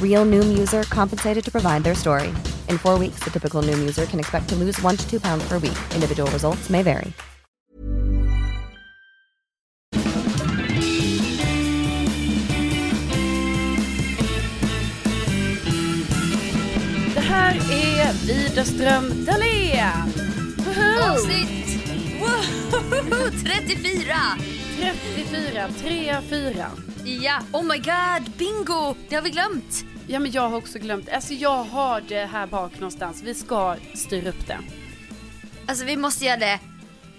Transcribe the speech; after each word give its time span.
Real 0.00 0.24
Noom 0.24 0.56
user 0.56 0.84
compensated 0.84 1.44
to 1.44 1.50
provide 1.50 1.82
their 1.82 1.96
story. 1.96 2.28
In 2.68 2.78
four 2.78 2.96
weeks, 2.96 3.24
the 3.24 3.30
typical 3.30 3.60
Noom 3.60 3.80
user 3.80 4.06
can 4.06 4.20
expect 4.20 4.48
to 4.50 4.54
lose 4.54 4.80
one 4.82 4.96
to 4.96 5.10
two 5.10 5.18
pounds 5.18 5.48
per 5.48 5.58
week. 5.58 5.78
Individual 5.94 6.30
results 6.30 6.70
may 6.70 6.82
vary. 6.82 7.12
Det 17.14 17.20
här 17.20 17.54
är 17.70 18.12
Widerström 18.26 19.24
Dahlén. 19.24 20.12
Woho! 20.58 21.12
Avsnitt 21.12 21.64
wow, 22.20 23.30
34! 23.44 24.53
34, 24.76 25.68
3, 25.80 26.16
4. 26.30 26.70
Ja, 27.04 27.40
oh 27.52 27.62
my 27.62 27.76
god, 27.78 28.30
bingo! 28.38 28.94
Det 29.08 29.14
har 29.14 29.22
vi 29.22 29.30
glömt. 29.30 29.84
Ja 30.06 30.18
men 30.18 30.32
jag 30.32 30.48
har 30.48 30.56
också 30.56 30.78
glömt, 30.78 31.08
alltså 31.08 31.34
jag 31.34 31.64
har 31.64 32.00
det 32.00 32.24
här 32.24 32.46
bak 32.46 32.72
någonstans. 32.74 33.22
Vi 33.22 33.34
ska 33.34 33.76
styra 33.94 34.28
upp 34.28 34.46
det. 34.46 34.58
Alltså 35.66 35.84
vi 35.84 35.96
måste 35.96 36.24
göra 36.24 36.36
det 36.36 36.60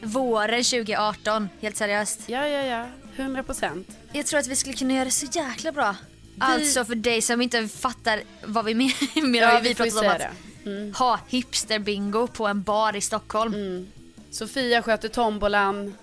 våren 0.02 0.64
2018, 0.64 1.50
helt 1.62 1.78
seriöst. 1.78 2.20
Ja, 2.26 2.48
ja, 2.48 2.64
ja. 2.64 2.86
100 3.16 3.44
procent. 3.44 3.88
Jag 4.12 4.26
tror 4.26 4.40
att 4.40 4.48
vi 4.48 4.56
skulle 4.56 4.76
kunna 4.76 4.94
göra 4.94 5.06
det 5.06 5.12
så 5.12 5.26
jäkla 5.26 5.72
bra. 5.72 5.96
Alltså 6.40 6.86
för 6.86 6.96
dig 6.96 7.22
som 7.22 7.42
inte 7.42 7.68
fattar 7.68 8.22
vad 8.46 8.66
vi 8.66 8.74
menar, 9.16 9.54
Ja, 9.54 9.60
vi, 9.64 9.70
vi 9.70 9.76
pratat 9.76 10.04
om 10.04 10.10
att. 10.10 10.22
Mm. 10.66 10.94
ha 10.94 11.20
hipster-bingo 11.30 12.28
på 12.28 12.48
en 12.48 12.64
bar 12.64 12.96
i 12.96 13.02
Stockholm. 13.02 13.88
Sofia 14.32 14.82
sköter 14.82 15.10
tombolan. 15.10 15.94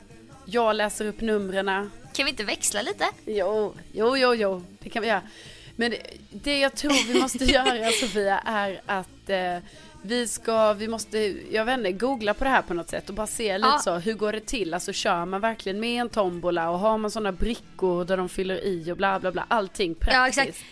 Jag 0.44 0.76
läser 0.76 1.06
upp 1.06 1.20
numren. 1.20 1.90
Kan 2.12 2.24
vi 2.24 2.30
inte 2.30 2.44
växla 2.44 2.82
lite? 2.82 3.04
Jo, 3.26 3.74
jo, 3.92 4.16
jo, 4.16 4.34
jo. 4.34 4.64
Det 4.78 4.90
kan 4.90 5.02
vi 5.02 5.08
göra. 5.08 5.22
Men 5.76 5.90
det, 5.90 6.00
det 6.30 6.58
jag 6.58 6.74
tror 6.74 7.12
vi 7.12 7.20
måste 7.20 7.44
göra 7.44 7.90
Sofia 7.90 8.38
är 8.38 8.80
att 8.86 9.30
eh, 9.30 9.56
vi 10.02 10.28
ska, 10.28 10.72
vi 10.72 10.88
måste, 10.88 11.18
jag 11.50 11.64
vet 11.64 11.78
inte, 11.78 11.92
googla 11.92 12.34
på 12.34 12.44
det 12.44 12.50
här 12.50 12.62
på 12.62 12.74
något 12.74 12.90
sätt 12.90 13.08
och 13.08 13.14
bara 13.14 13.26
se 13.26 13.58
lite 13.58 13.68
Ja. 13.68 13.78
så, 13.78 13.94
hur 13.98 14.14
går 14.14 14.32
det 14.32 14.40
till? 14.46 14.74
Alltså 14.74 14.92
kör 14.92 15.24
man 15.24 15.40
verkligen 15.40 15.80
med 15.80 16.00
en 16.00 16.08
tombola 16.08 16.70
och 16.70 16.78
har 16.78 16.98
man 16.98 17.10
sådana 17.10 17.32
brickor 17.32 18.04
där 18.04 18.16
de 18.16 18.28
fyller 18.28 18.64
i 18.64 18.92
och 18.92 18.96
bla 18.96 19.20
bla 19.20 19.32
bla, 19.32 19.44
allting 19.48 19.94
praktiskt. 19.94 20.16
Ja 20.36 20.42
exakt. 20.44 20.64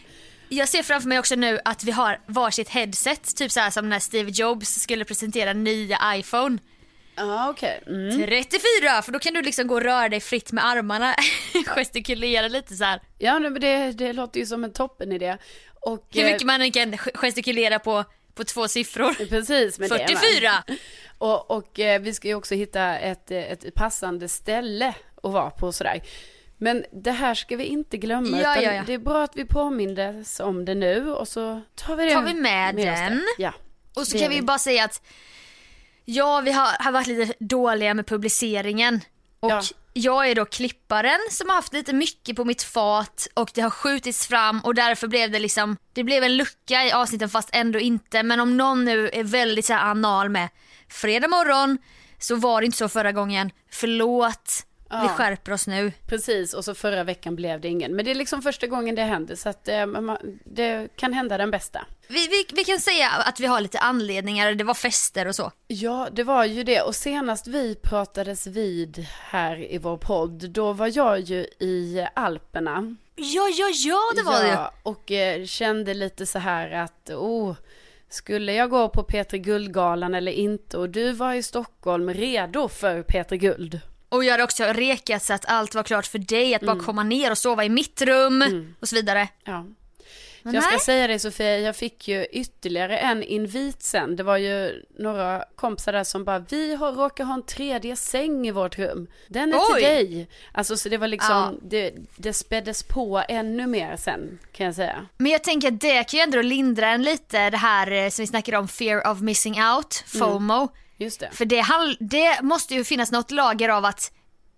Jag 0.49 0.69
ser 0.69 0.83
framför 0.83 1.09
mig 1.09 1.19
också 1.19 1.35
nu 1.35 1.59
att 1.65 1.85
vi 1.85 1.91
har 1.91 2.21
varsitt 2.27 2.69
headset, 2.69 3.37
typ 3.37 3.51
så 3.53 3.61
här 3.61 3.71
som 3.71 3.89
när 3.89 3.99
Steve 3.99 4.31
Jobs 4.31 4.75
skulle 4.81 5.05
presentera 5.05 5.53
nya 5.53 5.99
iPhone. 6.17 6.59
Ja 7.21 7.51
okej. 7.51 7.83
Mm. 7.87 8.27
34! 8.27 9.03
För 9.03 9.13
då 9.13 9.19
kan 9.19 9.35
du 9.35 9.43
liksom 9.43 9.67
gå 9.67 9.75
och 9.75 9.83
röra 9.83 10.09
dig 10.09 10.21
fritt 10.21 10.53
med 10.53 10.67
armarna, 10.67 11.15
gestikulera 11.67 12.49
lite 12.49 12.75
så 12.75 12.85
här. 12.85 13.01
Ja 13.19 13.39
men 13.39 13.61
det, 13.61 13.93
det 13.93 14.13
låter 14.13 14.41
ju 14.41 14.47
som 14.47 14.65
en 14.65 14.73
toppen 14.73 15.13
idé. 15.13 15.37
Och, 15.81 16.07
Hur 16.11 16.25
eh, 16.25 16.33
mycket 16.33 16.47
man 16.47 16.61
än 16.61 16.73
kan 16.73 16.99
gestikulera 17.15 17.79
på, 17.79 18.05
på 18.35 18.45
två 18.45 18.69
siffror. 18.69 19.15
Precis, 19.29 19.79
med 19.79 19.91
det, 19.91 19.99
va? 19.99 20.07
44! 20.09 20.51
Och, 21.19 21.51
och 21.51 21.81
eh, 21.81 22.01
vi 22.01 22.15
ska 22.15 22.29
ju 22.29 22.35
också 22.35 22.55
hitta 22.55 22.99
ett, 22.99 23.31
eh, 23.31 23.39
ett 23.39 23.75
passande 23.75 24.29
ställe 24.29 24.95
att 25.23 25.33
vara 25.33 25.51
på 25.51 25.73
sådär. 25.73 26.03
Men 26.59 26.85
det 26.93 27.11
här 27.11 27.35
ska 27.35 27.57
vi 27.57 27.65
inte 27.65 27.97
glömma. 27.97 28.41
Ja, 28.41 28.63
ja, 28.63 28.73
ja. 28.73 28.83
Det 28.87 28.95
är 28.95 28.99
bra 28.99 29.23
att 29.23 29.37
vi 29.37 29.45
påmindes 29.45 30.41
om 30.41 30.65
det 30.65 30.75
nu 30.75 31.13
och 31.13 31.29
så 31.29 31.61
tar 31.75 31.97
vi 31.97 32.05
det 32.05 32.15
Tar 32.15 32.23
vi 32.23 32.35
med 32.35 32.75
oss 32.75 32.85
den? 32.85 33.23
Ja. 33.39 33.53
Och 33.97 34.07
så 34.07 34.19
kan 34.19 34.29
vi. 34.29 34.37
ju 34.37 34.43
bara 34.43 34.59
säga 34.59 34.85
att 34.85 35.03
ja, 36.15 36.41
vi 36.41 36.53
har, 36.53 36.85
har 36.85 36.93
varit 36.93 37.07
lite 37.07 37.35
dåliga 37.41 37.95
med 37.95 38.07
publiceringen. 38.07 39.01
Och 39.41 39.51
Ja. 39.51 39.63
jag 39.93 40.31
är 40.31 40.35
då 40.35 40.45
klipparen 40.45 41.19
som 41.31 41.49
har 41.49 41.57
haft 41.57 41.73
lite 41.73 41.93
mycket 41.93 42.37
på 42.37 42.45
mitt 42.45 42.63
fat 42.63 43.29
och 43.35 43.51
det 43.55 43.61
har 43.61 43.71
skjutits 43.71 44.27
fram 44.27 44.61
och 44.61 44.75
därför 44.75 45.07
blev 45.09 45.31
det 45.31 45.39
liksom, 45.39 45.77
det 45.93 46.05
blev 46.05 46.25
en 46.25 46.37
lucka 46.37 46.85
i 46.85 46.93
avsnitten 46.93 47.29
fast 47.29 47.51
ändå 47.53 47.79
inte. 47.79 48.23
Men 48.23 48.41
om 48.41 48.57
någon 48.57 48.85
nu 48.85 49.09
är 49.13 49.25
väldigt 49.25 49.67
så 49.67 49.73
här 49.73 49.91
anal 49.91 50.29
med 50.29 50.49
fredag 50.89 51.29
morgon 51.29 51.79
så 52.19 52.37
var 52.37 52.61
det 52.61 52.65
inte 52.65 52.79
så 52.79 52.89
förra 52.89 53.13
gången. 53.13 53.51
Förlåt, 53.73 54.67
vi 54.91 54.97
Ja. 54.97 55.09
skärper 55.09 55.53
oss 55.53 55.67
nu. 55.67 55.93
Precis, 56.07 56.55
och 56.55 56.65
så 56.65 56.75
förra 56.75 57.05
veckan 57.05 57.37
blev 57.37 57.61
det 57.61 57.69
ingen. 57.69 57.97
Men 57.97 58.05
det 58.05 58.11
är 58.11 58.15
liksom 58.15 58.43
första 58.43 58.67
gången 58.67 58.95
det 58.95 59.03
händer 59.03 59.35
så 59.35 59.49
att 59.49 59.69
eh, 59.69 59.87
det 60.45 60.89
kan 60.97 61.13
hända 61.13 61.39
den 61.39 61.51
bästa. 61.51 61.87
Vi, 62.09 62.29
vi, 62.29 62.47
vi 62.55 62.65
kan 62.65 62.81
säga 62.81 63.09
att 63.11 63.41
vi 63.41 63.47
har 63.47 63.61
lite 63.61 63.79
anledningar, 63.79 64.53
det 64.55 64.65
var 64.65 64.75
fester 64.75 65.27
och 65.29 65.35
så. 65.35 65.53
Ja, 65.67 66.09
det 66.13 66.23
var 66.25 66.45
ju 66.45 66.65
det. 66.65 66.81
Och 66.81 66.95
senast 66.95 67.47
vi 67.47 67.75
pratades 67.75 68.47
vid 68.47 69.07
här 69.21 69.73
i 69.73 69.79
vår 69.79 69.97
podd, 69.97 70.51
då 70.51 70.73
var 70.73 70.91
jag 70.97 71.21
ju 71.21 71.47
i 71.59 72.07
Alperna. 72.15 72.97
Ja, 73.17 73.49
ja, 73.59 73.69
ja 73.75 74.01
det 74.17 74.23
var 74.23 74.43
det 74.43 74.49
ja, 74.49 74.73
och 74.83 75.11
eh, 75.11 75.45
kände 75.45 75.95
lite 75.95 76.27
så 76.27 76.39
här 76.39 76.71
att, 76.71 77.11
oh, 77.11 77.55
skulle 78.09 78.53
jag 78.53 78.71
gå 78.71 78.89
på 78.89 79.03
Peter 79.03 79.39
Guldgalan 79.39 80.15
eller 80.15 80.33
inte? 80.33 80.79
Och 80.79 80.89
du 80.91 81.13
var 81.13 81.35
i 81.35 81.43
Stockholm 81.43 82.11
redo 82.15 82.69
för 82.69 83.03
Peter 83.03 83.37
Guld. 83.37 83.81
Och 84.11 84.25
jag 84.25 84.31
hade 84.31 84.45
också 84.45 84.65
rekat 84.65 85.23
så 85.23 85.33
att 85.33 85.45
allt 85.49 85.75
var 85.75 85.83
klart 85.83 86.07
för 86.07 86.19
dig, 86.19 86.55
att 86.55 86.63
bara 86.63 86.81
komma 86.81 87.03
ner 87.03 87.31
och 87.31 87.39
sova 87.39 87.65
i 87.65 87.69
mitt 87.69 88.03
rum 88.03 88.75
och 88.81 88.89
så 88.89 88.97
vidare. 88.97 89.29
Ja. 89.45 89.67
Jag 90.43 90.63
ska 90.63 90.71
Nej. 90.71 90.81
säga 90.81 91.07
det 91.07 91.19
Sofia, 91.19 91.59
jag 91.59 91.77
fick 91.77 92.09
ju 92.09 92.25
ytterligare 92.25 92.99
en 92.99 93.23
invit 93.23 93.83
sen. 93.83 94.17
Det 94.17 94.23
var 94.23 94.37
ju 94.37 94.85
några 94.99 95.45
kompisar 95.57 95.93
där 95.93 96.05
som 96.05 96.25
bara, 96.25 96.39
vi 96.39 96.75
har, 96.75 96.93
råkar 96.93 97.25
ha 97.25 97.35
en 97.35 97.43
tredje 97.43 97.97
säng 97.97 98.47
i 98.49 98.51
vårt 98.51 98.79
rum. 98.79 99.07
Den 99.29 99.55
är 99.55 99.59
Oj. 99.59 99.65
till 99.75 99.83
dig. 99.85 100.29
Alltså 100.53 100.77
så 100.77 100.89
det 100.89 100.99
var 100.99 101.09
liksom, 101.09 101.31
Ja. 101.35 101.53
det, 101.63 101.93
det 102.17 102.33
späddes 102.33 102.83
på 102.83 103.23
ännu 103.29 103.67
mer 103.67 103.97
sen 103.97 104.39
kan 104.53 104.67
jag 104.67 104.75
säga. 104.75 105.07
Men 105.17 105.33
jag 105.33 105.45
tänker 105.45 105.69
att 105.69 105.81
det 105.81 106.05
kan 106.05 106.19
ju 106.19 106.25
ändå 106.25 106.43
lindra 106.43 106.89
en 106.89 107.03
lite 107.03 107.51
det 107.51 107.57
här 107.57 107.91
eh, 107.91 108.09
som 108.11 108.23
vi 108.23 108.27
snackade 108.27 108.59
om, 108.59 108.69
fear 108.69 109.11
of 109.13 109.21
missing 109.21 109.63
out, 109.63 110.05
FOMO. 110.07 110.69
Just 111.01 111.21
det. 111.21 111.31
För 111.33 111.45
det, 111.45 111.65
det 112.01 112.43
måste 112.43 112.75
ju 112.75 112.85
finnas 112.85 113.13
något 113.13 113.31
lager 113.31 113.69
av 113.69 113.85
att 113.85 114.13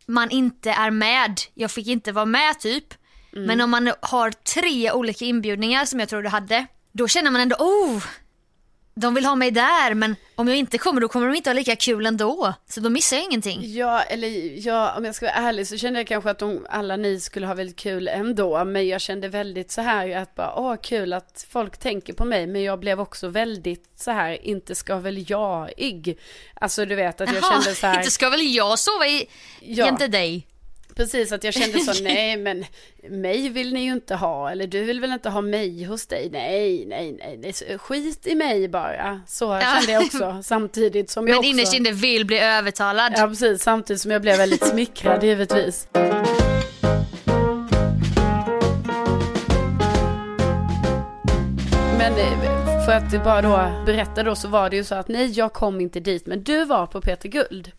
man 0.07 0.31
inte 0.31 0.71
är 0.71 0.91
med, 0.91 1.41
jag 1.55 1.71
fick 1.71 1.87
inte 1.87 2.13
vara 2.13 2.27
med 2.27 2.61
typ. 2.61 2.95
Men 3.35 3.61
om 3.61 3.71
man 3.71 3.93
har 4.01 4.31
tre 4.31 4.93
olika 4.93 5.25
inbjudningar 5.25 5.85
som 5.85 6.01
jag 6.01 6.09
tror 6.09 6.23
du 6.23 6.29
hade, 6.29 6.67
då 6.93 7.09
känner 7.09 7.31
man 7.31 7.41
ändå 7.41 7.57
oh, 7.57 8.05
de 8.95 9.15
vill 9.15 9.25
ha 9.25 9.35
mig 9.35 9.51
där 9.51 9.95
men 9.95 10.17
om 10.35 10.49
jag 10.49 10.57
inte 10.57 10.79
kommer 10.79 11.01
då 11.01 11.09
kommer 11.09 11.27
de 11.27 11.37
inte 11.37 11.51
ha 11.51 11.55
lika 11.55 11.77
kul 11.77 12.07
ändå. 12.07 12.55
Så 12.69 12.81
då 12.81 12.91
missar 12.91 13.17
jag 13.17 13.25
ingenting. 13.25 13.61
Ja, 13.75 14.03
eller 14.03 14.29
ja, 14.67 14.95
om 14.97 15.05
jag 15.05 15.15
ska 15.15 15.27
vara 15.27 15.35
ärlig 15.35 15.67
så 15.69 15.77
kände 15.77 16.01
jag 16.01 16.07
kanske 16.07 16.31
att 16.31 16.39
de, 16.39 16.67
alla 16.71 16.97
ni 16.97 17.21
skulle 17.21 17.47
ha 17.47 17.55
väldigt 17.55 17.77
kul 17.77 18.09
ändå. 18.09 18.65
Men 18.65 18.89
jag 18.89 19.01
kände 19.01 19.29
väldigt 19.29 19.71
så 19.71 19.81
här 19.81 20.17
att 20.17 20.35
bara, 20.35 20.55
åh 20.57 20.77
kul 20.83 21.13
att 21.13 21.47
folk 21.51 21.79
tänker 21.79 22.13
på 22.13 22.25
mig. 22.25 22.47
Men 22.47 22.63
jag 22.63 22.79
blev 22.81 23.01
också 23.01 23.29
väldigt 23.29 23.85
så 23.97 24.11
här, 24.11 24.47
inte 24.47 24.75
ska 24.75 24.97
väl 24.97 25.31
jag-ig. 25.31 26.19
Alltså 26.55 26.85
du 26.85 26.95
vet 26.95 27.21
att 27.21 27.33
jag 27.33 27.43
Jaha, 27.43 27.53
kände 27.63 27.75
så 27.75 27.87
här. 27.87 27.97
inte 27.99 28.11
ska 28.11 28.31
väl 28.31 28.55
jag 28.55 28.79
sova 28.79 29.07
i, 29.07 29.27
Ja. 29.61 29.87
jämte 29.87 30.09
dig? 30.09 30.47
Precis, 30.97 31.33
att 31.33 31.45
jag 31.45 31.55
kände 31.55 31.79
så, 31.81 32.03
nej 32.05 32.37
men 32.37 32.65
mig 33.11 33.49
vill 33.49 33.73
ni 33.75 33.81
ju 33.85 33.93
inte 33.93 34.15
ha, 34.15 34.51
eller 34.51 34.67
du 34.67 34.85
vill 34.85 35.01
väl 35.01 35.13
inte 35.13 35.29
ha 35.31 35.41
mig 35.41 35.85
hos 35.85 36.07
dig? 36.07 36.29
Nej, 36.33 36.85
nej, 36.87 37.13
nej, 37.19 37.39
nej. 37.43 37.79
skit 37.79 38.27
i 38.27 38.35
mig 38.35 38.69
bara. 38.69 39.21
Så 39.27 39.45
Ja. 39.45 39.61
kände 39.79 39.93
jag 39.93 40.03
också, 40.05 40.39
samtidigt 40.43 41.11
som 41.11 41.27
jag 41.29 41.33
Men 41.33 41.39
också... 41.39 41.49
innerst 41.51 41.75
inne 41.75 41.93
vill 41.93 42.27
bli 42.27 42.39
övertalad. 42.39 43.13
Ja, 43.17 43.27
precis, 43.27 43.63
samtidigt 43.63 44.01
som 44.03 44.11
jag 44.11 44.23
blev 44.23 44.37
väldigt 44.39 44.67
smickrad 44.67 45.25
givetvis. 45.25 45.89
Men 51.99 52.13
eh, 52.19 52.85
för 52.87 52.93
att 52.93 53.25
bara 53.25 53.43
då 53.43 53.85
berätta 53.87 54.23
då 54.23 54.35
så 54.35 54.49
var 54.49 54.71
det 54.71 54.77
ju 54.77 54.85
så 54.85 54.95
att 54.95 55.09
nej 55.09 55.31
jag 55.31 55.53
kom 55.53 55.81
inte 55.81 56.01
dit 56.01 56.27
men 56.27 56.43
du 56.43 56.65
var 56.65 56.87
på 56.87 57.01
Peter 57.01 57.29
Guld. 57.29 57.71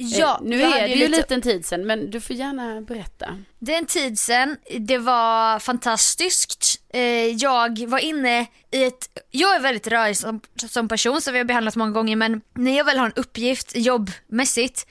Ja, 0.00 0.40
Eh, 0.42 0.48
nu 0.48 0.60
jag 0.60 0.78
är 0.78 0.88
det 0.88 0.94
ju 0.94 1.08
lite 1.08 1.34
en 1.34 1.42
tid 1.42 1.66
sedan 1.66 1.86
men 1.86 2.10
du 2.10 2.20
får 2.20 2.36
gärna 2.36 2.80
berätta. 2.80 3.26
Det 3.58 3.74
är 3.74 3.78
en 3.78 3.86
tid 3.86 4.18
sedan, 4.18 4.56
det 4.78 4.98
var 4.98 5.58
fantastiskt. 5.58 6.80
Eh, 6.94 7.02
Jag 7.26 7.86
var 7.88 7.98
inne 7.98 8.46
i 8.70 8.84
ett, 8.84 9.08
jag 9.30 9.56
är 9.56 9.60
väldigt 9.60 9.86
rörig 9.86 10.16
som, 10.16 10.40
som 10.68 10.88
person 10.88 11.20
så 11.20 11.32
vi 11.32 11.38
har 11.38 11.44
behandlat 11.44 11.76
många 11.76 11.90
gånger 11.92 12.16
men 12.16 12.40
när 12.54 12.76
jag 12.76 12.84
väl 12.84 12.98
har 12.98 13.06
en 13.06 13.12
uppgift 13.16 13.72
jobbmässigt 13.76 14.86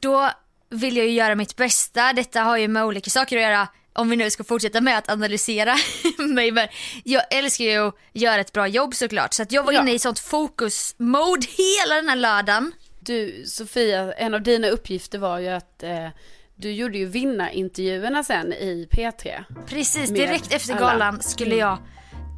då 0.00 0.30
vill 0.70 0.96
jag 0.96 1.06
ju 1.06 1.12
göra 1.12 1.34
mitt 1.34 1.56
bästa. 1.56 2.12
Detta 2.12 2.40
har 2.42 2.56
ju 2.56 2.68
med 2.68 2.84
olika 2.84 3.10
saker 3.10 3.36
att 3.36 3.42
göra 3.42 3.68
om 3.92 4.10
vi 4.10 4.16
nu 4.16 4.30
ska 4.30 4.44
fortsätta 4.44 4.80
med 4.80 4.98
att 4.98 5.08
analysera 5.10 5.76
mig. 6.18 6.50
Men 6.50 6.68
jag 7.04 7.22
älskar 7.30 7.64
ju 7.64 7.88
att 7.88 7.94
göra 8.12 8.40
ett 8.40 8.52
bra 8.52 8.66
jobb 8.68 8.94
såklart 8.94 9.34
så 9.34 9.42
att 9.42 9.52
jag 9.52 9.62
var 9.64 9.72
Ja. 9.72 9.80
inne 9.82 9.92
i 9.92 9.98
sånt 9.98 10.18
fokus-mode 10.18 11.46
hela 11.56 11.94
den 11.94 12.08
här 12.08 12.16
lördagen. 12.16 12.72
Du 13.08 13.44
Sofia, 13.46 14.12
en 14.12 14.34
av 14.34 14.42
dina 14.42 14.68
uppgifter 14.68 15.18
var 15.18 15.38
ju 15.38 15.48
att 15.48 15.82
eh, 15.82 16.08
du 16.56 16.72
gjorde 16.72 16.98
ju 16.98 17.06
vinnarintervjuerna 17.06 18.24
sen 18.24 18.52
i 18.52 18.88
P3. 18.90 19.44
Precis, 19.66 20.10
direkt 20.10 20.52
efter 20.52 20.74
alla. 20.74 20.86
Mm. 20.86 20.98
galan 20.98 21.22
skulle 21.22 21.56
jag 21.56 21.78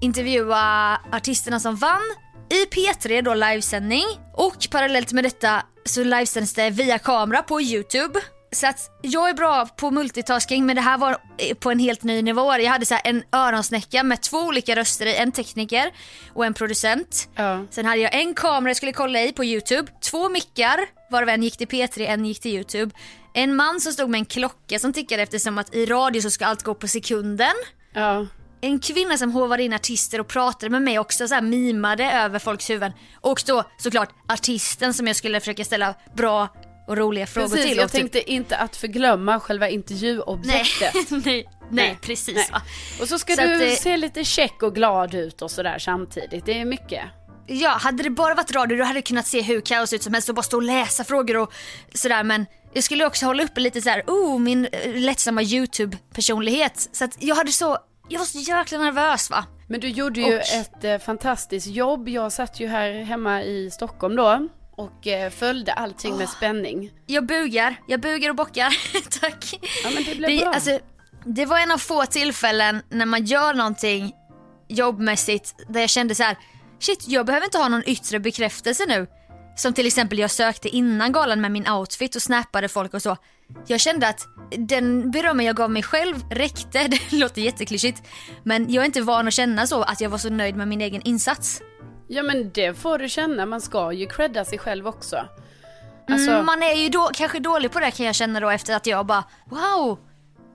intervjua 0.00 0.94
artisterna 1.12 1.61
som 1.61 1.76
vann 1.76 2.02
i 2.50 2.64
P3 2.64 3.22
då 3.22 3.34
livesändning 3.34 4.05
och 4.34 4.56
parallellt 4.70 5.12
med 5.12 5.25
detta 5.25 5.62
så 5.84 6.05
livesänds 6.05 6.55
det 6.55 6.70
via 6.70 6.99
kamera 6.99 7.43
på 7.43 7.61
Youtube. 7.61 8.20
Så 8.52 8.67
att 8.67 8.91
jag 9.02 9.29
är 9.29 9.35
bra 9.35 9.67
på 9.67 9.91
multitasking 9.91 10.67
men 10.67 10.76
det 10.76 10.82
här 10.82 10.99
var 10.99 11.17
eh, 11.38 11.55
på 11.55 11.70
en 11.70 11.79
helt 11.79 12.02
ny 12.02 12.23
nivå. 12.23 12.55
Jag 12.56 12.70
hade 12.70 12.87
så 12.87 12.97
en 13.05 13.23
öronsnäcka 13.32 14.02
med 14.02 14.23
två 14.23 14.38
olika 14.38 14.76
röster 14.76 15.06
i, 15.06 15.17
en 15.17 15.32
tekniker 15.32 15.91
och 16.32 16.47
en 16.47 16.55
producent. 16.55 17.29
Ja. 17.35 17.64
Sen 17.70 17.87
hade 17.87 18.00
jag 18.00 18.14
en 18.14 18.35
kamera 18.35 18.70
jag 18.70 18.76
skulle 18.76 18.93
kolla 18.93 19.23
i 19.23 19.32
på 19.32 19.44
Youtube, 19.44 19.93
två 20.02 20.29
mickar 20.29 20.79
varav 21.11 21.29
en 21.29 21.43
gick 21.43 21.56
till 21.56 21.69
P3, 21.69 22.06
en 22.06 22.25
gick 22.25 22.41
till 22.41 22.55
Youtube. 22.55 22.94
En 23.35 23.56
man 23.56 23.81
som 23.81 23.93
stod 23.93 24.11
med 24.11 24.19
en 24.19 24.25
klocka 24.25 24.79
som 24.79 24.93
tickade 24.93 25.23
eftersom 25.23 25.58
att 25.58 25.75
i 25.75 25.87
radio 25.87 26.20
så 26.20 26.31
ska 26.31 26.46
allt 26.46 26.62
gå 26.62 26.75
på 26.75 26.88
sekunden. 26.88 27.55
Ja. 27.94 28.26
En 28.61 28.81
kvinna 28.81 29.19
som 29.19 29.32
håvade 29.32 29.62
in 29.62 29.73
artister 29.73 30.20
och 30.20 30.29
pratade 30.29 30.70
med 30.70 30.82
mig 30.82 30.99
också, 30.99 31.29
så 31.29 31.35
här 31.35 31.43
mimade 31.43 32.12
över 32.12 32.38
folks 32.38 32.70
huvuden. 32.70 32.93
Och 33.20 33.43
då 33.46 33.64
såklart 33.79 34.11
artisten 34.29 34.94
som 34.94 35.06
jag 35.06 35.17
skulle 35.17 35.41
försöka 35.41 35.64
ställa 35.64 35.94
bra 36.17 36.49
och 36.90 36.96
roliga 36.96 37.26
frågor 37.26 37.48
Precis, 37.48 37.64
till. 37.66 37.76
jag 37.76 37.84
och 37.84 37.90
typ- 37.92 38.00
tänkte 38.00 38.32
inte 38.32 38.56
att 38.56 38.76
förglömma 38.76 39.40
själva 39.40 39.69
intervjuobjektet. 39.69 40.94
nej, 41.10 41.22
nej, 41.25 41.46
nej, 41.70 41.98
precis 42.02 42.34
Nej. 42.34 42.48
va. 42.52 42.62
Och 43.00 43.08
så 43.08 43.19
ska 43.19 43.34
Så 43.34 43.40
du 43.42 43.72
att, 43.72 43.78
se 43.78 43.96
lite 43.96 44.25
check 44.25 44.62
och 44.62 44.75
glad 44.75 45.14
ut 45.14 45.42
och 45.42 45.50
sådär 45.50 45.78
samtidigt. 45.78 46.46
Det 46.46 46.60
är 46.60 46.64
mycket. 46.64 47.04
Ja, 47.46 47.70
hade 47.70 48.02
det 48.02 48.10
bara 48.10 48.34
varit 48.34 48.52
radio 48.54 48.78
då 48.78 48.84
hade 48.84 48.96
jag 48.98 49.04
kunnat 49.06 49.26
se 49.26 49.40
hur 49.42 49.60
kaos 49.60 49.92
ut 49.92 50.02
som 50.02 50.14
helst 50.14 50.28
och 50.28 50.34
bara 50.34 50.42
stå 50.42 50.56
och 50.56 50.62
läsa 50.62 51.04
frågor 51.04 51.37
och 51.37 51.52
sådär 51.94 52.22
men 52.25 52.46
jag 52.72 52.84
skulle 52.84 53.06
också 53.06 53.26
hålla 53.26 53.43
uppe 53.43 53.60
lite 53.60 53.82
så 53.82 53.90
här, 53.90 54.02
oh 54.06 54.38
min 54.38 54.69
lättsamma 54.94 55.43
YouTube-personlighet. 55.43 56.88
Så 56.93 57.04
att 57.04 57.16
jag 57.22 57.36
hade 57.36 57.52
så, 57.52 57.78
jag 58.08 58.19
var 58.19 58.26
så 58.26 58.38
jäkla 58.38 58.78
nervös 58.78 59.31
va. 59.31 59.44
Men 59.69 59.81
du 59.81 59.88
gjorde 59.88 60.20
ju 60.20 60.36
Och- 60.36 60.40
ett 60.54 60.84
eh, 60.84 60.98
fantastiskt 60.98 61.66
jobb. 61.66 62.08
Jag 62.08 62.32
satt 62.32 62.60
ju 62.60 62.66
här 62.66 63.02
hemma 63.02 63.43
i 63.43 63.70
Stockholm 63.70 64.16
då 64.16 64.48
och 64.81 65.06
eh, 65.06 65.31
följde 65.31 65.73
allting 65.73 66.17
med 66.17 66.29
spänning. 66.29 66.91
Jag 67.06 67.27
bugar, 67.27 67.77
jag 67.87 68.00
bugar 68.00 68.31
och 68.31 68.37
bockar. 68.37 68.77
Tack. 69.21 69.61
Ja 69.85 69.91
men 69.94 70.05
det 70.05 70.15
blev 70.15 70.41
bra. 70.41 70.53
alltså, 70.53 70.79
det 71.25 71.47
var 71.47 71.59
en 71.59 71.71
av 71.71 71.79
få 71.79 72.06
tillfällen 72.06 72.82
när 72.88 73.06
man 73.06 73.25
gör 73.25 73.55
någonting 73.55 74.12
jobbmässigt 74.69 75.55
där 75.69 75.81
jag 75.81 75.91
kände 75.91 76.15
så 76.15 76.23
här: 76.23 76.37
shit 76.79 77.09
jag 77.09 77.27
behöver 77.27 77.47
inte 77.47 77.59
ha 77.59 77.69
någon 77.69 77.88
yttre 77.88 78.21
bekräftelse 78.21 78.85
nu. 78.88 79.06
Som 79.56 79.73
till 79.73 79.87
exempel 79.87 80.19
jag 80.19 80.31
sökte 80.31 80.69
innan 80.69 81.12
galan 81.12 81.41
med 81.41 81.53
min 81.53 81.69
outfit 81.69 82.17
och 82.17 82.23
snappade 82.23 82.69
folk 82.69 82.94
och 82.94 83.03
så. 83.03 83.17
Jag 83.67 83.81
kände 83.81 84.09
att 84.09 84.29
den 84.50 85.11
berömmen 85.11 85.47
jag 85.47 85.56
gav 85.56 85.71
mig 85.71 85.82
själv 85.82 86.17
räckte, 86.31 86.88
det 87.11 87.12
låter 87.12 87.43
jätteklyschigt. 87.43 88.03
Men 88.44 88.73
jag 88.73 88.82
är 88.82 88.87
inte 88.87 89.00
van 89.00 89.29
att 89.29 89.35
känna 89.35 89.67
så, 89.67 89.82
att 89.82 90.00
jag 90.00 90.11
var 90.11 90.19
så 90.19 90.31
nöjd 90.31 90.56
med 90.56 90.69
min 90.69 90.81
egen 90.81 91.03
insats. 91.03 91.62
Ja 92.12 92.22
men 92.22 92.50
det 92.52 92.74
får 92.78 92.98
du 92.98 93.08
känna, 93.08 93.46
man 93.46 93.60
ska 93.60 93.92
ju 93.92 94.06
credda 94.06 94.44
sig 94.44 94.58
själv 94.58 94.86
också. 94.86 95.16
Alltså, 96.10 96.30
Mm, 96.30 96.46
man 96.46 96.62
är 96.62 96.74
ju 96.74 96.88
då, 96.88 97.10
kanske 97.14 97.38
dålig 97.38 97.70
på 97.70 97.80
det 97.80 97.90
kan 97.90 98.06
jag 98.06 98.14
känna 98.14 98.40
då 98.40 98.50
efter 98.50 98.76
att 98.76 98.86
jag 98.86 99.06
bara 99.06 99.24
wow, 99.44 99.98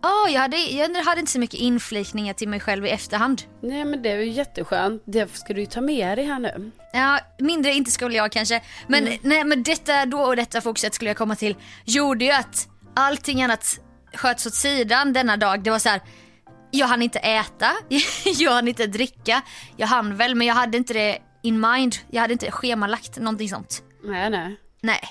oh, 0.04 0.32
jag, 0.34 0.42
hade, 0.42 0.58
jag 0.58 1.04
hade 1.04 1.20
inte 1.20 1.32
så 1.32 1.40
mycket 1.40 1.60
inflikningar 1.60 2.34
till 2.34 2.50
mig 2.50 2.60
själv 2.60 2.86
i 2.86 2.90
efterhand. 2.90 3.42
nej 3.62 3.86
men 3.86 4.02
det 4.02 4.12
är 4.12 4.18
ju 4.18 4.30
jätteskönt. 4.30 5.04
Det 5.06 5.36
ska 5.38 5.54
du 5.54 5.60
ju 5.60 5.66
ta 5.66 5.82
med 5.82 6.18
dig 6.18 6.26
här 6.26 6.40
nu. 6.40 6.72
Ja, 6.94 7.20
mindre 7.40 7.72
inte 7.74 7.92
skulle 7.92 8.16
jag 8.18 8.32
kanske. 8.32 8.62
Men, 8.88 9.08
Mm. 9.08 9.20
nej, 9.22 9.44
men 9.44 9.64
detta 9.64 10.06
då 10.06 10.20
och 10.20 10.36
detta 10.36 10.62
fokuset 10.62 10.94
skulle 10.94 11.10
jag 11.10 11.18
komma 11.18 11.36
till 11.36 11.56
gjorde 11.86 12.26
ju 12.26 12.32
att 12.32 12.68
allting 12.96 13.44
annat 13.44 13.80
sköts 14.14 14.46
åt 14.46 14.54
sidan 14.54 15.14
denna 15.14 15.38
dag. 15.38 15.64
Det 15.64 15.70
var 15.72 15.80
så 15.80 15.90
här. 15.90 16.02
Jag 16.72 16.88
hann 16.88 17.02
inte 17.02 17.20
äta, 17.20 17.72
jag 18.40 18.52
hann 18.52 18.68
inte 18.68 18.88
dricka. 18.88 19.42
Jag 19.78 19.88
hann 19.88 20.16
väl 20.16 20.36
men 20.36 20.48
jag 20.48 20.56
hade 20.56 20.78
inte 20.78 20.94
det 20.94 21.18
in 21.46 21.60
mind. 21.60 21.96
Jag 22.12 22.22
hade 22.22 22.34
inte 22.34 22.52
schemalagt 22.52 23.18
någonting 23.18 23.50
sånt. 23.50 23.84
Nej 24.04 24.30
nej. 24.30 24.56
Nej. 24.82 25.02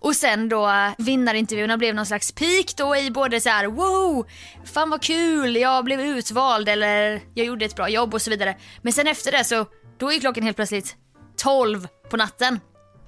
Och 0.00 0.16
sen 0.16 0.48
då 0.48 0.70
vinnarintervjuerna 0.98 1.76
blev 1.78 1.94
någon 1.94 2.06
slags 2.06 2.32
peak 2.32 2.76
då 2.76 2.96
i 2.96 3.10
både 3.10 3.40
så 3.40 3.48
här: 3.48 3.66
wow, 3.66 4.26
fan 4.64 4.90
vad 4.90 5.02
kul, 5.02 5.56
jag 5.56 5.84
blev 5.84 6.00
utvald 6.00 6.68
eller 6.68 7.20
jag 7.34 7.46
gjorde 7.46 7.64
ett 7.64 7.76
bra 7.76 7.88
jobb 7.88 8.14
och 8.14 8.22
så 8.22 8.30
vidare. 8.30 8.56
Men 8.82 8.92
sen 8.92 9.06
efter 9.06 9.32
det 9.32 9.44
så, 9.44 9.66
då 9.98 10.12
är 10.12 10.20
klockan 10.20 10.42
helt 10.44 10.56
plötsligt 10.56 10.96
12 11.36 11.88
på 12.10 12.16
natten. 12.16 12.60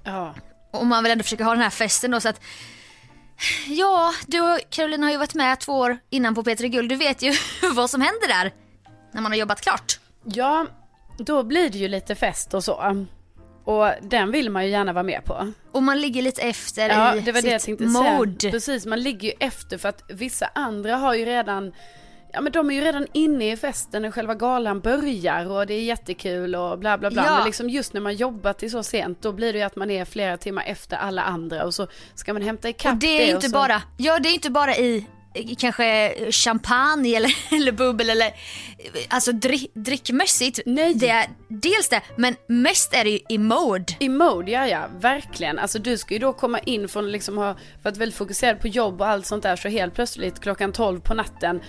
Ja. 0.04 0.34
Och 0.72 0.86
man 0.86 1.02
vill 1.02 1.12
ändå 1.12 1.24
försöka 1.24 1.44
ha 1.44 1.52
den 1.52 1.62
här 1.62 1.70
festen 1.70 2.10
då 2.10 2.20
så 2.20 2.28
att 2.28 2.40
Ja, 3.66 4.14
du 4.26 4.40
och 4.40 4.60
Caroline 4.70 5.02
har 5.02 5.10
ju 5.10 5.16
varit 5.16 5.34
med 5.34 5.60
två 5.60 5.72
år 5.72 5.98
innan 6.10 6.34
på 6.34 6.42
P3 6.42 6.66
Guld. 6.66 6.88
Du 6.88 6.96
vet 6.96 7.22
ju 7.22 7.34
vad 7.72 7.90
som 7.90 8.00
händer 8.00 8.28
där. 8.28 8.52
När 9.12 9.20
man 9.22 9.32
har 9.32 9.38
jobbat 9.38 9.60
klart. 9.60 10.00
Ja, 10.24 10.66
då 11.16 11.42
blir 11.42 11.70
det 11.70 11.78
ju 11.78 11.88
lite 11.88 12.14
fest 12.14 12.54
och 12.54 12.64
så. 12.64 13.06
Och 13.64 13.88
den 14.02 14.30
vill 14.30 14.50
man 14.50 14.64
ju 14.64 14.70
gärna 14.70 14.92
vara 14.92 15.02
med 15.02 15.24
på. 15.24 15.52
Och 15.72 15.82
man 15.82 16.00
ligger 16.00 16.22
lite 16.22 16.42
efter 16.42 16.88
Ja, 16.88 17.16
i 17.16 17.20
det 17.20 17.32
var 17.32 17.42
det 17.42 17.50
jag 17.50 17.60
sitt 17.60 17.78
tänkte 17.78 18.00
mode. 18.00 18.40
säga. 18.40 18.52
Precis, 18.52 18.86
man 18.86 19.00
ligger 19.00 19.28
ju 19.28 19.34
efter 19.40 19.78
för 19.78 19.88
att 19.88 20.02
vissa 20.08 20.50
andra 20.54 20.96
har 20.96 21.14
ju 21.14 21.24
redan 21.24 21.72
Ja 22.32 22.40
men 22.40 22.52
de 22.52 22.70
är 22.70 22.74
ju 22.74 22.80
redan 22.80 23.06
inne 23.12 23.52
i 23.52 23.56
festen 23.56 24.02
när 24.02 24.10
själva 24.10 24.34
galan 24.34 24.80
börjar 24.80 25.50
och 25.50 25.66
det 25.66 25.74
är 25.74 25.82
jättekul 25.82 26.54
och 26.54 26.78
bla 26.78 26.98
bla 26.98 27.10
bla. 27.10 27.24
Ja. 27.26 27.36
Men 27.36 27.44
liksom 27.46 27.70
just 27.70 27.92
när 27.92 28.00
man 28.00 28.14
jobbat 28.14 28.58
till 28.58 28.70
så 28.70 28.82
sent 28.82 29.22
då 29.22 29.32
blir 29.32 29.52
det 29.52 29.58
ju 29.58 29.64
att 29.64 29.76
man 29.76 29.90
är 29.90 30.04
flera 30.04 30.36
timmar 30.36 30.64
efter 30.66 30.96
alla 30.96 31.22
andra 31.22 31.64
och 31.64 31.74
så 31.74 31.86
ska 32.14 32.32
man 32.32 32.42
hämta 32.42 32.68
ikapp 32.68 32.92
Och 32.92 32.98
det 32.98 33.06
är 33.22 33.34
och 33.34 33.34
inte 33.34 33.48
så... 33.48 33.52
bara, 33.54 33.82
ja 33.96 34.18
det 34.18 34.28
är 34.28 34.34
inte 34.34 34.50
bara 34.50 34.76
i 34.76 35.06
kanske 35.58 36.14
champagne 36.30 37.16
eller, 37.16 37.34
eller 37.56 37.72
bubbel 37.72 38.10
eller 38.10 38.32
alltså 39.08 39.32
drick, 39.32 39.70
drickmässigt. 39.74 40.60
Nej. 40.66 40.94
Det 40.94 41.08
är 41.08 41.26
dels 41.48 41.88
det, 41.88 42.00
men 42.16 42.36
mest 42.46 42.94
är 42.94 43.04
det 43.04 43.10
ju 43.10 43.20
i 43.28 43.38
mode. 43.38 43.84
I 43.98 44.08
mode, 44.08 44.50
ja 44.50 44.66
ja, 44.66 44.86
verkligen. 45.00 45.58
Alltså 45.58 45.78
du 45.78 45.98
ska 45.98 46.14
ju 46.14 46.20
då 46.20 46.32
komma 46.32 46.58
in 46.58 46.88
från 46.88 47.12
liksom 47.12 47.38
ha 47.38 47.56
varit 47.82 47.96
väldigt 47.96 48.18
fokuserad 48.18 48.60
på 48.60 48.68
jobb 48.68 49.00
och 49.00 49.08
allt 49.08 49.26
sånt 49.26 49.42
där 49.42 49.56
så 49.56 49.68
helt 49.68 49.94
plötsligt 49.94 50.40
klockan 50.40 50.72
12 50.72 51.00
på 51.00 51.14
natten 51.14 51.60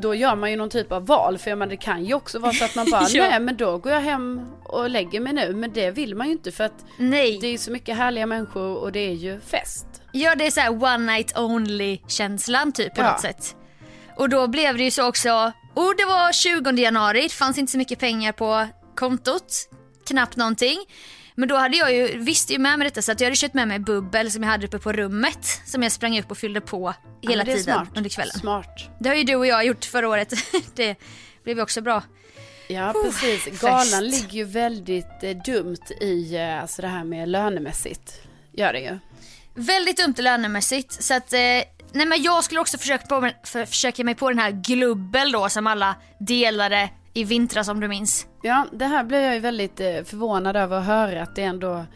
då 0.00 0.14
gör 0.14 0.36
man 0.36 0.50
ju 0.50 0.56
någon 0.56 0.70
typ 0.70 0.92
av 0.92 1.06
val 1.06 1.38
för 1.38 1.54
man 1.54 1.68
det 1.68 1.76
kan 1.76 2.04
ju 2.04 2.14
också 2.14 2.38
vara 2.38 2.52
så 2.52 2.64
att 2.64 2.74
man 2.74 2.90
bara 2.90 3.06
Ja. 3.10 3.28
nej 3.30 3.40
men 3.40 3.56
då 3.56 3.78
går 3.78 3.92
jag 3.92 4.00
hem 4.00 4.40
och 4.64 4.90
lägger 4.90 5.20
mig 5.20 5.32
nu 5.32 5.54
men 5.54 5.72
det 5.72 5.90
vill 5.90 6.14
man 6.14 6.26
ju 6.26 6.32
inte 6.32 6.52
för 6.52 6.64
att 6.64 6.84
Nej. 6.98 7.38
det 7.40 7.46
är 7.46 7.50
ju 7.52 7.58
så 7.58 7.70
mycket 7.70 7.96
härliga 7.96 8.26
människor 8.26 8.76
och 8.76 8.92
det 8.92 9.00
är 9.00 9.12
ju 9.14 9.40
fest. 9.40 9.86
Ja 10.12 10.34
det 10.34 10.46
är 10.46 10.50
så 10.50 10.60
här 10.60 10.70
one 10.84 11.12
night 11.12 11.38
only 11.38 11.98
känslan 12.08 12.72
typ 12.72 12.94
på 12.94 13.02
Ja. 13.02 13.12
något 13.12 13.20
sätt. 13.20 13.56
Och 14.16 14.28
då 14.28 14.48
blev 14.48 14.76
det 14.76 14.84
ju 14.84 14.90
så 14.90 15.08
också, 15.08 15.52
och 15.74 15.94
det 15.96 16.04
var 16.04 16.32
20 16.32 16.70
januari, 16.82 17.22
det 17.22 17.28
fanns 17.32 17.58
inte 17.58 17.72
så 17.72 17.78
mycket 17.78 17.98
pengar 17.98 18.32
på 18.32 18.66
kontot, 18.96 19.68
knappt 20.08 20.36
någonting. 20.36 20.78
Men 21.40 21.48
då 21.48 21.56
hade 21.56 21.76
jag 21.76 21.94
ju, 21.94 22.18
visste 22.18 22.52
ju 22.52 22.58
med 22.58 22.78
mig 22.78 22.88
detta 22.88 23.02
så 23.02 23.12
att 23.12 23.20
jag 23.20 23.26
hade 23.26 23.36
köpt 23.36 23.54
med 23.54 23.68
mig 23.68 23.78
bubbel 23.78 24.30
som 24.30 24.42
jag 24.42 24.50
hade 24.50 24.66
uppe 24.66 24.78
på 24.78 24.92
rummet 24.92 25.60
som 25.64 25.82
jag 25.82 25.92
sprang 25.92 26.20
upp 26.20 26.30
och 26.30 26.38
fyllde 26.38 26.60
på 26.60 26.94
hela 27.22 27.32
Ja, 27.32 27.36
men 27.36 27.46
det 27.46 27.52
är 27.52 27.56
tiden 27.56 27.74
smart. 27.74 27.88
under 27.96 28.10
kvällen. 28.10 28.32
Smart. 28.40 28.88
Det 28.98 29.08
har 29.08 29.16
ju 29.16 29.24
du 29.24 29.34
och 29.34 29.46
jag 29.46 29.66
gjort 29.66 29.84
förra 29.84 30.08
året. 30.08 30.32
det 30.74 30.96
blev 31.44 31.56
ju 31.56 31.62
också 31.62 31.80
bra. 31.80 32.02
Ja 32.68 32.92
Oh, 32.92 33.04
precis, 33.04 33.44
fest. 33.44 33.60
galan 33.60 34.06
ligger 34.06 34.32
ju 34.34 34.44
väldigt 34.44 35.22
eh, 35.22 35.30
dumt 35.30 35.90
i 36.00 36.36
eh, 36.36 36.62
alltså 36.62 36.82
det 36.82 36.88
här 36.88 37.04
med 37.04 37.28
lönemässigt. 37.28 38.22
Gör 38.52 38.72
det 38.72 38.80
ju. 38.80 38.98
Väldigt 39.54 39.96
dumt 39.96 40.14
lönemässigt. 40.18 41.02
Så 41.02 41.14
att, 41.14 41.32
eh, 41.32 41.38
nej 41.92 42.06
men 42.06 42.22
jag 42.22 42.44
skulle 42.44 42.60
också 42.60 42.78
försöka, 42.78 43.06
på, 43.06 43.30
för, 43.44 43.64
försöka 43.66 44.04
mig 44.04 44.14
på 44.14 44.28
den 44.28 44.38
här 44.38 44.50
glubbel 44.50 45.32
då 45.32 45.48
som 45.48 45.66
alla 45.66 45.94
delade 46.18 46.90
i 47.14 47.24
vintras 47.24 47.68
om 47.68 47.80
du 47.80 47.88
minns. 47.88 48.26
Ja, 48.42 48.66
det 48.72 48.84
här 48.84 49.04
blir 49.04 49.20
jag 49.20 49.34
ju 49.34 49.40
väldigt 49.40 49.80
eh, 49.80 50.02
förvånad 50.04 50.56
över 50.56 50.78
att 50.78 50.86
höra 50.86 51.22
att 51.22 51.36
det 51.36 51.42
ändå... 51.42 51.86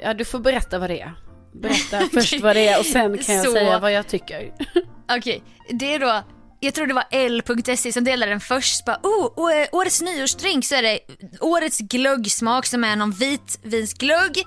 Ja, 0.00 0.14
du 0.14 0.24
får 0.24 0.38
berätta 0.38 0.78
vad 0.78 0.90
det 0.90 1.00
är. 1.00 1.14
Berätta 1.54 2.00
först 2.12 2.40
vad 2.40 2.56
det 2.56 2.68
är 2.68 2.78
och 2.78 2.86
sen 2.86 3.18
kan 3.18 3.34
jag 3.34 3.44
Så- 3.44 3.52
säga 3.52 3.78
vad 3.78 3.92
jag 3.92 4.06
tycker. 4.06 4.52
Okej, 5.18 5.42
det 5.70 5.94
är 5.94 5.98
då, 5.98 6.22
jag 6.60 6.74
tror 6.74 6.86
det 6.86 6.94
var 6.94 7.04
L.se 7.10 7.92
som 7.92 8.04
delade 8.04 8.32
den 8.32 8.40
först. 8.40 8.84
Bara, 8.84 9.00
oh, 9.02 9.56
eh, 9.56 9.68
årets 9.72 10.02
nyårsdrink 10.02 10.64
så 10.64 10.74
är 10.74 10.82
det 10.82 10.98
årets 11.40 11.78
glöggsmak 11.78 12.66
som 12.66 12.84
är 12.84 12.96
någon 12.96 13.10
vitvinsglögg 13.10 14.42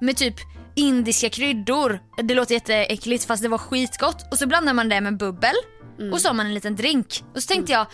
med 0.00 0.16
typ 0.16 0.34
indiska 0.74 1.28
kryddor. 1.28 2.00
Det 2.22 2.34
låter 2.34 2.54
jätteäckligt 2.54 3.24
fast 3.24 3.42
det 3.42 3.48
var 3.48 3.58
skitgott. 3.58 4.32
Och 4.32 4.38
så 4.38 4.46
blandar 4.46 4.72
man 4.72 4.88
det 4.88 5.00
med 5.00 5.16
bubbel 5.16 5.54
och 6.12 6.20
så 6.20 6.28
har 6.28 6.34
man 6.34 6.46
en 6.46 6.54
liten 6.54 6.76
drink. 6.76 7.24
Och 7.34 7.42
så 7.42 7.46
tänkte 7.54 7.72
jag, 7.72 7.86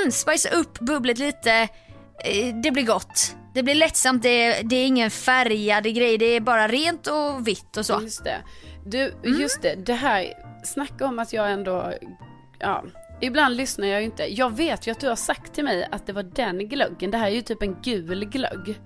mm, 0.00 0.10
spicea 0.12 0.52
upp 0.52 0.78
bubblet 0.78 1.18
lite. 1.18 1.52
Eh, 2.24 2.54
Det 2.62 2.70
blir 2.70 2.86
gott. 2.86 3.36
Det 3.54 3.62
blir 3.62 3.74
lättsamt, 3.74 4.22
det 4.22 4.62
det 4.62 4.76
är 4.76 4.86
ingen 4.86 5.10
färgad 5.10 5.84
grej, 5.94 6.18
det 6.18 6.26
är 6.26 6.40
bara 6.40 6.68
rent 6.68 7.06
och 7.06 7.48
vitt 7.48 7.76
och 7.76 7.86
så. 7.86 7.98
Just 8.02 8.24
det. 8.24 8.36
Du, 8.86 9.14
just 9.24 9.62
det, 9.62 9.74
det 9.74 9.94
här, 9.94 10.32
snacka 10.64 11.06
om 11.06 11.18
att 11.18 11.32
jag 11.32 11.52
ändå, 11.52 11.92
ja, 12.58 12.84
ibland 13.20 13.56
lyssnar 13.56 13.86
jag 13.86 14.00
ju 14.00 14.04
inte. 14.04 14.34
Jag 14.34 14.56
vet 14.56 14.86
ju 14.86 14.90
att 14.90 15.00
du 15.00 15.08
har 15.08 15.16
sagt 15.16 15.54
till 15.54 15.64
mig 15.64 15.88
att 15.92 16.06
det 16.06 16.12
var 16.12 16.22
den 16.22 16.68
glöggen, 16.68 17.10
det 17.10 17.18
här 17.18 17.26
är 17.26 17.34
ju 17.34 17.42
typ 17.42 17.62
en 17.62 17.76
gul 17.82 18.24
glögg. 18.24 18.80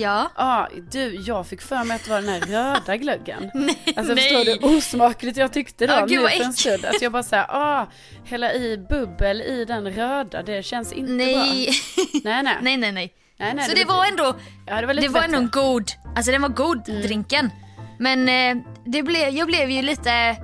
Ja. 0.00 0.30
Ja, 0.36 0.68
du, 0.90 1.14
jag 1.14 1.46
fick 1.46 1.62
för 1.62 1.84
mig 1.84 1.96
att 1.96 2.04
det 2.04 2.10
var 2.10 2.20
den 2.20 2.28
här 2.28 2.40
röda 2.40 2.96
glöggen. 2.96 3.50
alltså 3.96 4.14
nej. 4.14 4.28
förstår 4.28 4.44
du 4.44 4.76
osmakligt 4.76 5.36
jag 5.36 5.52
tyckte 5.52 5.86
då 5.86 6.06
gud, 6.06 6.22
nu 6.22 6.28
för 6.28 6.44
en 6.44 6.52
stund. 6.52 6.84
Att 6.84 7.02
jag 7.02 7.12
bara 7.12 7.22
såhär, 7.22 7.46
ah, 7.48 7.86
hälla 8.24 8.54
i 8.54 8.78
bubbel 8.88 9.42
i 9.42 9.64
den 9.64 9.92
röda, 9.92 10.42
det 10.42 10.62
känns 10.62 10.92
inte 10.92 11.12
Nej. 11.12 11.68
bra. 11.94 12.04
Nej, 12.24 12.42
nej. 12.42 12.56
nej, 12.62 12.76
nej, 12.76 12.92
nej. 12.92 13.14
nej, 13.38 13.54
nej 13.54 13.68
Så 13.68 13.74
det 13.74 13.84
var 13.84 14.06
ändå, 14.06 14.36
ja, 14.66 14.80
det 14.80 14.86
var, 14.86 14.94
det 14.94 15.08
var 15.08 15.22
ändå 15.22 15.38
en 15.38 15.50
god, 15.50 15.90
alltså 16.16 16.32
den 16.32 16.42
var 16.42 16.48
god 16.48 16.84
drinken. 16.84 17.50
Men 17.98 18.28
eh, 18.28 18.64
det 18.86 19.02
blev, 19.02 19.28
jag 19.28 19.46
blev 19.46 19.70
ju 19.70 19.82
lite 19.82 20.36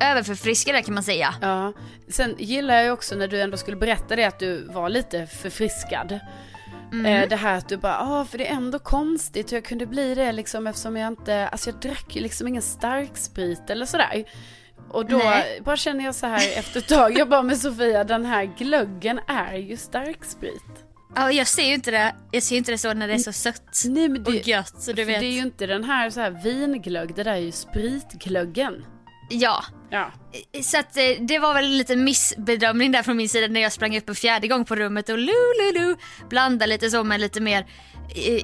överförfriskad 0.00 0.84
kan 0.84 0.94
man 0.94 1.02
säga. 1.02 1.34
Ja, 1.40 1.72
sen 2.08 2.34
gillar 2.38 2.74
jag 2.74 2.84
ju 2.84 2.90
också 2.90 3.14
när 3.14 3.28
du 3.28 3.40
ändå 3.40 3.56
skulle 3.56 3.76
berätta 3.76 4.16
det 4.16 4.24
att 4.24 4.38
du 4.38 4.64
var 4.64 4.88
lite 4.88 5.26
förfriskad. 5.26 6.20
Mm. 6.92 7.06
Eh, 7.06 7.28
det 7.28 7.36
här 7.36 7.58
att 7.58 7.68
du 7.68 7.76
bara, 7.76 7.98
ah, 8.00 8.24
för 8.24 8.38
det 8.38 8.46
är 8.46 8.54
ändå 8.54 8.78
konstigt 8.78 9.52
hur 9.52 9.56
jag 9.56 9.64
kunde 9.64 9.86
bli 9.86 10.14
det 10.14 10.32
liksom 10.32 10.66
eftersom 10.66 10.96
jag 10.96 11.08
inte, 11.08 11.48
alltså 11.48 11.70
jag 11.70 11.80
drack 11.80 12.16
ju 12.16 12.20
liksom 12.22 12.48
ingen 12.48 12.62
starksprit 12.62 13.70
eller 13.70 13.86
sådär. 13.86 14.24
Och 14.90 15.06
då 15.06 15.16
Nej. 15.16 15.60
bara 15.64 15.76
känner 15.76 16.04
jag 16.04 16.14
så 16.14 16.26
här 16.26 16.58
efter 16.58 16.80
ett 16.80 16.88
tag, 16.88 17.18
jag 17.18 17.28
bara 17.28 17.42
med 17.42 17.58
Sofia, 17.58 18.04
den 18.04 18.24
här 18.24 18.44
glöggen 18.58 19.20
är 19.26 19.56
ju 19.56 19.76
starksprit. 19.76 20.86
Ja, 21.14 21.32
jag 21.32 21.46
ser 21.46 21.66
ju 21.66 21.74
inte 21.74 21.90
det, 21.90 22.14
jag 22.30 22.42
ser 22.42 22.56
inte 22.56 22.72
det 22.72 22.78
så 22.78 22.94
när 22.94 23.08
det 23.08 23.14
är 23.14 23.18
så 23.18 23.32
sött 23.32 23.82
Nej 23.84 24.08
men 24.08 24.22
det, 24.22 24.30
och 24.30 24.48
gött 24.48 24.82
så 24.82 24.92
du 24.92 25.04
vet. 25.04 25.20
det 25.20 25.26
är 25.26 25.32
ju 25.32 25.40
inte 25.42 25.66
den 25.66 25.84
här 25.84 26.10
så 26.10 26.20
här 26.20 26.30
vinglögg, 26.30 27.14
det 27.14 27.22
där 27.22 27.32
är 27.32 27.36
ju 27.36 27.52
spritglöggen. 27.52 28.84
Ja, 29.28 29.64
Ja. 29.90 30.12
så 30.62 30.78
att 30.78 30.96
eh, 30.96 31.02
det 31.20 31.38
var 31.38 31.54
väl 31.54 31.64
en 31.64 31.76
liten 31.78 32.04
missbedömning 32.04 32.92
där 32.92 33.02
från 33.02 33.16
min 33.16 33.28
sida 33.28 33.46
när 33.46 33.60
jag 33.60 33.72
sprang 33.72 33.96
upp 33.98 34.08
en 34.08 34.14
fjärde 34.14 34.48
gång 34.48 34.64
på 34.64 34.76
rummet 34.76 35.08
och 35.08 35.18
lu 35.18 35.32
lu 35.60 35.72
lu 35.80 35.96
blandade 36.28 36.66
lite 36.72 36.90
så 36.90 37.04
med 37.04 37.20
lite 37.20 37.40
mer, 37.40 37.66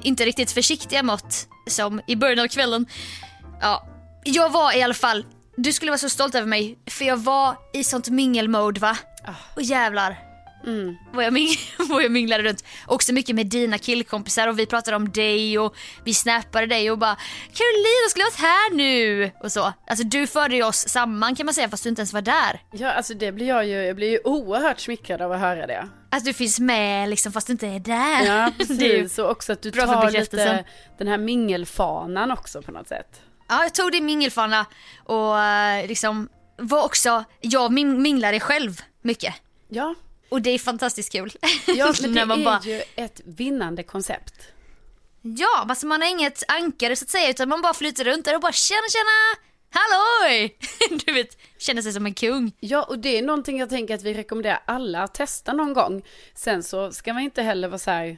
inte 0.03 0.25
riktigt 0.25 0.51
försiktiga 0.51 1.03
mått 1.03 1.47
som 1.67 2.01
i 2.07 2.15
början 2.15 2.39
av 2.39 2.47
kvällen. 2.47 2.85
Ja, 3.61 3.87
jag 4.23 4.49
var 4.49 4.77
i 4.77 4.83
alla 4.83 4.93
fall, 4.93 5.25
du 5.57 5.73
skulle 5.73 5.91
vara 5.91 5.97
så 5.97 6.09
stolt 6.09 6.35
över 6.35 6.47
mig 6.47 6.77
för 6.89 7.05
jag 7.05 7.17
var 7.17 7.55
i 7.73 7.83
sånt 7.83 8.09
mingelmode 8.09 8.79
va? 8.79 8.97
Och 9.55 9.61
jävlar. 9.61 10.32
Vad, 11.13 11.25
jag 11.25 11.33
ming- 11.33 11.59
vad 11.89 12.03
jag 12.03 12.11
minglade 12.11 12.43
runt. 12.43 12.63
Också 12.87 13.13
mycket 13.13 13.35
med 13.35 13.45
dina 13.47 13.77
killkompisar 13.77 14.47
och 14.47 14.59
vi 14.59 14.65
pratade 14.65 14.97
om 14.97 15.11
dig 15.11 15.59
och 15.59 15.75
vi 16.03 16.13
snappade 16.13 16.65
dig 16.65 16.91
och 16.91 16.97
bara 16.97 17.15
Carolina 17.53 18.09
skulle 18.09 18.23
varit 18.25 18.39
här 18.39 18.73
nu 18.75 19.31
och 19.43 19.51
så. 19.51 19.73
Alltså 19.87 20.05
du 20.05 20.27
förde 20.27 20.55
ju 20.55 20.63
oss 20.63 20.89
samman 20.89 21.35
kan 21.35 21.45
man 21.45 21.53
säga 21.55 21.69
fast 21.69 21.83
du 21.83 21.89
inte 21.89 21.99
ens 22.01 22.13
var 22.13 22.21
där. 22.21 22.61
Ja, 22.71 22.91
alltså 22.91 23.13
det 23.13 23.31
blir 23.31 23.47
jag 23.47 23.65
ju, 23.65 23.73
jag 23.85 23.95
blir 23.95 24.09
ju 24.11 24.19
oerhört 24.23 24.79
smickrad 24.79 25.21
av 25.21 25.31
att 25.31 25.39
höra 25.39 25.67
det. 25.67 25.87
Att 26.09 26.25
du 26.25 26.33
finns 26.33 26.59
med 26.59 27.09
liksom 27.09 27.31
fast 27.31 27.47
du 27.47 27.53
inte 27.53 27.67
är 27.67 27.79
där. 27.79 28.25
Ja, 28.25 28.51
precis. 28.57 29.19
Och 29.19 29.29
också 29.29 29.53
att 29.53 29.61
du 29.61 29.71
tar 29.71 30.11
lite 30.11 30.63
den 30.97 31.07
här 31.07 31.17
mingelfanan 31.17 32.31
också 32.31 32.61
på 32.61 32.71
något 32.71 32.87
sätt. 32.87 33.21
Ja, 33.49 33.63
jag 33.63 33.73
tog 33.73 33.91
din 33.91 34.05
mingelfana 34.05 34.65
och 35.05 35.39
eh, 35.39 35.87
liksom 35.87 36.29
var 36.57 36.83
också, 36.85 37.23
jag 37.41 37.71
min- 37.71 38.01
minglade 38.01 38.39
själv 38.39 38.81
mycket. 39.01 39.33
Ja, 39.69 39.95
Och 40.33 40.41
det 40.41 40.49
är 40.49 40.59
fantastiskt 40.59 41.11
kul. 41.11 41.31
ja 41.67 41.93
men 42.01 42.13
det 42.13 42.21
är 42.21 42.25
bara- 42.45 42.61
ju 42.63 42.83
ett 42.95 43.21
vinnande 43.25 43.83
koncept. 43.83 44.33
Ja, 45.21 45.65
alltså 45.69 45.87
man 45.87 46.01
har 46.01 46.09
inget 46.09 46.43
ankare 46.47 46.95
så 46.95 47.03
att 47.05 47.09
säga 47.09 47.29
utan 47.29 47.49
man 47.49 47.61
bara 47.61 47.73
flyter 47.73 48.03
runt 48.03 48.25
där 48.25 48.35
och 48.35 48.41
bara 48.41 48.51
tjena 48.51 48.81
tjena, 48.89 49.43
halloj! 49.69 50.57
Du 51.05 51.13
vet, 51.13 51.37
känner 51.57 51.81
sig 51.81 51.93
som 51.93 52.05
en 52.05 52.13
kung. 52.13 52.51
Ja, 52.59 52.83
och 52.83 52.99
det 52.99 53.17
är 53.17 53.21
någonting 53.21 53.59
jag 53.59 53.69
tänker 53.69 53.95
att 53.95 54.03
vi 54.03 54.13
rekommenderar 54.13 54.63
alla 54.67 55.03
att 55.03 55.13
testa 55.13 55.53
någon 55.53 55.73
gång. 55.73 56.03
Sen 56.35 56.63
så 56.63 56.91
ska 56.91 57.13
man 57.13 57.23
inte 57.23 57.41
heller 57.41 57.67
vara 57.67 57.79
så 57.79 57.91
här 57.91 58.17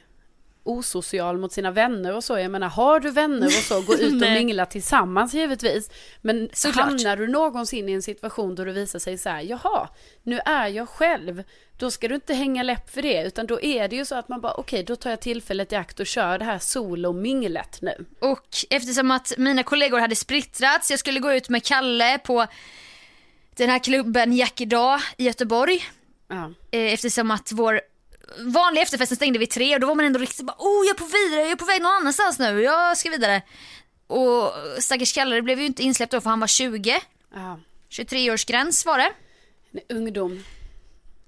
osocial 0.68 1.38
mot 1.38 1.52
sina 1.52 1.70
vänner 1.70 2.14
och 2.16 2.24
så. 2.24 2.38
Jag 2.38 2.50
menar, 2.50 2.68
har 2.68 3.00
du 3.00 3.10
vänner 3.10 3.46
och 3.46 3.52
så, 3.52 3.80
gå 3.80 3.94
ut 3.94 4.12
och 4.12 4.30
mingla 4.30 4.66
tillsammans 4.66 5.34
givetvis. 5.34 5.90
Men 6.20 6.48
Såklart. 6.52 6.86
hamnar 6.86 7.16
du 7.16 7.26
någonsin 7.26 7.88
i 7.88 7.92
en 7.92 8.02
situation 8.02 8.54
då 8.54 8.64
det 8.64 8.72
visar 8.72 8.98
sig 8.98 9.18
så 9.18 9.28
här, 9.28 9.40
jaha, 9.42 9.88
nu 10.22 10.38
är 10.44 10.68
jag 10.68 10.88
själv. 10.88 11.42
Då 11.78 11.90
ska 11.90 12.08
du 12.08 12.14
inte 12.14 12.34
hänga 12.34 12.62
läpp 12.62 12.90
för 12.90 13.02
det, 13.02 13.22
utan 13.22 13.46
då 13.46 13.60
är 13.60 13.88
det 13.88 13.96
ju 13.96 14.04
så 14.04 14.14
att 14.14 14.28
man 14.28 14.40
bara, 14.40 14.54
okej, 14.54 14.82
då 14.82 14.96
tar 14.96 15.10
jag 15.10 15.20
tillfället 15.20 15.72
i 15.72 15.76
akt 15.76 16.00
och 16.00 16.06
kör 16.06 16.38
det 16.38 16.44
här 16.44 16.58
solo-minglet 16.58 17.78
nu. 17.82 18.04
Och 18.20 18.48
eftersom 18.70 19.10
att 19.10 19.32
mina 19.38 19.62
kollegor 19.62 19.98
hade 20.00 20.16
splittrats, 20.16 20.90
jag 20.90 20.98
skulle 21.00 21.20
gå 21.20 21.32
ut 21.32 21.48
med 21.48 21.64
Kalle 21.64 22.18
på 22.18 22.46
den 23.56 23.70
här 23.70 23.78
klubben 23.78 24.32
Jack 24.32 24.60
idag 24.60 25.00
i 25.16 25.24
Göteborg. 25.24 25.82
Ja. 26.28 26.52
Eh, 26.70 26.92
Eftersom 26.92 27.30
att 27.30 27.52
vår 27.52 27.80
vanliga 28.38 28.82
efterfesten 28.82 29.16
stängde 29.16 29.38
vid 29.38 29.50
tre 29.50 29.74
och 29.74 29.80
då 29.80 29.86
var 29.86 29.94
man 29.94 30.04
ändå 30.04 30.18
riktigt 30.18 30.46
bara 30.46 30.56
oh 30.58 30.86
jag 30.86 30.94
är 30.94 30.98
på 30.98 31.04
vidare, 31.04 31.40
jag 31.40 31.50
är 31.50 31.56
på 31.56 31.64
väg 31.64 31.82
någon 31.82 31.92
annanstans 31.92 32.38
nu, 32.38 32.62
jag 32.62 32.96
ska 32.96 33.10
vidare. 33.10 33.42
Och 34.06 34.52
stackars 34.78 35.12
Kalle 35.12 35.42
blev 35.42 35.60
ju 35.60 35.66
inte 35.66 35.82
insläppt 35.82 36.12
då 36.12 36.20
för 36.20 36.30
han 36.30 36.40
var 36.40 36.46
20. 36.46 37.00
Ja. 37.34 37.60
23-årsgräns 37.90 38.86
var 38.86 38.98
det. 38.98 39.12
Nej, 39.70 39.84
Ungdom. 39.88 40.44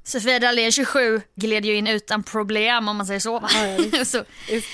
Sofia 0.04 0.38
Dalén 0.38 0.72
27 0.72 1.20
gled 1.34 1.64
ju 1.64 1.74
in 1.74 1.86
utan 1.86 2.22
problem 2.22 2.88
om 2.88 2.96
man 2.96 3.06
säger 3.06 3.20
så. 3.20 3.48
Ja, 3.90 4.04
så 4.04 4.24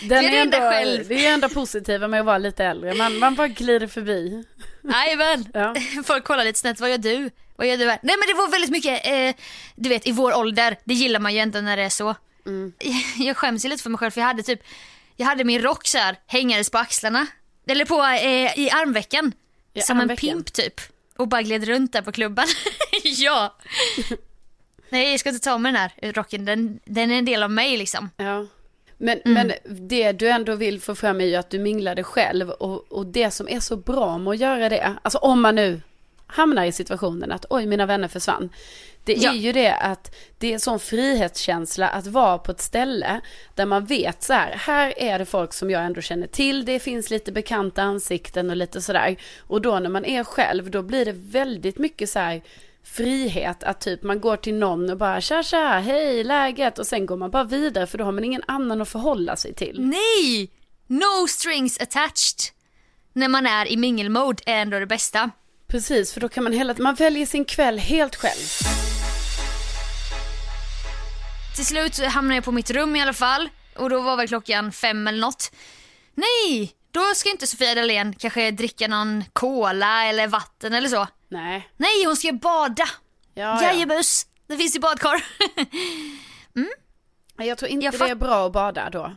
Den 0.03 0.25
är 0.25 0.41
ändå, 0.41 0.59
själv. 0.59 1.09
det 1.09 1.27
är 1.27 1.35
ändå 1.35 1.49
positiva 1.49 2.09
med 2.09 2.21
att 2.21 2.27
vara 2.27 2.39
lite 2.39 2.65
äldre. 2.65 2.95
Man, 2.95 3.19
man 3.19 3.35
bara 3.35 3.49
glider 3.49 3.87
förbi. 3.87 4.45
Jajamän. 4.83 5.49
Ja. 5.55 5.75
Folk 6.05 6.25
kollar 6.25 6.45
lite 6.45 6.59
snett, 6.59 6.81
vad 6.81 6.91
gör 6.91 6.99
du? 6.99 7.31
Vad 7.57 7.67
gör 7.67 7.77
du 7.77 7.85
här? 7.91 7.99
Nej 8.03 8.17
men 8.19 8.29
det 8.29 8.35
var 8.43 8.51
väldigt 8.51 8.71
mycket, 8.71 9.07
eh, 9.07 9.45
du 9.75 9.89
vet 9.89 10.07
i 10.07 10.13
vår 10.13 10.37
ålder, 10.37 10.77
det 10.85 10.95
gillar 10.95 11.21
man 11.21 11.35
ju 11.35 11.39
ändå 11.41 11.61
när 11.61 11.77
det 11.77 11.83
är 11.83 11.89
så. 11.89 12.15
Jag 13.19 13.37
skäms 13.37 13.65
ju 13.65 13.69
lite 13.69 13.83
för 13.83 13.91
mig 13.91 13.99
själv 13.99 14.11
för 14.11 14.21
jag 14.21 14.29
hade 14.29 14.43
typ, 14.43 14.61
jag 15.17 15.27
hade 15.27 15.45
min 15.45 15.63
rock 15.63 15.87
så 15.87 15.99
här 15.99 16.17
hängandes 16.27 16.71
på 16.71 16.79
axlarna. 16.79 17.27
Eller 17.67 17.85
på, 17.85 18.03
eh, 18.03 18.59
i 18.59 18.71
armvecken. 18.71 19.33
I 19.75 19.81
som 19.81 20.01
armvecken? 20.01 20.29
en 20.29 20.35
pimp 20.37 20.53
typ. 20.53 20.81
Och 21.17 21.29
bara 21.29 21.43
gled 21.43 21.65
runt 21.65 21.93
där 21.93 22.03
på 22.03 22.13
klubben. 22.13 22.47
ja. 23.05 23.57
Nej 24.89 25.11
jag 25.11 25.21
ska 25.21 25.29
inte 25.29 25.45
ta 25.45 25.59
mig 25.59 25.73
den 25.73 25.81
här 25.81 26.13
rocken, 26.13 26.45
den, 26.45 26.81
den 26.85 27.11
är 27.11 27.19
en 27.19 27.25
del 27.25 27.43
av 27.43 27.51
mig 27.51 27.77
liksom. 27.77 28.11
Ja. 28.17 28.47
Men, 28.99 29.21
Mm. 29.25 29.33
men 29.49 29.53
det 29.89 30.13
du 30.13 30.29
ändå 30.29 30.55
vill 30.55 30.81
få 30.81 30.95
fram 30.95 31.21
är 31.21 31.25
ju 31.25 31.35
att 31.37 31.51
du 31.51 31.59
minglade 31.59 32.05
själv 32.05 32.51
och, 32.51 32.93
och 32.93 33.07
det 33.07 33.31
som 33.31 33.49
är 33.49 33.61
så 33.61 33.77
bra 33.77 34.19
med 34.19 34.31
att 34.31 34.39
göra 34.39 34.69
det, 34.69 34.97
alltså 35.03 35.19
om 35.19 35.41
man 35.41 35.55
nu 35.55 35.81
hamnar 36.35 36.65
i 36.65 36.73
situationen 36.73 37.33
att 37.33 37.47
oj 37.51 37.67
mina 37.67 37.87
vänner 37.87 38.09
försvann. 38.09 38.49
Det 39.05 39.13
är 39.17 39.25
Ja. 39.25 39.33
ju 39.35 39.53
det 39.53 39.75
att 39.75 40.15
det 40.39 40.55
är 40.55 40.59
sån 40.59 40.81
frihetskänsla 40.81 41.89
att 41.89 42.07
vara 42.07 42.39
på 42.39 42.53
ett 42.53 42.61
ställe 42.61 43.21
där 43.55 43.67
man 43.67 43.85
vet 43.85 44.23
så 44.23 44.33
här, 44.33 44.53
här 44.53 44.95
är 44.97 45.19
det 45.19 45.25
folk 45.25 45.53
som 45.53 45.71
jag 45.71 45.85
ändå 45.85 46.01
känner 46.01 46.27
till, 46.27 46.65
det 46.65 46.79
finns 46.81 47.11
lite 47.11 47.33
bekanta 47.33 47.83
ansikten 47.83 48.51
och 48.51 48.57
lite 48.57 48.83
sådär. 48.83 49.17
Och 49.41 49.63
då 49.63 49.79
när 49.79 49.91
man 49.91 50.05
är 50.05 50.25
själv, 50.25 50.71
då 50.71 50.83
blir 50.83 51.05
det 51.05 51.13
väldigt 51.13 51.79
mycket 51.79 52.11
så 52.11 52.19
här 52.19 52.43
frihet 52.85 53.63
att 53.63 53.81
typ 53.81 54.03
man 54.03 54.21
går 54.21 54.37
till 54.37 54.55
någon 54.55 54.91
och 54.91 54.97
bara 54.97 55.21
tja 55.21 55.43
tja, 55.43 55.69
hej 55.85 56.25
läget 56.25 56.79
och 56.79 56.87
sen 56.87 57.07
går 57.07 57.17
man 57.17 57.31
bara 57.31 57.45
vidare 57.45 57.87
för 57.87 57.99
då 57.99 58.05
har 58.05 58.13
man 58.13 58.25
ingen 58.25 58.43
annan 58.49 58.83
att 58.83 58.89
förhålla 58.89 59.37
sig 59.37 59.55
till. 59.55 59.81
Nej! 59.81 60.51
No 60.87 61.27
strings 61.29 61.81
attached. 61.81 62.39
När 63.13 63.29
man 63.29 63.47
är 63.47 63.73
i 63.73 63.77
mingelmode 63.77 64.43
är 64.47 64.57
ändå 64.63 64.79
det 64.79 64.87
bästa. 64.87 65.31
Precis, 65.75 66.13
för 66.13 66.21
då 66.21 66.29
kan 66.29 66.45
man 66.45 66.53
hela 66.53 66.75
man 66.79 66.95
väljer 66.95 67.27
sin 67.27 67.45
kväll 67.45 67.79
helt 67.79 68.17
själv. 68.17 68.49
Till 71.57 71.67
slut 71.67 71.99
hamnade 71.99 72.35
jag 72.35 72.45
på 72.45 72.53
mitt 72.53 72.71
rum 72.71 72.97
i 72.97 73.03
alla 73.03 73.13
fall. 73.13 73.49
Och 73.77 73.91
då 73.91 74.01
var 74.01 74.17
väl 74.17 74.29
klockan 74.29 74.73
fem 74.73 75.07
eller 75.07 75.19
något. 75.19 75.53
Nej! 76.15 76.73
Då 76.91 77.01
ska 77.15 77.31
inte 77.31 77.47
Sofia 77.47 77.75
Dalén 77.75 78.15
kanske 78.15 78.51
dricka 78.51 78.89
någon 78.89 79.25
cola 79.33 80.05
eller 80.05 80.27
vatten 80.27 80.75
eller 80.75 80.89
så. 80.89 81.07
Nej. 81.29 81.69
Nej, 81.77 82.05
hon 82.07 82.17
ska 82.17 82.33
bada. 82.33 82.89
Ja, 83.35 83.63
ja. 83.63 83.63
Jajebus, 83.63 84.27
det 84.47 84.57
finns 84.57 84.77
ju 84.77 84.81
badkar. 84.81 85.25
Jag 87.37 87.59
tror 87.59 87.71
inte 87.71 87.85
Jag 87.85 87.95
det 87.95 88.11
är 88.11 88.15
bra 88.15 88.47
att 88.47 88.53
bada 88.53 88.91
då. 88.91 89.13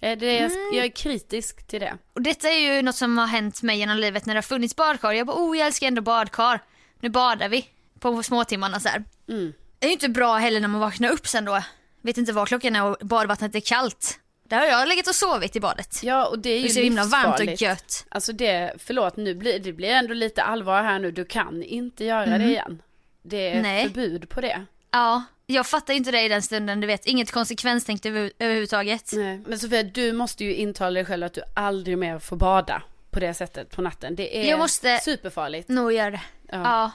Eh, 0.00 0.18
Det 0.18 0.38
är, 0.38 0.44
Mm. 0.46 0.74
Jag 0.74 0.84
är 0.84 0.88
kritisk 0.90 1.66
till 1.66 1.80
det. 1.80 1.98
Och 2.12 2.22
detta 2.22 2.48
är 2.48 2.74
ju 2.76 2.82
något 2.82 2.96
som 2.96 3.18
har 3.18 3.26
hänt 3.26 3.62
mig 3.62 3.78
genom 3.78 3.96
livet 3.96 4.26
när 4.26 4.34
det 4.34 4.38
har 4.38 4.42
funnits 4.42 4.76
badkar. 4.76 5.12
Jag 5.12 5.26
bara, 5.26 5.36
oh 5.36 5.58
jag 5.58 5.66
älskar 5.66 5.86
ändå 5.86 6.02
badkar. 6.02 6.60
Nu 7.00 7.08
badar 7.08 7.48
vi 7.48 7.68
på 8.00 8.22
småtimmarna 8.22 8.80
så 8.80 8.88
här. 8.88 9.04
Mm. 9.28 9.52
Det 9.78 9.86
är 9.86 9.88
ju 9.88 9.92
inte 9.92 10.08
bra 10.08 10.36
heller 10.36 10.60
när 10.60 10.68
man 10.68 10.80
vaknar 10.80 11.10
upp 11.10 11.26
sen 11.26 11.44
då. 11.44 11.62
Vet 12.02 12.18
inte 12.18 12.32
vad 12.32 12.48
klockan 12.48 12.76
är 12.76 12.84
och 12.84 12.96
badvattnet 13.06 13.54
är 13.54 13.60
kallt. 13.60 14.20
Där 14.48 14.58
har 14.58 14.66
jag 14.66 14.88
legat 14.88 15.06
och 15.08 15.14
sovit 15.14 15.56
i 15.56 15.60
badet. 15.60 16.00
Ja, 16.02 16.26
och 16.26 16.38
det 16.38 16.50
är 16.50 16.58
ju 16.58 16.64
är 16.64 16.68
så 16.68 16.80
himla 16.80 17.04
varmt 17.04 17.40
och 17.40 17.62
gött. 17.62 18.06
Alltså 18.08 18.32
det, 18.32 18.72
förlåt, 18.78 19.16
nu 19.16 19.34
blir, 19.34 19.58
det 19.58 19.72
blir 19.72 19.88
ändå 19.88 20.14
lite 20.14 20.42
allvar 20.42 20.82
här 20.82 20.98
nu. 20.98 21.10
Du 21.10 21.24
kan 21.24 21.62
inte 21.62 22.04
göra 22.04 22.26
Mhm. 22.26 22.38
det 22.38 22.44
igen. 22.48 22.82
Det 23.22 23.50
är 23.50 23.62
Nej. 23.62 23.84
förbud 23.84 24.28
på 24.28 24.40
det. 24.40 24.64
Ja, 24.90 25.22
jag 25.50 25.66
fattar 25.66 25.94
inte 25.94 26.10
det 26.10 26.22
i 26.22 26.28
den 26.28 26.42
stunden, 26.42 26.80
du 26.80 26.86
vet. 26.86 27.06
Inget 27.06 27.30
konsekvenstänkt 27.32 28.06
över, 28.06 28.32
överhuvudtaget. 28.38 29.10
Nej. 29.12 29.40
Men 29.46 29.58
Sofia, 29.58 29.82
du 29.82 30.12
måste 30.12 30.44
ju 30.44 30.54
intala 30.54 30.90
dig 30.94 31.04
själv 31.04 31.24
att 31.26 31.34
du 31.34 31.42
aldrig 31.56 31.98
mer 31.98 32.18
får 32.18 32.36
bada 32.36 32.82
på 33.10 33.20
det 33.20 33.34
sättet 33.34 33.70
på 33.70 33.82
natten. 33.82 34.16
Det 34.16 34.38
är 34.46 34.50
Jag 34.50 34.58
måste- 34.58 34.98
superfarligt. 35.04 35.68
Nog 35.68 35.92
gör 35.92 36.10
det. 36.10 36.20
Ja. 36.52 36.84
Eh, 36.84 36.90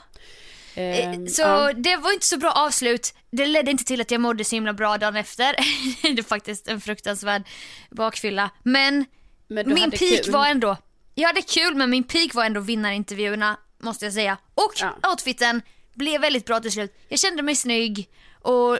Ehm, 1.08 1.28
Så 1.28 1.42
ja. 1.42 1.72
det 1.72 1.96
var 1.96 2.12
inte 2.12 2.26
så 2.26 2.36
bra 2.38 2.52
avslut. 2.52 3.14
Det 3.30 3.46
ledde 3.46 3.70
inte 3.70 3.84
till 3.84 4.00
att 4.00 4.10
jag 4.10 4.20
mådde 4.20 4.44
så 4.44 4.56
himla 4.56 4.72
bra 4.72 4.98
dagen 4.98 5.16
efter. 5.16 5.56
det 6.02 6.18
är 6.20 6.22
faktiskt 6.22 6.68
en 6.68 6.80
fruktansvärd 6.80 7.42
bakfylla. 7.90 8.50
Men, 8.62 9.04
Men 9.48 9.74
min 9.74 9.90
peak 9.90 10.24
kul. 10.24 10.32
var 10.32 10.46
ändå, 10.46 10.76
jag 11.14 11.26
hade 11.28 11.42
kul 11.42 11.74
men 11.74 11.90
min 11.90 12.04
peak 12.04 12.34
var 12.34 12.44
ändå 12.44 12.60
vinnarintervjuerna 12.60 13.56
måste 13.78 14.04
jag 14.04 14.14
säga. 14.14 14.36
Och 14.54 14.72
Ja. 14.80 15.10
outfiten 15.10 15.62
blev 15.94 16.20
väldigt 16.20 16.44
bra 16.46 16.60
till 16.60 16.72
slut. 16.72 16.96
Jag 17.08 17.18
kände 17.18 17.42
mig 17.42 17.54
snygg 17.54 18.08
och, 18.46 18.78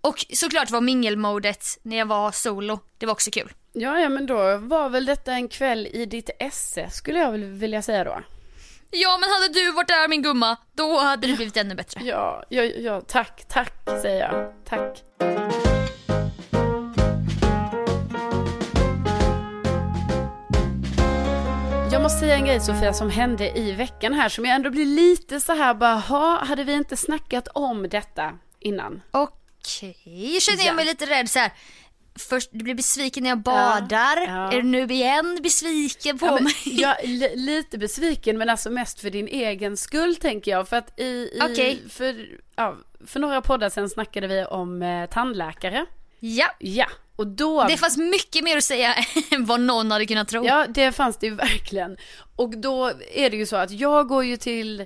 och 0.00 0.24
såklart 0.32 0.70
var 0.70 0.80
mingelmodet 0.80 1.64
när 1.82 1.96
jag 1.96 2.06
var 2.06 2.32
solo. 2.32 2.78
Det 2.98 3.06
var 3.06 3.12
också 3.12 3.30
kul. 3.30 3.52
Ja, 3.72 4.00
ja, 4.00 4.08
men 4.08 4.26
då 4.26 4.56
var 4.56 4.88
väl 4.88 5.06
detta 5.06 5.32
en 5.32 5.48
kväll 5.48 5.86
i 5.92 6.06
ditt 6.06 6.30
esse 6.38 6.90
skulle 6.90 7.18
jag 7.18 7.32
väl 7.32 7.44
vilja 7.44 7.82
säga 7.82 8.04
då. 8.04 8.20
Ja 8.90 9.18
men 9.20 9.30
hade 9.30 9.52
du 9.52 9.72
varit 9.72 9.88
där 9.88 10.08
min 10.08 10.22
gumma, 10.22 10.56
då 10.72 10.98
hade 10.98 11.26
det 11.26 11.36
blivit 11.36 11.56
ännu 11.56 11.74
bättre. 11.74 12.00
Ja, 12.04 12.44
ja, 12.48 12.62
ja, 12.62 13.00
tack, 13.00 13.44
tack 13.48 13.74
säger 14.02 14.20
jag. 14.20 14.52
Tack. 14.64 15.04
Jag 21.92 22.02
måste 22.02 22.18
säga 22.18 22.34
en 22.34 22.44
grej 22.44 22.60
Sofia 22.60 22.92
som 22.92 23.10
hände 23.10 23.58
i 23.58 23.72
veckan 23.72 24.12
här 24.12 24.28
som 24.28 24.44
jag 24.44 24.54
ändå 24.54 24.70
blir 24.70 24.86
lite 24.86 25.40
så 25.40 25.52
här 25.52 25.74
bara, 25.74 25.94
ha, 25.94 26.44
hade 26.44 26.64
vi 26.64 26.72
inte 26.72 26.96
snackat 26.96 27.48
om 27.48 27.88
detta 27.88 28.32
innan? 28.60 29.02
Okej, 29.10 30.38
känner 30.40 30.58
Ja. 30.58 30.64
jag 30.66 30.76
mig 30.76 30.84
lite 30.84 31.06
rädd 31.06 31.30
så 31.30 31.38
här. 31.38 31.52
Först, 32.28 32.48
du 32.52 32.64
blir 32.64 32.74
besviken 32.74 33.22
när 33.22 33.30
jag 33.30 33.38
badar. 33.38 34.16
ja. 34.26 34.52
Är 34.52 34.56
du 34.56 34.62
nu 34.62 34.82
igen 34.84 35.38
besviken 35.42 36.18
på 36.18 36.26
Ja, 36.26 36.34
men, 36.34 36.44
mig? 36.44 36.84
är 37.02 37.06
li- 37.06 37.36
lite 37.36 37.78
besviken 37.78 38.38
men 38.38 38.48
alltså 38.50 38.70
mest 38.70 39.00
för 39.00 39.10
din 39.10 39.28
egen 39.28 39.76
skull 39.76 40.16
tänker 40.16 40.50
jag. 40.50 40.68
För 40.68 40.76
att 40.76 41.00
i, 41.00 41.04
i 41.04 41.40
Okej. 41.42 41.82
för, 41.90 42.26
ja, 42.56 42.76
för 43.06 43.20
några 43.20 43.42
poddar 43.42 43.68
sen 43.70 43.88
snackade 43.90 44.26
vi 44.26 44.44
om 44.44 44.82
eh, 44.82 45.06
tandläkare. 45.10 45.86
Ja, 46.20 46.46
Ja, 46.58 46.86
och 47.16 47.26
då... 47.26 47.64
det 47.68 47.76
fanns 47.76 47.96
mycket 47.96 48.44
mer 48.44 48.56
att 48.56 48.64
säga 48.64 48.94
än 49.30 49.44
vad 49.44 49.60
någon 49.60 49.90
hade 49.90 50.06
kunnat 50.06 50.28
tro. 50.28 50.44
Ja, 50.46 50.66
det 50.68 50.92
fanns 50.92 51.16
det 51.18 51.26
ju 51.26 51.34
verkligen. 51.34 51.96
Och 52.36 52.58
då 52.58 52.86
är 53.14 53.30
det 53.30 53.36
ju 53.36 53.46
så 53.46 53.56
att 53.56 53.70
jag 53.70 54.08
går 54.08 54.24
ju 54.24 54.36
till, 54.36 54.84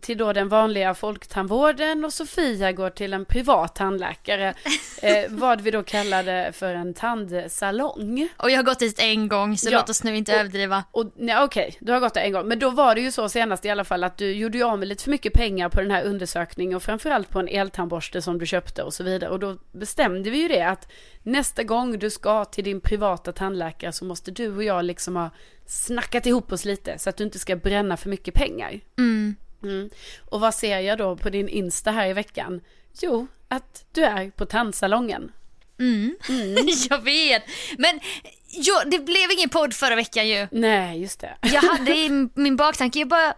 till 0.00 0.18
då 0.18 0.32
den 0.32 0.48
vanliga 0.48 0.94
folktandvården 0.94 2.04
och 2.04 2.12
Sofia 2.12 2.72
går 2.72 2.90
till 2.90 3.12
en 3.12 3.24
privat 3.24 3.74
tandläkare. 3.74 4.54
eh, 5.02 5.24
vad 5.28 5.60
vi 5.60 5.70
då 5.70 5.82
kallade 5.82 6.52
för 6.54 6.74
en 6.74 6.94
tandsalong. 6.94 8.28
Och 8.36 8.50
jag 8.50 8.56
har 8.58 8.62
gått 8.62 8.78
dit 8.78 8.98
en 9.00 9.28
gång 9.28 9.56
så 9.56 9.70
Ja. 9.70 9.78
låt 9.78 9.88
oss 9.88 10.04
nu 10.04 10.16
inte 10.16 10.32
Och- 10.32 10.38
överdriva. 10.40 10.84
Och 10.90 11.12
nej, 11.16 11.42
okej, 11.42 11.76
du 11.80 11.92
har 11.92 12.00
gått 12.00 12.14
där 12.14 12.22
en 12.22 12.32
gång. 12.32 12.48
Men 12.48 12.58
då 12.58 12.70
var 12.70 12.94
det 12.94 13.00
ju 13.00 13.12
så 13.12 13.28
senast 13.28 13.64
i 13.64 13.70
alla 13.70 13.84
fall 13.84 14.04
att 14.04 14.16
du 14.18 14.32
gjorde 14.32 14.58
ju 14.58 14.64
av 14.64 14.78
med 14.78 14.88
lite 14.88 15.04
för 15.04 15.10
mycket 15.10 15.32
pengar 15.32 15.68
på 15.68 15.80
den 15.80 15.90
här 15.90 16.04
undersökningen 16.04 16.76
och 16.76 16.82
framförallt 16.82 17.28
på 17.30 17.38
en 17.40 17.48
eltandborste 17.48 18.22
som 18.22 18.38
du 18.38 18.46
köpte 18.46 18.82
och 18.82 18.94
så 18.94 19.04
vidare. 19.04 19.30
Och 19.30 19.38
då 19.38 19.56
bestämde 19.72 20.30
vi 20.30 20.38
ju 20.42 20.48
det 20.48 20.62
att 20.62 20.88
nästa 21.22 21.62
gång 21.62 21.98
du 21.98 22.10
ska 22.10 22.44
till 22.44 22.64
din 22.64 22.80
privata 22.80 23.32
tandläkare 23.32 23.92
så 23.92 24.04
måste 24.04 24.30
du 24.30 24.56
och 24.56 24.64
jag 24.64 24.84
liksom 24.84 25.16
ha 25.16 25.30
snackat 25.66 26.26
ihop 26.26 26.52
oss 26.52 26.64
lite 26.64 26.98
så 26.98 27.10
att 27.10 27.16
du 27.16 27.24
inte 27.24 27.38
ska 27.38 27.56
bränna 27.56 27.96
för 27.96 28.08
mycket 28.08 28.34
pengar. 28.34 28.80
Mm. 28.98 29.36
Mm. 29.62 29.90
Och 30.30 30.40
vad 30.40 30.54
ser 30.54 30.78
jag 30.78 30.98
då 30.98 31.16
på 31.16 31.30
din 31.30 31.48
Insta 31.48 31.90
här 31.90 32.06
i 32.08 32.12
veckan? 32.12 32.60
Jo, 33.00 33.26
att 33.48 33.84
du 33.92 34.04
är 34.04 34.30
på 34.30 34.46
tandsalongen. 34.46 35.32
Mm. 35.78 36.16
jag 36.90 37.02
vet. 37.02 37.42
Men 37.78 38.00
jo, 38.48 38.74
det 38.86 38.98
blev 38.98 39.30
ingen 39.30 39.48
podd 39.48 39.74
förra 39.74 39.96
veckan 39.96 40.28
ju. 40.28 40.48
Nej, 40.50 41.00
just 41.02 41.20
det. 41.20 41.36
Jag 41.42 41.62
hade 41.62 41.94
i 41.96 42.28
min 42.34 42.56
baktanke, 42.56 42.98
jag 42.98 43.08
bara, 43.08 43.34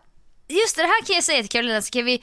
just 0.49 0.77
det, 0.77 0.83
det 0.83 0.87
här 0.89 1.05
kan 1.07 1.15
jag 1.15 1.25
säga 1.25 1.41
till 1.41 1.51
Carolina, 1.51 1.83
ska 1.83 2.03
vi, 2.03 2.23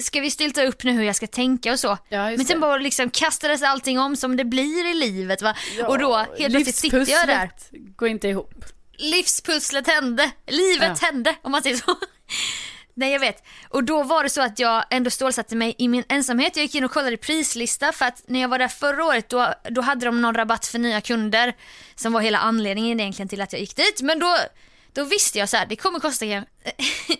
ska 0.00 0.20
vi 0.20 0.30
stylta 0.30 0.64
upp 0.64 0.84
nu 0.84 0.92
hur 0.92 1.02
jag 1.02 1.16
ska 1.16 1.26
tänka 1.26 1.72
och 1.72 1.80
så. 1.80 1.98
Ja, 2.08 2.30
Men 2.30 2.44
sen 2.44 2.56
det. 2.56 2.60
bara 2.60 2.76
liksom 2.78 3.10
kastades 3.10 3.62
allting 3.62 3.98
om 3.98 4.16
som 4.16 4.36
det 4.36 4.44
blir 4.44 4.90
i 4.90 4.94
livet 4.94 5.42
va. 5.42 5.54
Ja, 5.78 5.88
och 5.88 5.98
då 5.98 6.16
helt 6.16 6.36
plötsligt 6.54 6.74
sitter 6.76 6.98
jag 7.10 7.28
där. 7.28 7.50
går 7.96 8.08
inte 8.08 8.28
ihop. 8.28 8.64
livspusslet 8.98 9.86
hände, 9.86 10.30
livet 10.46 10.98
Ja. 11.02 11.06
hände 11.06 11.34
om 11.42 11.52
man 11.52 11.62
säger 11.62 11.76
så. 11.76 11.96
Nej 12.94 13.12
jag 13.12 13.20
vet. 13.20 13.44
Och 13.68 13.84
då 13.84 14.02
var 14.02 14.22
det 14.22 14.30
så 14.30 14.42
att 14.42 14.58
jag 14.58 14.84
ändå 14.90 15.10
stålsatte 15.10 15.56
mig 15.56 15.74
i 15.78 15.88
min 15.88 16.04
ensamhet. 16.08 16.56
Jag 16.56 16.62
gick 16.62 16.74
in 16.74 16.84
och 16.84 16.90
kollade 16.90 17.16
prislista 17.16 17.92
för 17.92 18.04
att 18.04 18.22
när 18.26 18.40
jag 18.40 18.48
var 18.48 18.58
där 18.58 18.68
förra 18.68 19.04
året 19.04 19.28
då, 19.28 19.54
då 19.70 19.80
hade 19.80 20.06
de 20.06 20.22
någon 20.22 20.34
rabatt 20.34 20.66
för 20.66 20.78
nya 20.78 21.00
kunder. 21.00 21.56
Som 21.94 22.12
var 22.12 22.20
hela 22.20 22.38
anledningen 22.38 23.00
egentligen 23.00 23.28
till 23.28 23.40
att 23.40 23.52
jag 23.52 23.60
gick 23.60 23.76
dit. 23.76 24.02
Men 24.02 24.18
då, 24.18 24.36
då 24.92 25.04
visste 25.04 25.38
jag 25.38 25.48
så 25.48 25.56
här, 25.56 25.66
det 25.66 25.76
kommer 25.76 26.00
kosta, 26.00 26.26
jag 26.26 26.44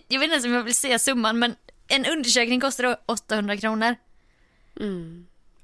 vet 0.09 0.23
inte 0.23 0.25
ens 0.25 0.45
om 0.45 0.53
jag 0.53 0.63
vill 0.63 0.75
säga 0.75 0.99
summan 0.99 1.39
men 1.39 1.57
en 1.89 2.07
undersökning 2.07 2.61
kostar 2.61 2.85
då 2.85 2.97
800 3.07 3.57
kronor. 3.57 3.97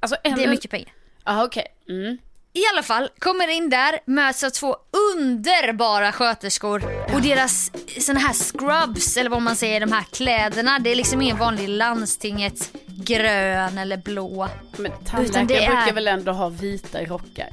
Alltså 0.01 0.17
en 0.25 0.35
Det 0.35 0.45
är 0.45 0.49
mycket 0.49 0.71
pengar. 0.71 0.93
Ja, 1.25 1.45
okej. 1.45 1.67
Mm. 1.89 2.19
I 2.53 2.61
alla 2.73 2.83
fall, 2.83 3.09
kommer 3.19 3.49
in 3.49 3.71
där, 3.71 3.99
möts 4.07 4.45
av 4.45 4.51
två 4.51 4.77
underbara 5.13 6.13
sköterskor 6.13 6.85
och 7.15 7.23
deras 7.23 7.71
såna 8.01 8.21
här 8.21 8.33
scrubs, 8.33 9.17
eller 9.17 9.31
vad 9.31 9.43
man 9.43 9.57
säger, 9.57 9.81
de 9.81 9.93
här 9.93 10.05
kläderna, 10.13 10.79
det 10.79 10.91
är 10.91 10.97
liksom 10.97 11.23
ingen 11.23 11.37
vanlig 11.37 11.69
landstinget 11.69 12.71
grön 12.87 13.79
eller 13.79 13.97
blå. 13.97 14.49
Men 14.77 14.87
Utan 14.93 15.05
tandläkare 15.05 15.45
det 15.47 15.65
är- 15.65 15.77
brukar 15.77 15.93
väl 15.95 16.09
ändå 16.09 16.33
ha 16.33 16.49
vita 16.49 17.05
rockar? 17.05 17.49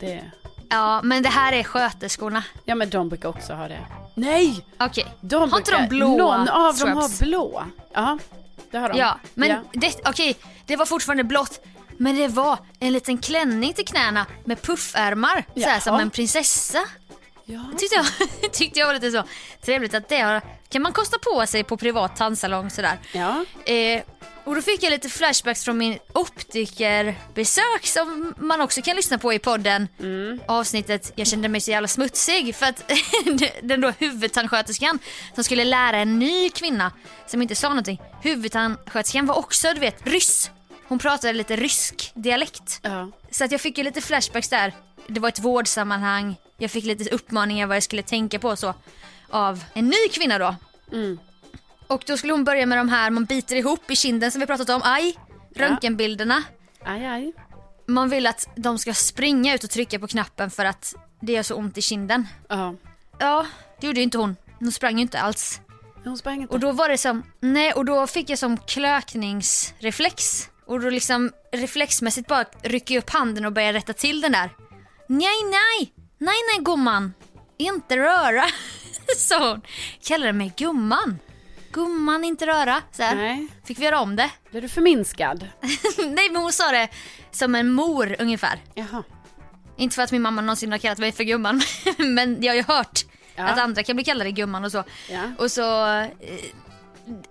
Det... 0.00 0.20
Ja, 0.68 1.00
men 1.02 1.22
det 1.22 1.28
här 1.28 1.52
är 1.52 1.62
sköterskorna. 1.62 2.44
Ja, 2.64 2.74
men 2.74 2.90
de 2.90 3.08
brukar 3.08 3.28
också 3.28 3.52
ha 3.52 3.68
det. 3.68 3.78
Nej! 4.14 4.66
Okej, 4.78 5.06
De 5.20 5.50
har 5.50 5.58
inte 5.58 5.70
brukar... 5.70 5.82
de 5.82 5.88
blå 5.88 6.16
Någon 6.16 6.48
av 6.48 6.76
dem 6.78 6.92
scrubs? 6.92 7.20
har 7.20 7.26
blå. 7.26 7.64
Ja, 7.92 8.18
det 8.70 8.78
har 8.78 8.88
de. 8.88 8.98
Ja, 8.98 9.18
men 9.34 9.48
Ja. 9.48 9.56
det, 9.72 9.94
okej, 10.08 10.36
det 10.66 10.76
var 10.76 10.86
fortfarande 10.86 11.24
blått. 11.24 11.60
Men 11.98 12.16
det 12.16 12.28
var 12.28 12.58
en 12.80 12.92
liten 12.92 13.18
klänning 13.18 13.72
till 13.72 13.84
knäna 13.86 14.26
med 14.44 14.62
puffärmar, 14.62 15.44
så 15.54 15.68
här 15.68 15.80
som 15.80 16.00
en 16.00 16.10
prinsessa. 16.10 16.78
Ja. 17.44 17.64
tyckte 17.78 17.96
jag, 17.96 18.06
tyckte 18.52 18.78
jag 18.78 18.86
var 18.86 18.94
lite 18.94 19.10
så 19.10 19.22
trevligt 19.64 19.94
att 19.94 20.08
det 20.08 20.18
har, 20.18 20.40
kan 20.68 20.82
man 20.82 20.92
kosta 20.92 21.18
på 21.18 21.46
sig 21.46 21.64
på 21.64 21.76
privat 21.76 22.16
tandsalong 22.16 22.70
sådär. 22.70 22.98
Ja. 23.12 23.44
Eh, 23.72 24.02
och 24.44 24.54
då 24.54 24.62
fick 24.62 24.82
jag 24.82 24.90
lite 24.90 25.08
flashbacks 25.08 25.64
från 25.64 25.78
min 25.78 25.98
optikerbesök 26.12 27.86
som 27.86 28.34
man 28.38 28.60
också 28.60 28.82
kan 28.82 28.96
lyssna 28.96 29.18
på 29.18 29.32
i 29.32 29.38
podden. 29.38 29.88
Avsnittet 30.48 31.12
Jag 31.14 31.26
kände 31.26 31.48
mig 31.48 31.60
så 31.60 31.70
jävla 31.70 31.88
smutsig 31.88 32.54
för 32.56 32.66
att 32.66 32.92
den 33.62 33.80
då 33.80 33.92
huvudtandsköterskan 33.98 34.98
som 35.34 35.44
skulle 35.44 35.64
lära 35.64 35.96
en 35.96 36.18
ny 36.18 36.50
kvinna 36.50 36.92
som 37.26 37.42
inte 37.42 37.54
sa 37.54 37.68
någonting. 37.68 38.00
Huvudtandsköterskan 38.22 39.26
var 39.26 39.34
också 39.34 39.68
du 39.74 39.80
vet 39.80 40.06
ryss. 40.06 40.50
Hon 40.88 40.98
pratade 40.98 41.32
lite 41.32 41.56
rysk 41.56 42.12
dialekt. 42.14 42.80
Ja. 42.82 43.10
Så 43.30 43.44
att 43.44 43.52
jag 43.52 43.60
fick 43.60 43.78
ju 43.78 43.84
lite 43.84 44.00
flashbacks 44.00 44.48
där. 44.48 44.72
Det 45.06 45.20
var 45.20 45.28
ett 45.28 45.38
vårdsammanhang. 45.38 46.36
Jag 46.56 46.70
fick 46.70 46.84
lite 46.84 47.14
uppmaningar 47.14 47.66
vad 47.66 47.76
jag 47.76 47.82
skulle 47.82 48.02
tänka 48.02 48.38
på 48.38 48.48
och 48.48 48.58
så. 48.58 48.74
Av 49.30 49.64
en 49.74 49.86
ny 49.86 50.08
kvinna 50.12 50.38
då. 50.38 50.56
Och 51.86 52.02
då 52.06 52.16
skulle 52.16 52.32
hon 52.32 52.44
börja 52.44 52.66
med 52.66 52.78
de 52.78 52.88
här 52.88 53.10
man 53.10 53.24
biter 53.24 53.56
ihop 53.56 53.90
i 53.90 53.96
kinden 53.96 54.30
som 54.32 54.40
vi 54.40 54.46
pratat 54.46 54.68
om. 54.68 54.80
Aj! 54.84 55.16
Röntgenbilderna. 55.54 56.42
Aj, 56.84 57.06
aj. 57.06 57.32
Man 57.86 58.08
vill 58.08 58.26
att 58.26 58.48
de 58.56 58.78
ska 58.78 58.94
springa 58.94 59.54
ut 59.54 59.64
och 59.64 59.70
trycka 59.70 59.98
på 59.98 60.06
knappen 60.06 60.50
för 60.50 60.64
att 60.64 60.94
det 61.20 61.32
gör 61.32 61.42
så 61.42 61.54
ont 61.54 61.78
i 61.78 61.82
kinden. 61.82 62.26
Ja. 62.48 62.74
Ja, 63.18 63.46
det 63.80 63.86
gjorde 63.86 63.98
ju 63.98 64.04
inte 64.04 64.18
hon. 64.18 64.36
Hon 64.58 64.72
sprang 64.72 64.96
ju 64.96 65.02
inte 65.02 65.18
alls. 65.18 65.60
Hon 66.04 66.18
sprang 66.18 66.42
inte. 66.42 66.54
Och 66.54 66.60
då 66.60 66.72
var 66.72 66.88
det 66.88 66.98
som, 66.98 67.22
nej 67.40 67.72
och 67.72 67.84
då 67.84 68.06
fick 68.06 68.30
jag 68.30 68.38
som 68.38 68.56
klökningsreflex. 68.56 70.48
Och 70.66 70.80
då 70.80 70.90
liksom 70.90 71.32
reflexmässigt 71.52 72.28
bara 72.28 72.44
rycker 72.62 72.94
jag 72.94 73.02
upp 73.02 73.10
handen 73.10 73.44
och 73.44 73.52
börjar 73.52 73.72
rätta 73.72 73.92
till 73.92 74.20
den 74.20 74.32
där. 74.32 74.50
Nej, 75.08 75.42
nej, 75.44 75.92
nej, 76.18 76.36
nej 76.54 76.64
gumman. 76.64 77.14
Inte 77.58 77.96
röra, 77.96 78.44
sa 79.16 79.50
hon. 79.50 79.62
Kallade 80.02 80.32
mig 80.32 80.52
gumman. 80.56 81.18
Gumman, 81.72 82.24
inte 82.24 82.46
röra. 82.46 82.82
Så 82.92 83.02
här. 83.02 83.16
Nej. 83.16 83.46
Fick 83.64 83.78
vi 83.78 83.84
göra 83.84 84.00
om 84.00 84.16
det? 84.16 84.30
Blev 84.50 84.62
du 84.62 84.68
förminskad? 84.68 85.48
nej, 85.98 86.30
men 86.30 86.42
hon 86.42 86.52
sa 86.52 86.70
det 86.72 86.88
som 87.30 87.54
en 87.54 87.72
mor 87.72 88.16
ungefär. 88.18 88.60
Jaha. 88.74 89.02
Inte 89.76 89.94
för 89.94 90.02
att 90.02 90.12
min 90.12 90.22
mamma 90.22 90.40
någonsin 90.42 90.72
har 90.72 90.78
kallat 90.78 90.98
mig 90.98 91.12
för 91.12 91.24
gumman, 91.24 91.62
men 91.98 92.42
jag 92.42 92.50
har 92.52 92.56
ju 92.56 92.62
hört 92.62 93.00
Ja. 93.38 93.44
att 93.44 93.58
andra 93.58 93.82
kan 93.82 93.96
bli 93.96 94.04
kallade 94.04 94.30
gumman 94.30 94.64
och 94.64 94.72
så. 94.72 94.84
Ja. 95.10 95.22
Och 95.38 95.50
så, 95.50 95.86
eh, 96.00 96.10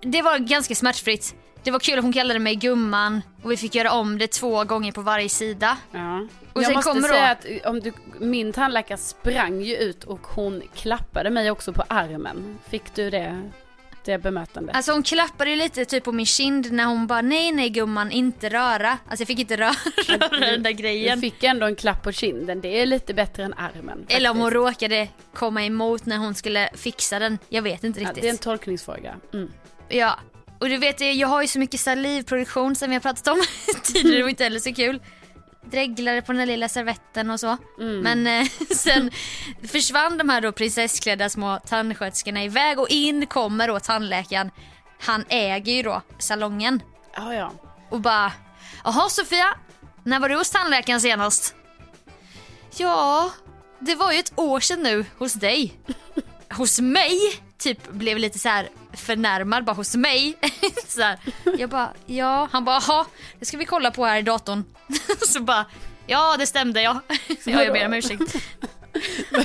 det 0.01 0.21
var 0.21 0.37
ganska 0.37 0.75
smärtfritt. 0.75 1.35
Det 1.65 1.71
var 1.71 1.79
kul 1.79 1.97
att 1.99 2.03
hon 2.03 2.13
kallade 2.13 2.39
mig 2.39 2.55
gumman 2.55 3.21
och 3.43 3.51
vi 3.51 3.57
fick 3.57 3.75
göra 3.75 3.91
om 3.91 4.17
det 4.17 4.27
två 4.27 4.63
gånger 4.63 4.91
på 4.91 5.01
varje 5.01 5.29
sida. 5.29 5.77
Ja. 5.91 6.27
Och 6.53 6.61
jag 6.61 6.65
sen 6.65 6.75
måste 6.75 6.91
kommer 6.91 7.07
säga 7.07 7.37
då- 7.43 7.55
att 7.55 7.65
om 7.65 7.79
du, 7.79 7.93
min 8.19 8.53
tandläkare 8.53 8.97
sprang 8.97 9.61
ju 9.61 9.75
ut 9.75 10.03
och 10.03 10.19
hon 10.27 10.61
klappade 10.75 11.29
mig 11.29 11.51
också 11.51 11.73
på 11.73 11.83
armen. 11.87 12.57
Fick 12.69 12.95
du 12.95 13.09
det, 13.09 13.49
det 14.05 14.17
bemötandet? 14.17 14.75
Alltså 14.75 14.91
hon 14.91 15.03
klappade 15.03 15.49
ju 15.49 15.55
lite 15.55 15.85
typ 15.85 16.03
på 16.03 16.11
min 16.11 16.25
kind 16.25 16.71
när 16.71 16.85
hon 16.85 17.07
bara 17.07 17.21
nej 17.21 17.51
nej 17.51 17.69
gumman 17.69 18.11
inte 18.11 18.49
röra. 18.49 18.89
Alltså 19.07 19.21
jag 19.21 19.27
fick 19.27 19.39
inte 19.39 19.57
röra, 19.57 19.75
röra 20.07 20.39
den 20.51 20.63
där 20.63 20.71
Du 20.71 20.77
grejen. 20.77 21.21
fick 21.21 21.43
ändå 21.43 21.65
en 21.65 21.75
klapp 21.75 22.03
på 22.03 22.11
kinden. 22.11 22.61
Det 22.61 22.81
är 22.81 22.85
lite 22.85 23.13
bättre 23.13 23.43
än 23.43 23.53
armen. 23.53 24.05
Eller 24.09 24.29
om 24.29 24.37
hon 24.37 24.51
faktiskt. 24.51 24.81
råkade 24.81 25.07
komma 25.33 25.63
emot 25.65 26.05
när 26.05 26.17
hon 26.17 26.35
skulle 26.35 26.69
fixa 26.73 27.19
den. 27.19 27.37
Jag 27.49 27.61
vet 27.61 27.83
inte 27.83 27.99
ja, 28.01 28.07
riktigt. 28.07 28.21
Det 28.21 28.27
är 28.27 28.31
en 28.31 28.37
tolkningsfråga. 28.37 29.15
Mm. 29.33 29.51
Ja, 29.89 30.19
och 30.59 30.69
du 30.69 30.77
vet 30.77 31.01
jag 31.01 31.27
har 31.27 31.41
ju 31.41 31.47
så 31.47 31.59
mycket 31.59 31.79
salivproduktion 31.79 32.75
som 32.75 32.89
vi 32.89 32.95
har 32.95 33.01
pratat 33.01 33.27
om 33.27 33.43
tidigare, 33.83 34.17
det 34.17 34.21
var 34.23 34.29
inte 34.29 34.43
heller 34.43 34.59
så 34.59 34.73
kul. 34.73 35.01
Dreglade 35.71 36.21
på 36.21 36.31
den 36.31 36.39
där 36.39 36.45
lilla 36.45 36.69
servetten 36.69 37.29
och 37.29 37.39
så. 37.39 37.57
Men 37.77 38.27
eh, 38.27 38.47
sen 38.75 39.11
försvann 39.67 40.17
de 40.17 40.29
här 40.29 40.41
då 40.41 40.51
prinsessklädda 40.51 41.29
små 41.29 41.59
tandsköterskorna 41.67 42.43
iväg 42.43 42.79
och 42.79 42.89
in 42.89 43.25
kommer 43.25 43.67
då 43.67 43.79
tandläkaren. 43.79 44.51
Han 45.01 45.25
äger 45.29 45.73
ju 45.73 45.83
då 45.83 46.01
salongen 46.19 46.81
Ja, 47.15 47.33
ja. 47.33 47.51
och 47.89 47.99
bara 48.01 48.31
Jaha 48.83 49.09
Sofia, 49.09 49.45
när 50.03 50.19
var 50.19 50.29
du 50.29 50.35
hos 50.35 50.49
tandläkaren 50.49 51.01
senast? 51.01 51.55
Ja, 52.77 53.31
det 53.79 53.95
var 53.95 54.11
ju 54.11 54.19
ett 54.19 54.33
år 54.35 54.59
sedan 54.59 54.83
nu 54.83 55.05
hos 55.17 55.33
dig. 55.33 55.73
hos 56.51 56.79
mig? 56.79 57.19
Typ 57.57 57.91
blev 57.91 58.17
lite 58.17 58.39
så 58.39 58.49
här 58.49 58.69
förnärmad 58.95 59.65
bara 59.65 59.75
hos 59.75 59.95
mig. 59.95 60.37
så 60.87 61.01
här. 61.01 61.19
Jag 61.57 61.69
bara 61.69 61.89
ja, 62.05 62.49
han 62.51 62.65
bara 62.65 62.79
jaha, 62.87 63.05
det 63.39 63.45
ska 63.45 63.57
vi 63.57 63.65
kolla 63.65 63.91
på 63.91 64.05
här 64.05 64.19
i 64.19 64.21
datorn. 64.21 64.63
så 65.27 65.41
bara 65.41 65.65
ja 66.07 66.35
det 66.39 66.45
stämde 66.45 66.81
ja. 66.81 67.01
ja 67.45 67.63
jag 67.63 67.73
ber 67.73 67.85
om 67.85 67.93
ursäkt. 67.93 68.35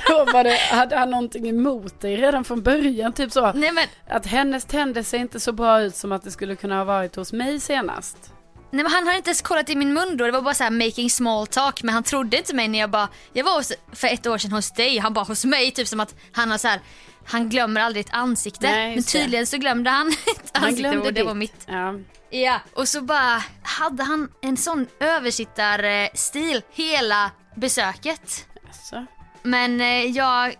Var 0.08 0.44
det, 0.44 0.56
hade 0.56 0.96
han 0.96 1.10
någonting 1.10 1.48
emot 1.48 2.00
dig 2.00 2.16
redan 2.16 2.44
från 2.44 2.62
början? 2.62 3.12
Typ 3.12 3.32
så 3.32 3.52
Nej 3.52 3.72
men, 3.72 3.86
att 4.08 4.26
hennes 4.26 4.64
tänder 4.64 5.02
ser 5.02 5.18
inte 5.18 5.40
så 5.40 5.52
bra 5.52 5.82
ut 5.82 5.96
som 5.96 6.12
att 6.12 6.22
det 6.22 6.30
skulle 6.30 6.56
kunna 6.56 6.76
ha 6.76 6.84
varit 6.84 7.16
hos 7.16 7.32
mig 7.32 7.60
senast. 7.60 8.32
Nej 8.70 8.82
men 8.84 8.92
han 8.92 9.06
hade 9.06 9.16
inte 9.16 9.30
ens 9.30 9.42
kollat 9.42 9.70
i 9.70 9.76
min 9.76 9.94
mun 9.94 10.16
då, 10.16 10.24
det 10.26 10.32
var 10.32 10.42
bara 10.42 10.54
så 10.54 10.64
här 10.64 10.70
making 10.70 11.10
small 11.10 11.46
talk 11.46 11.82
men 11.82 11.94
han 11.94 12.02
trodde 12.02 12.36
inte 12.36 12.54
mig 12.54 12.68
när 12.68 12.78
jag 12.78 12.90
bara, 12.90 13.08
jag 13.32 13.44
var 13.44 13.56
hos, 13.56 13.72
för 13.92 14.08
ett 14.08 14.26
år 14.26 14.38
sedan 14.38 14.52
hos 14.52 14.70
dig, 14.72 14.98
han 14.98 15.12
bara 15.12 15.24
hos 15.24 15.44
mig 15.44 15.70
typ 15.70 15.88
som 15.88 16.00
att 16.00 16.14
han 16.32 16.50
har 16.50 16.58
så 16.58 16.68
här 16.68 16.80
han 17.24 17.48
glömmer 17.48 17.80
aldrig 17.80 18.06
ett 18.06 18.12
ansikte. 18.14 18.66
Nej, 18.66 18.86
men 18.88 18.96
just 18.96 19.12
det. 19.12 19.18
tydligen 19.20 19.46
så 19.46 19.56
glömde 19.56 19.90
han 19.90 20.08
ett 20.36 20.50
Han 20.52 20.64
ansikte 20.64 20.80
glömde 20.90 21.08
och 21.08 21.12
det 21.14 21.22
var 21.22 21.34
ditt. 21.34 21.38
mitt. 21.38 21.66
Ja. 21.66 21.94
Ja, 22.30 22.60
och 22.74 22.88
så 22.88 23.00
bara 23.02 23.42
hade 23.62 24.02
han 24.02 24.28
en 24.42 24.56
sån 24.56 24.86
översittarstil 25.00 26.62
hela 26.72 27.30
besöket. 27.56 28.46
Alltså. 28.68 29.06
Men 29.42 29.80
eh, 29.80 30.04
jag 30.04 30.54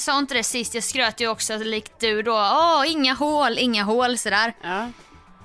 sa 0.00 0.18
inte 0.18 0.34
det 0.34 0.44
sist, 0.44 0.74
jag 0.74 0.84
skröt 0.84 1.20
ju 1.20 1.28
också 1.28 1.56
likt 1.56 2.00
du 2.00 2.22
då. 2.22 2.32
Åh, 2.32 2.84
inga 2.86 3.14
hål, 3.14 3.58
inga 3.58 3.82
hål 3.84 4.18
sådär. 4.18 4.52
Ja. 4.62 4.88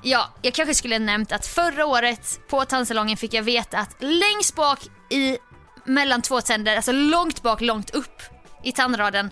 Ja, 0.09 0.33
jag 0.41 0.53
kanske 0.53 0.75
skulle 0.75 0.95
ha 0.95 0.99
nämnt 0.99 1.31
att 1.31 1.47
förra 1.47 1.85
året 1.85 2.39
på 2.47 2.65
tandsalongen 2.65 3.17
fick 3.17 3.33
jag 3.33 3.43
veta 3.43 3.77
att 3.77 3.95
längst 3.99 4.55
bak 4.55 4.79
i 5.09 5.37
mellan 5.85 6.21
två 6.21 6.41
tänder, 6.41 6.75
alltså 6.75 6.91
långt 6.91 7.41
bak, 7.41 7.61
långt 7.61 7.89
upp 7.89 8.21
i 8.63 8.71
tandraden, 8.71 9.29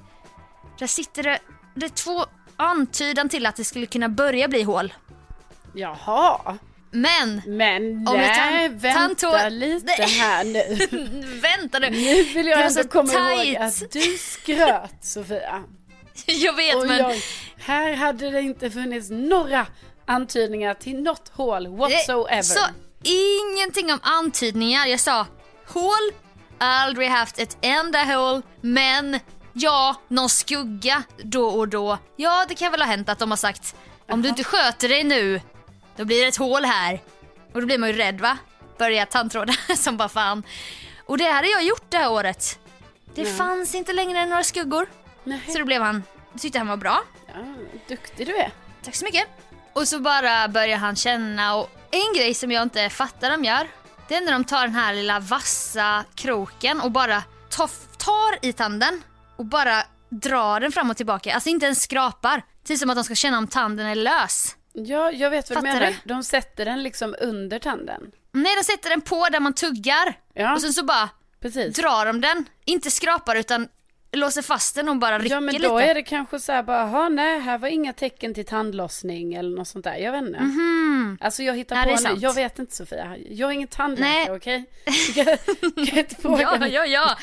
där 0.79 0.87
sitter 0.87 1.23
det, 1.23 1.39
det 1.75 1.85
är 1.85 1.89
två 1.89 2.25
antydan 2.57 3.29
till 3.29 3.45
att 3.45 3.55
det 3.55 3.63
skulle 3.63 3.85
kunna 3.85 4.09
börja 4.09 4.47
bli 4.47 4.63
hål. 4.63 4.93
Jaha. 5.73 6.57
Men, 6.91 7.41
Men 7.47 8.07
Om 8.07 8.15
jag 8.15 8.17
nej, 8.17 8.69
tan- 8.69 8.77
vänta 8.79 8.99
tandtå- 9.27 9.49
lite 9.49 9.95
Nej. 9.99 10.09
här 10.19 10.43
nu. 10.43 10.77
vänta 11.41 11.79
nu. 11.79 11.89
Nu 11.89 12.23
vill 12.23 12.47
jag 12.47 12.65
ändå 12.65 12.83
komma 12.83 13.09
tight. 13.13 13.45
ihåg 13.47 13.55
att 13.55 13.91
du 13.91 14.01
skröt 14.17 14.91
Sofia. 15.05 15.63
Jag 16.25 16.53
vet 16.53 16.75
Oj, 16.75 16.87
men 16.87 17.05
oj. 17.05 17.21
Här 17.57 17.93
hade 17.93 18.31
det 18.31 18.41
inte 18.41 18.71
funnits 18.71 19.09
några 19.09 19.67
antydningar 20.05 20.73
till 20.73 21.03
något 21.03 21.31
hål 21.33 21.67
whatsoever. 21.67 22.41
Så 22.41 22.65
ingenting 23.03 23.93
om 23.93 23.99
antydningar. 24.03 24.85
Jag 24.85 24.99
sa 24.99 25.25
hål, 25.67 26.11
aldrig 26.57 27.09
haft 27.09 27.39
ett 27.39 27.57
enda 27.61 28.03
hål, 28.03 28.41
men 28.61 29.19
ja, 29.53 29.95
någon 30.07 30.29
skugga 30.29 31.03
då 31.17 31.47
och 31.47 31.67
då. 31.67 31.97
Ja, 32.15 32.45
det 32.49 32.55
kan 32.55 32.71
väl 32.71 32.81
ha 32.81 32.87
hänt 32.87 33.09
att 33.09 33.19
de 33.19 33.29
har 33.29 33.37
sagt 33.37 33.75
om 34.11 34.21
du 34.21 34.29
inte 34.29 34.43
sköter 34.43 34.89
dig 34.89 35.03
nu, 35.03 35.41
då 35.95 36.05
blir 36.05 36.21
det 36.21 36.27
ett 36.27 36.35
hål 36.37 36.65
här. 36.65 37.01
Och 37.53 37.61
då 37.61 37.67
blir 37.67 37.77
man 37.77 37.89
ju 37.89 37.95
rädd 37.95 38.21
va? 38.21 38.37
Börjar 38.77 39.05
tandtråda 39.05 39.53
som 39.77 39.97
bara 39.97 40.09
fan. 40.09 40.43
Och 41.05 41.17
det 41.17 41.31
hade 41.31 41.47
jag 41.47 41.63
gjort 41.63 41.85
det 41.89 41.97
här 41.97 42.11
året. 42.11 42.59
Det 43.15 43.25
fanns 43.25 43.75
inte 43.75 43.93
längre 43.93 44.25
några 44.25 44.43
skuggor. 44.43 44.87
Nej. 45.23 45.41
Så 45.47 45.59
då 45.59 45.65
blev 45.65 45.81
han, 45.81 46.03
tyckte 46.39 46.57
han 46.57 46.67
var 46.67 46.77
bra. 46.77 47.03
Ja, 47.27 47.33
duktig 47.87 48.27
du 48.27 48.35
är. 48.35 48.51
Tack 48.83 48.95
så 48.95 49.05
mycket. 49.05 49.27
Och 49.75 49.87
så 49.87 49.99
bara 49.99 50.47
börjar 50.47 50.77
han 50.77 50.95
känna 50.95 51.55
och 51.55 51.69
en 51.91 52.13
grej 52.17 52.33
som 52.33 52.51
jag 52.51 52.63
inte 52.63 52.89
fattar 52.89 53.29
de 53.29 53.43
gör 53.43 53.67
det 54.07 54.15
är 54.15 54.21
när 54.21 54.31
de 54.31 54.43
tar 54.43 54.61
den 54.61 54.75
här 54.75 54.93
lilla 54.93 55.19
vassa 55.19 56.05
kroken 56.15 56.81
och 56.81 56.91
bara 56.91 57.23
tar, 57.97 58.45
i 58.45 58.53
tanden 58.53 59.01
och 59.35 59.45
bara 59.45 59.83
drar 60.09 60.59
den 60.59 60.71
fram 60.71 60.89
och 60.89 60.97
tillbaka. 60.97 61.33
Alltså 61.33 61.49
inte 61.49 61.65
ens 61.65 61.81
skrapar. 61.81 62.41
Typ 62.65 62.79
som 62.79 62.89
att 62.89 62.95
de 62.95 63.03
ska 63.03 63.15
känna 63.15 63.37
om 63.37 63.47
tanden 63.47 63.85
är 63.85 63.95
lös. 63.95 64.55
Ja, 64.73 65.11
jag 65.11 65.29
vet 65.29 65.49
vad 65.49 65.57
du 65.57 65.67
Fattar 65.67 65.79
menar. 65.79 65.95
du? 66.03 66.13
De 66.13 66.23
sätter 66.23 66.65
den 66.65 66.83
liksom 66.83 67.15
under 67.21 67.59
tanden. 67.59 68.01
Nej, 68.31 68.55
de 68.55 68.63
sätter 68.63 68.89
den 68.89 69.01
på 69.01 69.27
där 69.31 69.39
man 69.39 69.53
tuggar 69.53 70.13
Ja, 70.33 70.53
och 70.53 70.61
sen 70.61 70.73
så 70.73 70.83
bara 70.85 71.09
precis. 71.41 71.75
drar 71.75 72.05
de 72.05 72.21
den. 72.21 72.45
Inte 72.65 72.91
skrapar 72.91 73.35
utan 73.35 73.67
låser 74.15 74.41
fast 74.41 74.75
den 74.75 74.89
och 74.89 74.97
bara 74.97 75.19
rycker 75.19 75.35
Ja, 75.35 75.39
men 75.39 75.53
lite. 75.55 75.67
då 75.67 75.77
är 75.77 75.93
det 75.93 76.03
kanske 76.03 76.39
så 76.39 76.51
här 76.51 76.63
bara, 76.63 76.77
"Jaha, 76.77 77.09
nej, 77.09 77.39
här 77.39 77.57
var 77.57 77.67
inga 77.67 77.93
tecken 77.93 78.33
till 78.33 78.45
tandlossning 78.45 79.33
eller 79.33 79.57
något 79.57 79.67
sånt 79.67 79.83
där. 79.83 79.95
Jag 79.95 80.11
vet 80.11 80.23
inte. 80.23 80.39
Alltså 81.25 81.43
jag 81.43 81.55
hittar 81.55 81.75
Ja, 81.75 81.83
på 81.97 82.09
nu. 82.13 82.19
Jag 82.21 82.33
vet 82.33 82.59
inte 82.59 82.75
Sofia. 82.75 83.17
Jag 83.29 83.49
är 83.49 83.53
ingen 83.53 83.67
tandläkare, 83.67 84.27
Nej. 84.27 84.31
okej? 84.31 84.65
Jag 85.75 85.97
inte 85.97 86.15
fråga 86.15 86.41
Ja, 86.41 86.57
mig. 86.59 86.71
ja, 86.73 86.85
ja. 86.85 87.17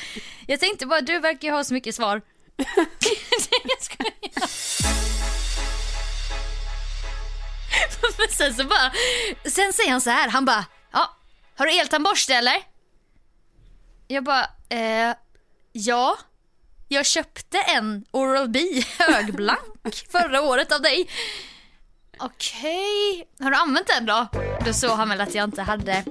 Jag 0.47 0.59
tänkte 0.59 0.85
bara, 0.85 1.01
du 1.01 1.19
verkar 1.19 1.47
ju 1.47 1.53
ha 1.53 1.63
så 1.63 1.73
mycket 1.73 1.95
svar. 1.95 2.21
jag. 2.57 4.43
Men 8.17 8.27
sen 8.29 8.53
så 8.53 8.63
bara, 8.63 8.91
sen 9.45 9.73
säger 9.73 9.91
han 9.91 10.01
så 10.01 10.09
här, 10.09 10.29
han 10.29 10.45
bara, 10.45 10.65
ja, 10.91 11.17
har 11.57 11.65
du 11.65 11.79
eltandborste 11.79 12.33
eller? 12.35 12.55
Jag 14.07 14.23
bara, 14.23 14.43
eh, 14.69 15.15
ja. 15.71 16.17
Jag 16.93 17.05
köpte 17.05 17.57
en 17.57 18.05
Oral-B 18.11 18.83
högblank 18.99 20.05
förra 20.11 20.41
året 20.41 20.71
av 20.71 20.81
dig. 20.81 21.09
Okej, 22.19 23.27
har 23.39 23.51
du 23.51 23.57
använt 23.57 23.87
den 23.87 24.05
då? 24.05 24.27
Då 24.65 24.73
såg 24.73 24.91
han 24.91 25.09
väl 25.09 25.21
att 25.21 25.35
jag 25.35 25.43
inte 25.43 25.61
hade 25.61 26.03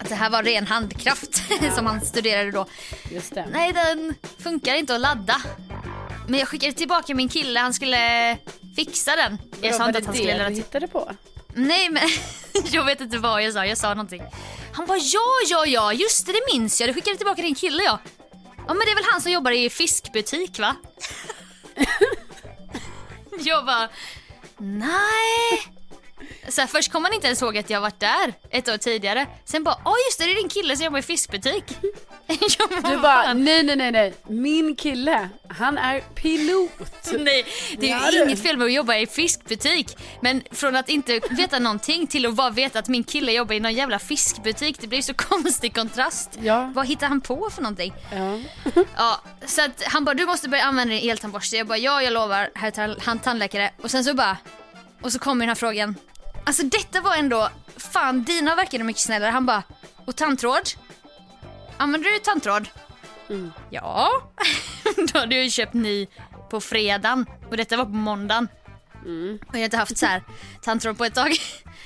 att 0.00 0.08
det 0.08 0.14
här 0.14 0.30
var 0.30 0.42
ren 0.42 0.66
handkraft 0.66 1.42
som 1.74 1.86
han 1.86 2.00
studerade 2.00 2.50
då. 2.50 2.66
Just 3.10 3.34
det. 3.34 3.46
Nej, 3.52 3.72
den 3.72 4.14
funkar 4.38 4.74
inte 4.74 4.94
att 4.94 5.00
ladda. 5.00 5.42
Men 6.28 6.40
jag 6.40 6.48
skickade 6.48 6.72
tillbaka 6.72 7.14
min 7.14 7.28
kille, 7.28 7.60
han 7.60 7.74
skulle 7.74 8.36
fixa 8.76 9.16
den. 9.16 9.38
Jag 9.60 9.74
sa 9.74 9.86
inte 9.86 9.98
att 9.98 10.06
han 10.06 10.14
skulle 10.14 10.32
du 10.32 10.38
ladda 10.38 10.48
till. 10.48 10.56
hittade 10.56 10.88
på? 10.88 11.10
Nej 11.54 11.88
men 11.88 12.08
jag 12.70 12.84
vet 12.84 13.00
inte 13.00 13.18
vad 13.18 13.42
jag 13.42 13.52
sa, 13.52 13.66
jag 13.66 13.78
sa 13.78 13.88
någonting. 13.88 14.22
Han 14.72 14.86
bara 14.86 14.98
ja, 14.98 15.20
ja, 15.48 15.66
ja, 15.66 15.92
just 15.92 16.26
det, 16.26 16.32
det 16.32 16.40
minns 16.52 16.80
jag. 16.80 16.88
Du 16.90 16.94
skickade 16.94 17.16
tillbaka 17.16 17.42
din 17.42 17.54
kille 17.54 17.82
ja. 17.82 17.98
Ja 18.68 18.74
men 18.74 18.86
det 18.86 18.90
är 18.90 18.94
väl 18.94 19.04
han 19.10 19.20
som 19.20 19.32
jobbar 19.32 19.50
i 19.50 19.70
fiskbutik 19.70 20.58
va? 20.58 20.76
jag 23.38 23.66
bara 23.66 23.88
nej. 24.58 25.77
Så 26.48 26.60
här, 26.60 26.68
först 26.68 26.92
kom 26.92 27.04
han 27.04 27.12
inte 27.14 27.26
ens 27.26 27.42
ihåg 27.42 27.58
att 27.58 27.70
jag 27.70 27.80
varit 27.80 28.00
där 28.00 28.34
ett 28.50 28.68
år 28.68 28.76
tidigare. 28.76 29.26
Sen 29.44 29.64
bara, 29.64 29.76
ja 29.84 29.94
just 30.08 30.18
det, 30.18 30.24
det 30.24 30.30
är 30.32 30.34
din 30.34 30.48
kille 30.48 30.76
som 30.76 30.84
jobbar 30.84 30.98
i 30.98 31.02
fiskbutik. 31.02 31.64
jag 32.26 32.68
Du 32.70 32.76
"Vad 32.80 33.00
bara, 33.00 33.22
fan?" 33.24 33.44
nej 33.44 33.62
nej 33.62 33.76
nej 33.76 33.92
nej, 33.92 34.14
min 34.28 34.76
kille, 34.76 35.28
han 35.48 35.78
är 35.78 36.00
pilot. 36.00 36.70
Nej, 37.18 37.44
det 37.78 37.90
är 37.90 38.12
ju 38.12 38.18
du. 38.18 38.24
inget 38.24 38.42
fel 38.42 38.56
med 38.56 38.64
att 38.64 38.72
jobba 38.72 38.96
i 38.96 39.06
fiskbutik. 39.06 39.96
Men 40.20 40.42
från 40.50 40.76
att 40.76 40.88
inte 40.88 41.20
veta 41.30 41.58
någonting 41.58 42.06
till 42.06 42.26
att 42.26 42.34
bara 42.34 42.50
veta 42.50 42.78
att 42.78 42.88
min 42.88 43.04
kille 43.04 43.32
jobbar 43.32 43.54
i 43.54 43.60
någon 43.60 43.74
jävla 43.74 43.98
fiskbutik. 43.98 44.80
Det 44.80 44.86
blir 44.86 45.02
så 45.02 45.14
konstig 45.16 45.74
kontrast. 45.74 46.38
Ja. 46.42 46.72
Vad 46.74 46.86
hittar 46.86 47.06
han 47.06 47.20
på 47.20 47.50
för 47.50 47.62
någonting? 47.62 47.94
Ja. 48.12 48.38
Ja, 48.96 49.20
så 49.46 49.62
att 49.64 49.82
han 49.86 50.04
bara, 50.04 50.14
du 50.14 50.26
måste 50.26 50.48
börja 50.48 50.64
använda 50.64 50.94
din 50.94 51.10
eltandborste. 51.10 51.56
Jag 51.56 51.66
bara, 51.66 51.78
ja 51.78 52.02
jag 52.02 52.12
lovar, 52.12 52.50
herr 52.54 52.96
han 53.00 53.18
tandläkare. 53.18 53.70
Och 53.82 53.90
sen 53.90 54.04
så 54.04 54.14
bara, 54.14 54.36
och 55.02 55.12
så 55.12 55.18
kommer 55.18 55.40
den 55.40 55.48
här 55.48 55.54
frågan. 55.54 55.94
Alltså 56.44 56.62
detta 56.62 57.00
var 57.00 57.16
ändå, 57.16 57.48
fan 57.76 58.24
dina 58.24 58.54
verkade 58.54 58.84
mycket 58.84 59.02
snällare. 59.02 59.30
Han 59.30 59.46
bara, 59.46 59.62
och 60.04 60.16
tandtråd? 60.16 60.68
Använder 61.76 62.10
du 62.10 62.18
tandtråd? 62.18 62.68
Ja. 63.70 64.10
Då 65.12 65.18
hade 65.18 65.34
jag 65.34 65.44
ju 65.44 65.50
köpt 65.50 65.74
ny 65.74 66.06
på 66.50 66.60
fredagen 66.60 67.26
och 67.50 67.56
detta 67.56 67.76
var 67.76 67.84
på 67.84 67.90
måndagen. 67.90 68.48
Och 69.48 69.54
jag 69.54 69.58
har 69.58 69.64
inte 69.64 69.76
haft 69.76 69.98
så 69.98 70.06
här 70.06 70.22
tandtråd 70.62 70.98
på 70.98 71.04
ett 71.04 71.14
tag. 71.14 71.32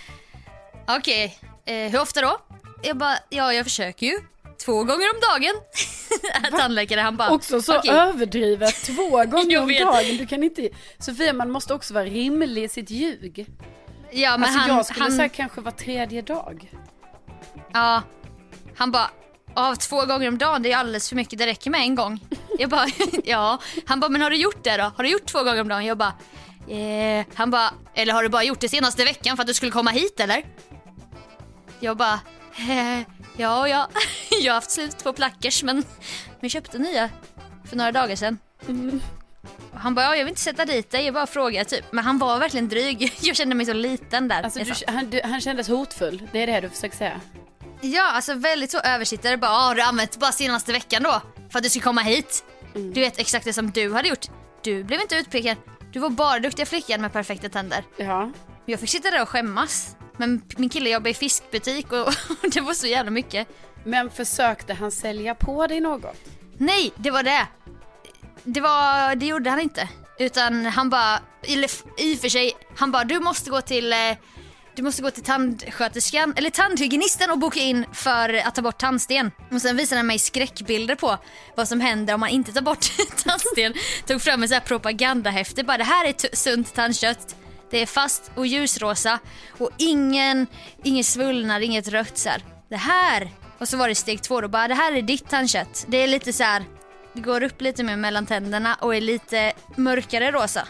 Okej, 0.89 1.39
eh, 1.65 1.91
hur 1.91 2.01
ofta 2.01 2.21
då? 2.21 2.39
Jag 2.83 2.97
bara, 2.97 3.19
ja 3.29 3.53
jag 3.53 3.65
försöker 3.65 4.07
ju. 4.07 4.19
Två 4.65 4.73
gånger 4.85 5.07
om 5.15 5.21
dagen. 5.21 5.55
Tandläkare 6.59 7.01
han 7.01 7.17
bara, 7.17 7.31
Också 7.31 7.63
så 7.63 7.79
okej. 7.79 7.91
överdrivet 7.91 8.75
två 8.85 9.11
gånger 9.25 9.61
om 9.63 9.69
dagen. 9.69 10.17
Du 10.19 10.27
kan 10.27 10.43
inte, 10.43 10.69
Sofia 10.99 11.33
man 11.33 11.51
måste 11.51 11.75
också 11.75 11.95
vara 11.95 12.05
rimlig 12.05 12.65
i 12.65 12.69
sitt 12.69 12.91
ljug. 12.91 13.47
Ja 14.13 14.31
men 14.31 14.43
alltså 14.43 14.59
han, 14.59 14.69
jag 14.77 14.87
skulle 14.87 15.03
han, 15.05 15.13
säga 15.13 15.29
kanske 15.29 15.61
var 15.61 15.71
tredje 15.73 16.23
dag. 16.23 16.73
ja, 17.73 18.03
han 18.77 18.91
bara, 18.91 19.11
av 19.55 19.75
två 19.75 20.05
gånger 20.05 20.29
om 20.29 20.39
dagen 20.39 20.63
det 20.63 20.73
är 20.73 20.77
alldeles 20.77 21.09
för 21.09 21.17
mycket, 21.17 21.39
det 21.39 21.47
räcker 21.47 21.71
med 21.71 21.81
en 21.81 21.95
gång. 21.95 22.21
Jag 22.59 22.71
bara, 22.71 22.87
ja. 23.25 23.59
Han 23.87 24.01
bara, 24.01 24.09
men 24.09 24.23
har 24.23 24.31
du 24.31 24.37
gjort 24.37 24.65
det 24.65 24.77
då? 24.77 24.93
Har 24.97 25.05
du 25.05 25.11
gjort 25.11 25.27
två 25.27 25.43
gånger 25.43 25.61
om 25.61 25.69
dagen? 25.69 25.85
Jag 25.85 25.99
bara, 25.99 26.13
eh. 26.69 27.27
Han 27.35 27.51
bara, 27.51 27.75
eller 27.95 28.13
har 28.13 28.23
du 28.23 28.29
bara 28.29 28.43
gjort 28.45 28.61
det 28.61 28.69
senaste 28.69 29.05
veckan 29.05 29.37
för 29.37 29.43
att 29.43 29.47
du 29.49 29.55
skulle 29.55 29.73
komma 29.73 29.91
hit 29.91 30.21
eller? 30.21 30.45
Jag 31.81 31.97
bara, 31.97 32.21
eh, 32.57 33.01
ja 33.37 33.69
ja. 33.69 33.89
Jag 34.43 34.53
har 34.53 34.55
haft 34.55 34.71
slut 34.71 35.05
på 35.05 35.13
plackers 35.13 35.63
men, 35.63 35.85
jag 36.41 36.51
köpte 36.51 36.79
nya 36.79 37.11
för 37.69 37.77
några 37.77 37.93
dagar 37.93 38.17
sedan. 38.17 38.39
Och 39.73 39.81
Han 39.81 39.95
bara, 39.95 40.05
ja, 40.05 40.17
jag 40.17 40.25
vill 40.25 40.29
inte 40.29 40.41
sätta 40.41 40.65
dit 40.65 40.91
dig, 40.91 41.05
jag 41.05 41.15
bara 41.15 41.27
frågar 41.27 41.65
typ. 41.65 41.85
Men 41.93 42.05
han 42.05 42.19
var 42.19 42.39
verkligen 42.39 42.69
dryg. 42.69 43.13
Jag 43.21 43.37
kände 43.37 43.55
mig 43.55 43.67
så 43.67 43.73
liten 43.73 44.29
där. 44.29 44.43
Alltså 44.43 44.59
du, 44.59 44.73
han, 44.87 45.11
du, 45.11 45.21
han 45.25 45.41
kändes 45.41 45.69
hotfull, 45.69 46.29
det 46.33 46.43
är 46.43 46.47
det 46.47 46.61
du 46.61 46.69
försöker 46.69 46.97
säga. 46.97 47.21
Ja, 47.81 48.11
alltså 48.13 48.35
väldigt 48.35 48.71
så 48.71 48.79
översittare. 48.79 49.37
Bara, 49.37 49.51
"Ah, 49.51 49.67
har 49.69 49.75
du 49.75 49.83
använt 49.83 50.17
bara 50.17 50.33
senaste 50.33 50.73
veckan 50.73 51.03
då? 51.03 51.23
För 51.51 51.59
att 51.59 51.63
du 51.63 51.71
ska 51.71 51.81
komma 51.81 52.01
hit? 52.01 52.45
Du 52.75 53.01
vet 53.01 53.19
exakt 53.19 53.45
det 53.45 53.53
som 53.53 53.71
du 53.71 53.93
hade 53.93 54.09
gjort. 54.09 54.27
Du 54.63 54.85
blev 54.85 55.01
inte 55.01 55.15
utpekad. 55.17 55.57
Du 55.93 55.99
var 55.99 56.11
bara 56.11 56.39
duktiga 56.39 56.67
flickan 56.67 57.01
med 57.01 57.13
perfekta 57.13 57.49
tänder. 57.49 57.85
Ja. 57.97 58.31
Jag 58.67 58.81
fick 58.81 58.91
sitta 58.91 59.11
där 59.11 59.23
och 59.23 59.29
skämmas. 59.29 59.97
Men 60.17 60.43
min 60.57 60.69
kille 60.69 60.91
jobbar 60.91 61.11
i 61.11 61.15
fiskbutik 61.15 61.93
och 61.93 62.13
det 62.53 62.61
var 62.61 62.75
så 62.75 62.87
jävla 62.87 63.11
mycket. 63.11 63.49
Men 63.85 64.11
försökte 64.11 64.75
han 64.75 64.91
sälja 64.91 65.35
på 65.35 65.67
dig 65.67 65.81
något? 65.81 66.17
Nej, 66.59 66.93
det 66.97 67.11
var 67.11 67.23
det. 67.23 67.47
Det 68.45 68.61
var, 68.61 69.15
det 69.15 69.27
gjorde 69.27 69.51
han 69.51 69.61
inte. 69.61 69.89
Utan 70.19 70.67
han 70.67 70.91
bara, 70.91 71.21
eller 71.43 71.71
i 71.99 72.15
och 72.15 72.19
för 72.19 72.29
sig, 72.29 72.53
han 72.77 72.93
bara 72.93 73.05
du 73.05 73.21
måste 73.21 73.51
gå 73.51 73.61
till 73.61 73.93
eh, 73.93 73.99
du 74.75 74.83
måste 74.83 75.03
gå 75.03 75.11
till 75.11 75.23
tandsköterskan, 75.23 76.35
eller 76.37 76.51
tandhygienisten 76.51 77.31
och 77.31 77.39
boka 77.39 77.61
in 77.61 77.87
för 77.93 78.35
att 78.35 78.55
ta 78.55 78.63
bort 78.63 78.79
tandsten. 78.79 79.31
Och 79.51 79.63
sen 79.63 79.77
visade 79.77 79.99
han 79.99 80.07
mig 80.07 80.19
skräckbilder 80.19 80.95
på 80.95 81.19
vad 81.57 81.69
som 81.69 81.81
händer 81.81 82.15
om 82.15 82.21
man 82.21 82.29
inte 82.29 82.53
tar 82.53 82.61
bort 82.61 82.87
tandsten. 83.25 83.75
Tog 84.07 84.23
fram 84.23 84.43
en 84.43 84.49
sån 84.49 84.55
här 84.55 84.61
propagandahäfte, 84.61 85.65
bara 85.65 85.79
det 85.79 85.85
här 85.85 86.09
är 86.09 86.37
sunt 86.37 86.75
tandkött. 86.75 87.37
Det 87.73 87.79
är 87.79 87.87
fast 87.87 88.31
och 88.35 88.47
ljusrosa 88.47 89.19
och 89.59 89.71
ingen, 89.79 90.47
ingen 90.85 91.05
svullnad, 91.05 91.63
inget 91.63 91.89
rött 91.89 92.19
så 92.19 92.29
här. 92.29 92.43
Det 92.69 92.77
här! 92.77 93.31
Och 93.59 93.69
så 93.69 93.77
var 93.77 93.89
det 93.89 93.95
steg 93.95 94.23
två 94.23 94.41
då, 94.41 94.49
bara 94.49 94.69
det 94.69 94.75
här 94.75 94.93
är 94.93 95.03
ditt 95.03 95.29
tandkött. 95.29 95.85
Det 95.89 95.97
är 95.97 96.09
lite 96.09 96.33
så 96.33 96.43
här, 96.43 96.65
det 97.13 97.21
går 97.21 97.43
upp 97.43 97.61
lite 97.61 97.83
mer 97.83 97.97
mellan 97.97 98.27
tänderna 98.27 98.75
och 98.81 98.97
är 98.97 99.01
lite 99.01 99.53
mörkare 99.77 100.31
rosa. 100.31 100.69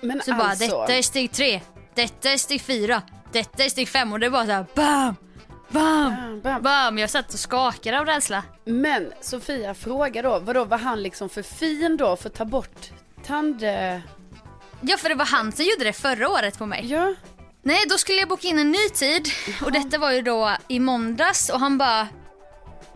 Men 0.00 0.22
Så 0.22 0.30
bara 0.30 0.48
alltså, 0.48 0.80
detta 0.80 0.94
är 0.94 1.02
steg 1.02 1.32
tre, 1.32 1.60
detta 1.94 2.30
är 2.30 2.36
steg 2.36 2.60
fyra, 2.60 3.02
detta 3.32 3.64
är 3.64 3.68
steg 3.68 3.88
fem 3.88 4.12
och 4.12 4.20
det 4.20 4.26
är 4.26 4.30
bara 4.30 4.46
så 4.46 4.52
här 4.52 4.66
bam, 4.74 5.16
bam, 5.68 6.40
bam. 6.40 6.62
bam. 6.62 6.98
Jag 6.98 7.10
satt 7.10 7.32
och 7.34 7.40
skakade 7.40 8.00
av 8.00 8.06
rädsla. 8.06 8.42
Men 8.64 9.12
Sofia 9.20 9.74
fråga 9.74 10.22
då, 10.22 10.38
vadå 10.38 10.64
var 10.64 10.78
han 10.78 11.02
liksom 11.02 11.28
för 11.28 11.42
fin 11.42 11.96
då 11.96 12.16
för 12.16 12.28
att 12.28 12.34
ta 12.34 12.44
bort 12.44 12.90
tand... 13.26 13.64
Ja 14.80 14.96
för 14.96 15.08
det 15.08 15.14
var 15.14 15.26
han 15.26 15.52
som 15.52 15.64
gjorde 15.64 15.84
det 15.84 15.92
förra 15.92 16.28
året 16.28 16.58
på 16.58 16.66
mig. 16.66 16.86
Ja. 16.86 17.14
Nej 17.62 17.84
då 17.88 17.98
skulle 17.98 18.18
jag 18.18 18.28
boka 18.28 18.48
in 18.48 18.58
en 18.58 18.70
ny 18.70 18.88
tid 18.88 19.28
och 19.64 19.72
detta 19.72 19.98
var 19.98 20.12
ju 20.12 20.22
då 20.22 20.56
i 20.68 20.80
måndags 20.80 21.50
och 21.50 21.60
han 21.60 21.78
bara 21.78 22.08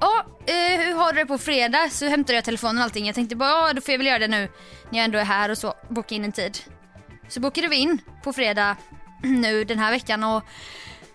Ja, 0.01 0.27
eh, 0.47 0.81
hur 0.81 0.95
har 0.95 1.13
du 1.13 1.19
det 1.19 1.27
på 1.27 1.39
fredag? 1.39 1.91
Så 1.91 2.07
hämtade 2.07 2.35
jag 2.35 2.45
telefonen 2.45 2.79
och 2.79 2.83
allting. 2.83 3.07
Jag 3.07 3.15
tänkte 3.15 3.37
bara, 3.37 3.51
ja 3.51 3.73
då 3.73 3.81
får 3.81 3.93
jag 3.93 3.99
väl 3.99 4.07
göra 4.07 4.19
det 4.19 4.29
nu 4.29 4.49
när 4.91 4.99
jag 4.99 5.05
ändå 5.05 5.19
är 5.19 5.25
här 5.25 5.49
och 5.49 5.59
så, 5.59 5.75
boka 5.89 6.15
in 6.15 6.25
en 6.25 6.33
tid. 6.33 6.59
Så 7.29 7.41
bokade 7.41 7.69
vi 7.69 7.77
in 7.77 7.99
på 8.23 8.33
fredag 8.33 8.77
nu 9.23 9.65
den 9.65 9.79
här 9.79 9.91
veckan 9.91 10.25
och 10.25 10.43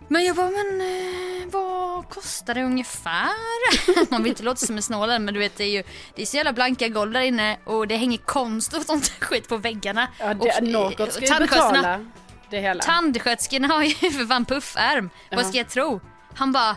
men 0.08 0.26
jag 0.26 0.36
bara, 0.36 0.50
men 0.50 0.82
eh, 0.82 1.48
vad 1.52 2.10
kostar 2.10 2.54
det 2.54 2.64
ungefär? 2.64 3.30
Man 4.12 4.24
vill 4.24 4.30
inte 4.30 4.44
låta 4.44 4.66
som 4.66 4.76
en 4.76 4.82
snål 4.82 5.20
men 5.20 5.34
du 5.34 5.40
vet 5.40 5.58
det 5.58 5.64
är 5.64 5.70
ju 5.70 5.84
det 6.16 6.22
är 6.22 6.26
så 6.26 6.38
jävla 6.38 6.54
blanka 6.54 6.88
golv 6.88 7.12
där 7.12 7.22
inne 7.22 7.58
och 7.66 7.88
det 7.88 7.98
hänger 7.98 8.18
konst 8.18 8.74
och 8.74 8.82
sånt 8.84 9.10
skit 9.20 9.48
på 9.48 9.58
väggarna. 9.58 10.08
Ja, 10.20 10.32
och, 10.32 10.38
det, 10.38 10.50
eh, 10.50 10.62
något 10.64 11.14
ska 11.14 11.26
ju 11.26 11.40
betala 11.40 12.06
det 12.50 12.60
hela. 12.60 12.84
Tandsköterskorna 12.84 13.68
har 13.68 13.84
ju 13.84 13.94
för 13.94 14.28
fan 14.28 14.46
puffärm. 14.46 15.10
Vad 15.32 15.46
ska 15.46 15.58
jag 15.58 15.70
tro? 15.70 16.02
Han 16.36 16.52
bara, 16.52 16.76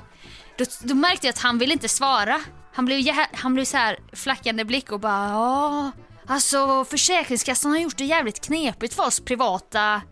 då, 0.58 0.64
då 0.82 0.94
märkte 0.94 1.26
jag 1.26 1.32
att 1.32 1.42
han 1.42 1.58
ville 1.58 1.72
inte 1.72 1.88
svara. 1.88 2.40
Han 2.74 2.85
blev, 2.85 3.14
han 3.32 3.54
blev 3.54 3.64
så 3.64 3.76
här 3.76 3.98
flackande 4.12 4.64
blick 4.64 4.92
och 4.92 5.00
bara 5.00 5.28
ja, 5.28 5.92
alltså 6.26 6.85
Försäkringskassan 6.85 7.70
har 7.70 7.78
gjort 7.78 7.96
det 7.96 8.04
jävligt 8.04 8.40
knepigt 8.40 8.94
för 8.94 9.06
oss 9.06 9.20
privata. 9.20 10.02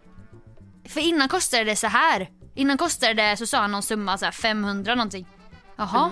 För 0.88 1.01
innan 1.01 1.29
kostade 1.29 1.64
det 1.64 1.77
så 1.77 1.87
här. 1.87 2.29
Innan 2.55 2.79
kostade 2.79 3.15
det, 3.15 3.37
så 3.37 3.47
sa 3.47 3.59
han 3.59 3.73
någon 3.73 3.83
summa 3.83 4.19
så 4.19 4.25
här 4.25 4.33
500 4.33 4.95
någonting. 4.95 5.27
Jaha. 5.77 6.11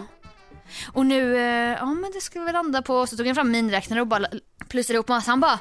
Och 0.93 1.07
nu, 1.07 1.37
eh, 1.37 1.77
ja 1.79 1.87
men 1.87 2.13
det 2.13 2.21
ska 2.21 2.39
vi 2.39 2.45
väl 2.45 2.53
landa 2.53 2.83
på, 2.83 3.07
så 3.07 3.17
tog 3.17 3.27
han 3.27 3.35
fram 3.35 3.51
miniräknare 3.51 4.01
och 4.01 4.07
bara 4.07 4.27
plussade 4.69 4.95
ihop 4.95 5.09
massa. 5.09 5.31
Han 5.31 5.41
bara, 5.41 5.59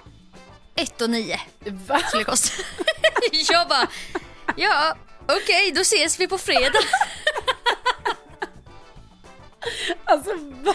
1 0.76 1.02
och 1.02 1.10
9 1.10 1.40
Va? 1.88 2.00
skulle 2.00 2.22
det 2.22 2.32
kosta. 2.32 2.64
jag 3.52 3.68
bara, 3.68 3.88
ja 4.56 4.96
okej 5.28 5.72
då 5.76 5.82
ses 5.82 6.20
vi 6.20 6.28
på 6.28 6.38
fredag. 6.38 6.80
Alltså 10.06 10.32
va? 10.64 10.74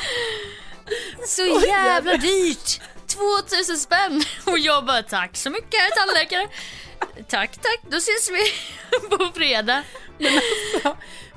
Så 1.27 1.43
jävla 1.67 2.17
dyrt. 2.17 2.81
2000 3.15 3.77
spänn. 3.77 4.23
Och 4.47 4.59
jag 4.59 4.85
bara, 4.85 5.03
tack 5.03 5.37
så 5.37 5.51
mycket 5.51 5.81
herr 5.81 6.07
tandläkare. 6.07 6.49
Tack, 7.29 7.51
tack, 7.53 7.81
då 7.91 7.97
ses 7.97 8.31
vi 8.31 8.43
på 9.17 9.33
fredag. 9.35 9.83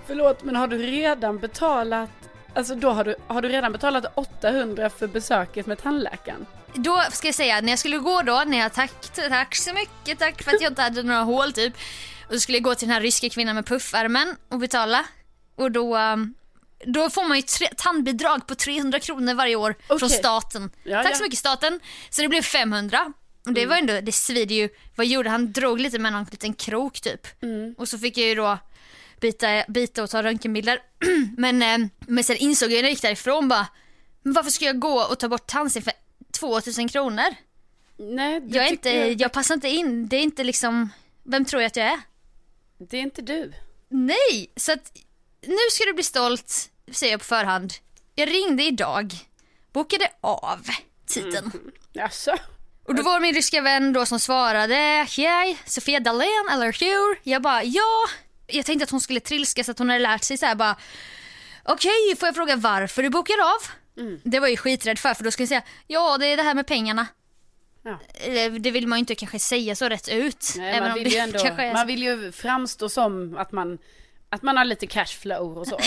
Förlåt 0.08 0.44
men 0.44 0.56
har 0.56 0.68
du 0.68 0.78
redan 0.78 1.40
betalat, 1.40 2.10
alltså 2.56 2.76
då 2.76 2.90
har 2.90 3.04
du, 3.04 3.16
har 3.28 3.42
du 3.42 3.50
redan 3.50 3.72
betalat 3.72 4.06
800 4.16 4.90
för 4.90 5.08
besöket 5.08 5.66
med 5.66 5.82
tandläkaren? 5.82 6.46
Då 6.74 7.04
ska 7.12 7.28
jag 7.28 7.36
säga, 7.36 7.62
när 7.62 7.70
jag 7.70 7.80
skulle 7.80 7.98
gå 7.98 8.22
då, 8.22 8.44
när 8.48 8.58
jag 8.58 8.74
tack, 8.74 8.92
tack 9.30 9.56
så 9.56 9.74
mycket, 9.74 10.20
tack 10.20 10.44
för 10.44 10.52
att 10.56 10.62
jag 10.62 10.72
inte 10.72 10.82
hade 10.82 11.04
några 11.04 11.22
hål 11.22 11.54
typ. 11.54 11.74
Och 12.28 12.34
så 12.34 12.40
skulle 12.40 12.58
jag 12.58 12.64
gå 12.64 12.76
till 12.76 12.88
den 12.88 12.94
här 12.94 13.02
ryska 13.02 13.30
kvinnan 13.30 13.56
med 13.56 13.66
puffärmen 13.66 14.36
och 14.50 14.60
betala. 14.60 15.06
Och 15.56 15.72
då, 15.72 15.98
um, 15.98 16.36
då 16.86 17.10
får 17.10 17.24
man 17.28 17.38
ju 17.38 17.42
tre, 17.44 17.68
tandbidrag 17.78 18.48
på 18.48 18.56
300 18.56 19.00
kronor 19.00 19.34
varje 19.34 19.56
år 19.56 19.76
från 19.88 19.96
Okej. 19.98 20.10
staten. 20.10 20.72
Ja, 20.84 21.04
Tack 21.04 21.12
ja. 21.12 21.16
så 21.18 21.24
mycket 21.24 21.40
staten. 21.40 21.80
Så 22.10 22.22
det 22.22 22.28
blev 22.28 22.42
500. 22.42 23.14
Och 23.46 23.54
det 23.54 23.62
Mm. 23.64 23.70
var 23.70 23.78
ändå, 23.78 24.02
det 24.06 24.12
svider 24.12 24.56
ju. 24.56 24.70
Vad 24.96 25.08
gjorde 25.08 25.30
han? 25.30 25.52
Drog 25.52 25.80
lite 25.80 26.00
med 26.00 26.14
någon 26.14 26.26
liten 26.32 26.54
krok 26.54 27.02
typ. 27.02 27.28
Mm. 27.44 27.76
Och 27.78 27.88
så 27.90 27.98
fick 27.98 28.18
jag 28.18 28.28
ju 28.28 28.36
då 28.36 28.58
bita, 29.22 29.64
bita 29.68 30.04
och 30.04 30.10
ta 30.10 30.24
röntgenbilder. 30.24 30.80
men, 31.38 31.62
eh, 31.62 31.88
men 32.00 32.24
sen 32.24 32.36
insåg 32.38 32.72
jag 32.72 32.76
när 32.76 32.84
jag 32.84 32.90
gick 32.90 33.02
därifrån 33.02 33.48
bara, 33.48 33.68
men 34.22 34.34
varför 34.34 34.52
ska 34.52 34.66
jag 34.66 34.80
gå 34.80 35.02
och 35.02 35.20
ta 35.20 35.28
bort 35.30 35.48
tandsten 35.48 35.84
för 35.84 35.94
2000 36.40 36.90
kronor? 36.90 37.36
Nej, 37.98 38.42
Jag, 38.50 38.66
är 38.68 38.72
inte, 38.72 38.90
jag 38.90 39.32
passar 39.32 39.56
inte 39.56 39.68
in. 39.70 40.08
Det 40.08 40.16
är 40.16 40.22
inte 40.22 40.44
liksom, 40.44 40.90
vem 41.24 41.46
tror 41.46 41.62
jag 41.62 41.68
att 41.68 41.76
jag 41.76 41.86
är? 41.88 42.00
Det 42.78 42.98
är 42.98 43.02
inte 43.02 43.22
du. 43.22 43.54
Nej, 43.90 44.52
så 44.56 44.72
att 44.72 44.92
nu 45.48 45.58
ska 45.72 45.86
du 45.86 45.94
bli 45.94 46.04
stolt, 46.04 46.70
säger 46.92 47.14
jag 47.14 47.20
på 47.20 47.26
förhand. 47.26 47.74
Jag 48.16 48.30
ringde 48.30 48.64
idag, 48.64 49.14
bokade 49.74 50.12
av 50.22 50.68
tiden. 51.08 51.52
Alltså. 52.02 52.36
Och 52.84 52.96
då 52.96 53.04
var 53.04 53.20
min 53.20 53.36
ryska 53.36 53.62
vän 53.62 53.94
då 53.94 54.06
som 54.06 54.20
svarade, 54.20 55.08
hej, 55.18 55.58
Sofia 55.66 56.00
Dalén, 56.00 56.50
eller 56.52 56.66
hur? 56.80 57.20
Jag 57.24 57.42
bara, 57.42 57.64
ja. 57.64 58.06
Jag 58.48 58.66
tänkte 58.66 58.84
att 58.84 58.90
hon 58.90 59.02
skulle 59.02 59.20
trilska 59.20 59.64
så 59.64 59.72
att 59.72 59.80
hon 59.80 59.90
hade 59.90 60.00
lärt 60.00 60.24
sig 60.24 60.38
så 60.38 60.46
här 60.46 60.56
bara, 60.56 60.76
okej, 61.64 62.16
får 62.20 62.28
jag 62.28 62.36
fråga 62.36 62.56
varför 62.56 63.04
du 63.04 63.10
bokar 63.10 63.36
av? 63.42 63.72
Det 64.24 64.40
var 64.40 64.48
jag 64.48 64.52
ju 64.52 64.58
skiträdd 64.58 65.00
för, 65.00 65.14
för 65.14 65.24
då 65.24 65.32
skulle 65.32 65.44
jag 65.44 65.50
säga, 65.50 65.64
ja 65.88 66.18
det 66.18 66.28
är 66.28 66.38
det 66.38 66.44
här 66.44 66.54
med 66.54 66.68
pengarna. 66.68 67.08
Ja. 67.84 68.00
Det 68.60 68.72
vill 68.72 68.88
man 68.88 68.98
ju 68.98 69.00
inte 69.00 69.16
kanske 69.16 69.40
säga 69.40 69.76
så 69.76 69.90
rätt 69.90 70.10
ut. 70.10 70.54
Nej, 70.58 70.82
man, 70.82 70.94
vill 70.94 71.10
det 71.12 71.18
ändå, 71.18 71.40
kanske 71.40 71.74
man 71.74 71.88
vill 71.88 72.04
ju 72.04 72.32
framstå 72.32 72.90
som 72.90 73.38
att 73.38 73.52
man, 73.52 73.78
att 74.30 74.42
man 74.42 74.58
har 74.58 74.66
lite 74.66 74.88
cashflow 74.88 75.58
och 75.58 75.68
så. 75.68 75.80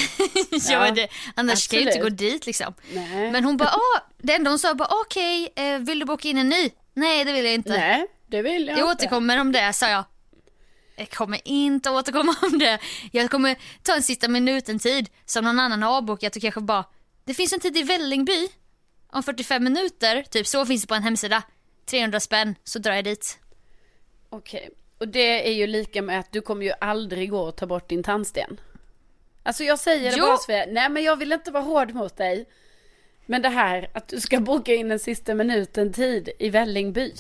ja, 0.73 0.91
det, 0.91 1.09
annars 1.35 1.69
kan 1.69 1.77
jag 1.77 1.85
ju 1.85 1.89
inte 1.89 2.01
gå 2.01 2.07
absolut. 2.07 2.19
dit 2.19 2.47
liksom. 2.47 2.75
Nej. 2.93 3.33
Men 3.33 3.45
hon 3.45 3.57
bara, 3.57 3.73
åh, 3.75 4.01
det 4.19 4.35
enda 4.35 4.51
hon 4.51 4.59
sa 4.59 4.75
bara, 4.75 4.89
okej, 5.07 5.53
eh, 5.57 5.79
vill 5.79 5.99
du 5.99 6.05
boka 6.05 6.29
in 6.29 6.39
en 6.39 6.49
ny? 6.49 6.71
Nej, 6.95 7.25
det 7.25 7.33
vill 7.33 7.45
jag 7.45 7.55
inte. 7.55 7.71
Nej, 7.71 8.07
det 8.27 8.43
vill 8.43 8.67
jag, 8.67 8.79
jag 8.79 8.91
inte. 8.91 9.05
återkommer 9.05 9.41
om 9.41 9.53
det, 9.53 9.73
sa 9.73 9.89
jag. 9.89 10.05
Jag 10.97 11.11
kommer 11.11 11.41
inte 11.45 11.91
återkomma 11.91 12.35
om 12.43 12.59
det. 12.59 12.79
Jag 13.13 13.31
kommer 13.31 13.57
ta 13.83 13.95
en 13.95 14.03
sista 14.03 14.29
minuten 14.29 14.79
tid 14.79 15.09
som 15.25 15.45
någon 15.45 15.61
annan 15.61 15.83
har 15.83 15.97
avbokat 15.97 16.37
och 16.37 16.43
kanske 16.43 16.61
bara, 16.61 16.85
det 17.25 17.35
finns 17.35 17.53
en 17.53 17.61
tid 17.61 17.77
i 17.77 17.83
Vällingby 17.83 18.49
om 19.13 19.23
45 19.23 19.65
minuter, 19.65 20.23
typ 20.23 20.47
så 20.47 20.67
finns 20.67 20.83
det 20.83 20.89
på 20.89 20.95
en 20.95 21.03
hemsida. 21.03 21.43
300 21.87 22.21
spänn, 22.21 22.55
så 22.65 22.79
drar 22.79 22.93
jag 22.93 23.05
dit. 23.05 23.39
Okej, 24.31 24.71
och 24.99 25.09
det 25.09 25.49
är 25.49 25.53
ju 25.53 25.67
lika 25.67 26.03
med 26.03 26.21
att 26.21 26.33
du 26.33 26.41
kommer 26.41 26.65
ju 26.67 26.73
aldrig 26.81 27.31
gå 27.31 27.41
och 27.41 27.57
ta 27.57 27.67
bort 27.67 27.89
din 27.89 28.03
tandsten. 28.03 28.61
Alltså 29.43 29.65
jag 29.65 29.79
säger 29.79 30.11
det 30.11 30.17
Jo. 30.19 30.27
bara 30.27 30.39
för, 30.39 30.73
nej 30.73 30.89
men 30.89 31.03
jag 31.03 31.17
vill 31.17 31.33
inte 31.33 31.51
vara 31.51 31.63
hård 31.63 31.95
mot 31.95 32.17
dig. 32.17 32.47
Men 33.27 33.43
det 33.43 33.49
här 33.49 33.91
att 33.95 34.09
du 34.09 34.21
ska 34.21 34.41
boka 34.41 34.75
in 34.75 34.91
en 34.91 34.99
sista 34.99 35.35
minuten 35.35 35.93
tid 35.93 36.29
i 36.39 36.51
Vällingby. 36.51 37.15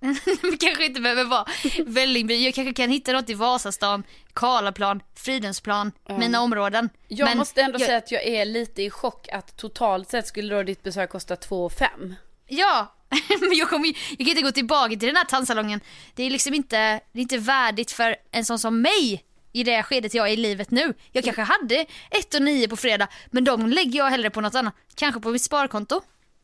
Vi 0.42 0.56
kanske 0.60 0.84
inte 0.86 1.00
behöver 1.00 1.24
vara 1.24 1.46
Vällingby, 1.86 2.44
jag 2.44 2.54
kanske 2.54 2.72
kan 2.74 2.90
hitta 2.90 3.12
något 3.12 3.30
i 3.30 3.34
Vasastan, 3.34 4.02
Karlaplan, 4.32 5.02
Fridhemsplan, 5.14 5.92
mina 6.08 6.40
områden. 6.40 6.88
Jag 7.08 7.26
Men 7.28 7.38
måste 7.38 7.62
ändå 7.62 7.78
jag- 7.78 7.86
säga 7.86 7.98
att 7.98 8.10
jag 8.12 8.24
är 8.26 8.44
lite 8.44 8.82
i 8.82 8.90
chock 8.90 9.28
att 9.32 9.56
totalt 9.56 10.10
sett 10.10 10.26
skulle 10.26 10.54
då 10.54 10.62
ditt 10.62 10.82
besök 10.82 11.10
kosta 11.10 11.36
2 11.36 11.68
5. 11.70 12.14
Ja, 12.46 12.94
men 13.40 13.52
jag, 13.58 13.68
kommer, 13.68 13.86
jag 14.10 14.18
kan 14.18 14.28
inte 14.28 14.42
gå 14.42 14.50
tillbaka 14.50 14.88
till 14.88 15.06
den 15.08 15.16
här 15.16 15.24
tandsalongen. 15.24 15.80
Det 16.14 16.22
är 16.22 16.30
liksom 16.30 16.54
inte, 16.54 16.76
det 17.12 17.18
är 17.18 17.22
inte 17.22 17.38
värdigt 17.38 17.90
för 17.92 18.16
en 18.32 18.44
sån 18.44 18.58
som 18.58 18.82
mig 18.82 19.24
i 19.52 19.64
det 19.64 19.82
skedet 19.82 20.14
jag 20.14 20.28
är 20.28 20.32
i 20.32 20.36
livet 20.36 20.70
nu. 20.70 20.94
Jag 21.12 21.24
kanske 21.24 21.42
hade 21.42 21.86
1 22.10 22.34
och 22.34 22.42
9 22.42 22.68
på 22.68 22.76
fredag, 22.76 23.08
men 23.30 23.44
de 23.44 23.66
lägger 23.66 23.98
jag 23.98 24.10
hellre 24.10 24.30
på 24.30 24.40
något 24.40 24.54
annat. 24.54 24.74
Kanske 24.94 25.20
på 25.20 25.30
mitt 25.30 25.42
sparkonto. 25.42 26.00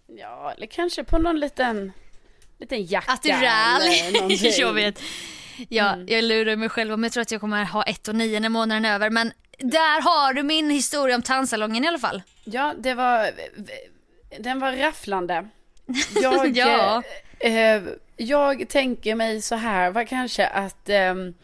Ja, 0.07 0.53
eller 0.57 0.67
kanske 0.67 1.05
på 1.05 1.19
någon 1.19 1.41
liten, 1.41 1.93
liten 2.61 2.87
jacka. 2.87 3.19
Eller 3.25 4.61
jag 4.61 4.73
vet. 4.73 5.03
Ja, 5.69 5.93
Mm. 5.93 6.07
jag 6.09 6.25
lurar 6.25 6.57
mig 6.57 6.69
själv 6.69 6.91
men 6.91 7.03
jag 7.03 7.13
tror 7.13 7.23
att 7.23 7.31
jag 7.31 7.41
kommer 7.41 7.65
ha 7.65 7.83
1 7.83 8.09
och 8.09 8.15
9 8.15 8.41
när 8.41 8.49
månaden 8.49 8.85
är 8.85 8.95
över. 8.95 9.11
Men 9.11 9.33
där 9.59 10.03
har 10.03 10.33
du 10.33 10.43
min 10.43 10.71
historia 10.71 11.17
om 11.17 11.23
tandsalongen 11.23 11.85
i 11.85 11.89
alla 11.89 11.99
fall. 11.99 12.23
Ja, 12.45 12.75
det 12.79 12.95
var, 12.95 13.31
den 14.39 14.61
var 14.61 14.73
rafflande. 14.73 15.49
Jag, 16.23 16.49
Ja. 16.57 17.03
eh, 17.39 17.83
jag 18.17 18.69
tänker 18.69 19.15
mig 19.15 19.43
så 19.43 19.55
här, 19.55 19.91
var 19.91 20.05
kanske 20.05 20.47
att, 20.47 20.89
ehm, 20.89 21.35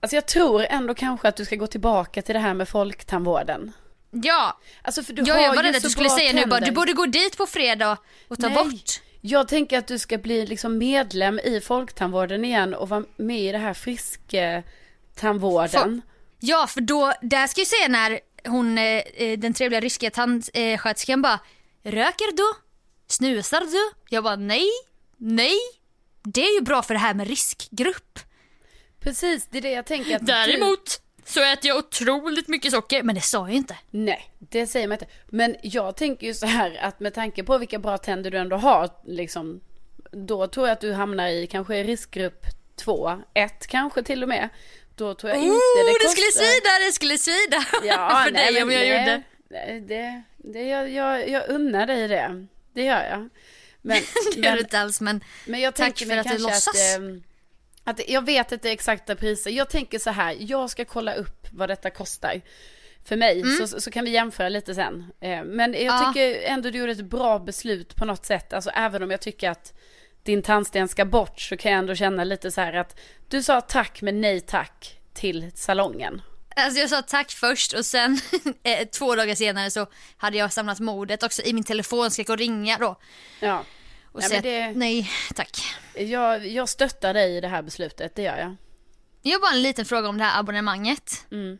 alltså 0.00 0.16
jag 0.16 0.26
tror 0.26 0.66
ändå 0.70 0.94
kanske 0.94 1.28
att 1.28 1.36
du 1.36 1.44
ska 1.44 1.56
gå 1.56 1.66
tillbaka 1.66 2.22
till 2.22 2.34
det 2.34 2.40
här 2.40 2.54
med 2.54 2.68
folktandvården. 2.68 3.72
Ja, 4.10 4.58
Alltså 4.82 5.02
för 5.02 5.12
du 5.12 5.22
ja 5.26 5.34
har 5.34 5.40
jag 5.40 5.48
var 5.48 5.56
ju 5.56 5.62
rädd 5.62 5.76
att 5.76 5.82
du 5.82 5.90
skulle 5.90 6.10
säga 6.10 6.32
nu 6.32 6.46
bara 6.46 6.50
tänder. 6.50 6.66
du 6.66 6.72
borde 6.72 6.92
gå 6.92 7.06
dit 7.06 7.36
på 7.36 7.46
fredag 7.46 7.96
och 8.28 8.40
ta 8.40 8.48
Nej. 8.48 8.56
bort. 8.56 9.00
Jag 9.20 9.48
tänker 9.48 9.78
att 9.78 9.86
du 9.86 9.98
ska 9.98 10.18
bli 10.18 10.46
liksom 10.46 10.78
medlem 10.78 11.38
i 11.38 11.60
folktandvården 11.60 12.44
igen 12.44 12.74
och 12.74 12.88
vara 12.88 13.04
med 13.16 13.40
i 13.40 13.52
det 13.52 13.58
här 13.58 13.74
frisktandvården. 13.74 16.02
Ja, 16.40 16.66
för 16.66 16.80
då, 16.80 17.12
där 17.22 17.46
ska 17.46 17.60
jag 17.60 17.68
säga 17.68 17.88
när 17.88 18.20
hon, 18.44 18.78
eh, 18.78 18.84
eh, 19.14 19.38
den 19.38 19.54
trevliga 19.54 19.80
ryska 19.80 20.10
tandsköterskan 20.10 21.22
bara 21.22 21.40
Röker 21.82 22.36
du? 22.36 22.42
Snusar 23.10 23.60
du? 23.60 23.98
Jag 24.08 24.24
bara 24.24 24.36
nej, 24.36 24.68
nej. 25.16 25.56
Det 26.22 26.40
är 26.40 26.54
ju 26.54 26.60
bra 26.60 26.82
för 26.82 26.94
det 26.94 27.00
här 27.00 27.14
med 27.14 27.28
riskgrupp. 27.28 28.18
Precis, 29.00 29.46
det 29.50 29.58
är 29.58 29.62
det 29.62 29.70
jag 29.70 29.86
tänker 29.86 30.16
att 30.16 30.20
du... 30.20 30.26
Däremot 30.26 31.00
så 31.24 31.42
äter 31.42 31.68
jag 31.68 31.76
otroligt 31.76 32.48
mycket 32.48 32.72
socker, 32.72 33.02
men 33.02 33.14
det 33.14 33.20
sa 33.20 33.48
jag 33.48 33.56
inte. 33.56 33.76
Nej, 33.90 34.32
det 34.38 34.66
säger 34.66 34.88
man 34.88 34.94
inte. 34.94 35.06
Men 35.28 35.56
jag 35.62 35.96
tänker 35.96 36.26
ju 36.26 36.34
så 36.34 36.46
här 36.46 36.78
att 36.82 37.00
med 37.00 37.14
tanke 37.14 37.44
på 37.44 37.58
vilka 37.58 37.78
bra 37.78 37.98
tänder 37.98 38.30
du 38.30 38.38
ändå 38.38 38.56
har, 38.56 38.90
liksom, 39.04 39.60
då 40.10 40.46
tror 40.46 40.66
jag 40.66 40.72
att 40.72 40.80
du 40.80 40.92
hamnar 40.92 41.28
i 41.28 41.46
kanske 41.46 41.82
riskgrupp 41.82 42.46
2, 42.76 43.18
1 43.34 43.66
kanske 43.66 44.02
till 44.02 44.22
och 44.22 44.28
med. 44.28 44.48
Då 44.96 45.14
tror 45.14 45.30
jag 45.30 45.42
inte 45.42 45.50
oh, 45.50 45.84
det 45.84 45.92
det, 45.92 45.92
kostar... 45.92 46.08
skulle 46.08 46.46
svida, 46.46 46.86
det 46.86 46.92
skulle 46.92 47.18
svida 47.18 47.64
Ja, 47.84 48.22
för 48.24 48.32
nej, 48.32 48.52
dig 48.52 48.62
om 48.62 48.70
jag 48.70 48.80
det, 48.80 48.86
gjorde. 48.86 49.22
Det, 49.48 49.80
det, 49.80 50.22
det 50.36 50.62
jag, 50.62 50.90
jag, 50.90 51.28
jag 51.28 51.48
unnar 51.48 51.86
dig 51.86 52.08
det. 52.08 52.46
Det 52.80 52.86
gör 52.86 53.04
jag. 53.10 53.28
Men, 53.82 54.02
Det 54.34 54.40
gör 54.40 54.42
men, 54.42 54.54
du 54.54 54.60
inte 54.60 54.78
alls, 54.78 55.00
men 55.00 55.24
men 55.46 55.60
jag 55.60 55.74
tack 55.74 55.84
tänker 55.96 56.06
för 56.06 56.16
att 56.20 56.36
du 56.36 56.42
låtsas. 56.42 56.68
att, 56.68 56.96
ehm, 56.96 57.22
att 57.84 58.08
jag 58.08 58.24
vet 58.26 58.52
inte 58.52 58.70
exakta 58.70 59.16
priser. 59.16 59.50
Jag 59.50 59.70
tänker 59.70 59.98
så 59.98 60.10
här, 60.10 60.36
jag 60.40 60.70
ska 60.70 60.84
kolla 60.84 61.14
upp 61.14 61.46
vad 61.52 61.68
detta 61.68 61.90
kostar. 61.90 62.40
För 63.04 63.16
mig, 63.16 63.42
så, 63.56 63.80
så 63.80 63.90
kan 63.90 64.04
vi 64.04 64.10
jämföra 64.10 64.48
lite 64.48 64.74
sen. 64.74 65.12
Eh, 65.20 65.44
Men 65.44 65.72
jag 65.72 65.82
Mm. 65.82 65.86
Ja. 65.86 66.12
tycker 66.14 66.42
ändå 66.42 66.70
du 66.70 66.78
gjorde 66.78 66.92
ett 66.92 67.04
bra 67.04 67.38
beslut 67.38 67.96
på 67.96 68.04
något 68.04 68.26
sätt. 68.26 68.52
Alltså 68.52 68.70
även 68.70 69.02
om 69.02 69.10
jag 69.10 69.20
tycker 69.20 69.50
att 69.50 69.72
din 70.22 70.42
tandsten 70.42 70.88
ska 70.88 71.04
bort 71.04 71.40
så 71.40 71.56
kan 71.56 71.72
jag 71.72 71.78
ändå 71.78 71.94
känna 71.94 72.24
lite 72.24 72.50
så 72.50 72.60
här 72.60 72.72
att 72.72 73.00
du 73.28 73.42
sa 73.42 73.60
tack 73.60 74.02
men 74.02 74.20
nej 74.20 74.40
tack 74.40 75.00
till 75.12 75.50
salongen. 75.54 76.22
Alltså 76.64 76.80
jag 76.80 76.90
sa 76.90 77.02
tack 77.02 77.30
först 77.30 77.72
och 77.72 77.86
sen 77.86 78.20
eh, 78.62 78.88
två 78.88 79.14
dagar 79.14 79.34
senare 79.34 79.70
så 79.70 79.86
hade 80.16 80.36
jag 80.36 80.52
samlat 80.52 80.80
modet 80.80 81.22
också 81.22 81.42
i 81.42 81.52
min 81.52 81.64
telefon, 81.64 82.10
ska 82.10 82.20
jag 82.20 82.26
gå 82.26 82.32
och 82.32 82.38
ringa 82.38 82.78
då. 82.78 82.96
Ja, 83.40 83.64
Och 84.12 84.20
Nej, 84.30 84.40
det- 84.42 84.72
nej 84.72 85.10
tack. 85.34 85.60
jag, 85.94 86.46
jag 86.46 86.68
stöttar 86.68 87.14
dig 87.14 87.36
i 87.36 87.40
det 87.40 87.48
här 87.48 87.62
beslutet, 87.62 88.14
det 88.16 88.22
gör 88.22 88.36
jag. 88.38 88.56
Jag 89.22 89.32
har 89.32 89.40
bara 89.40 89.52
en 89.56 89.62
liten 89.62 89.84
fråga 89.84 90.08
om 90.08 90.18
det 90.18 90.24
här 90.24 90.40
abonnemanget. 90.40 91.26
Mm. 91.30 91.58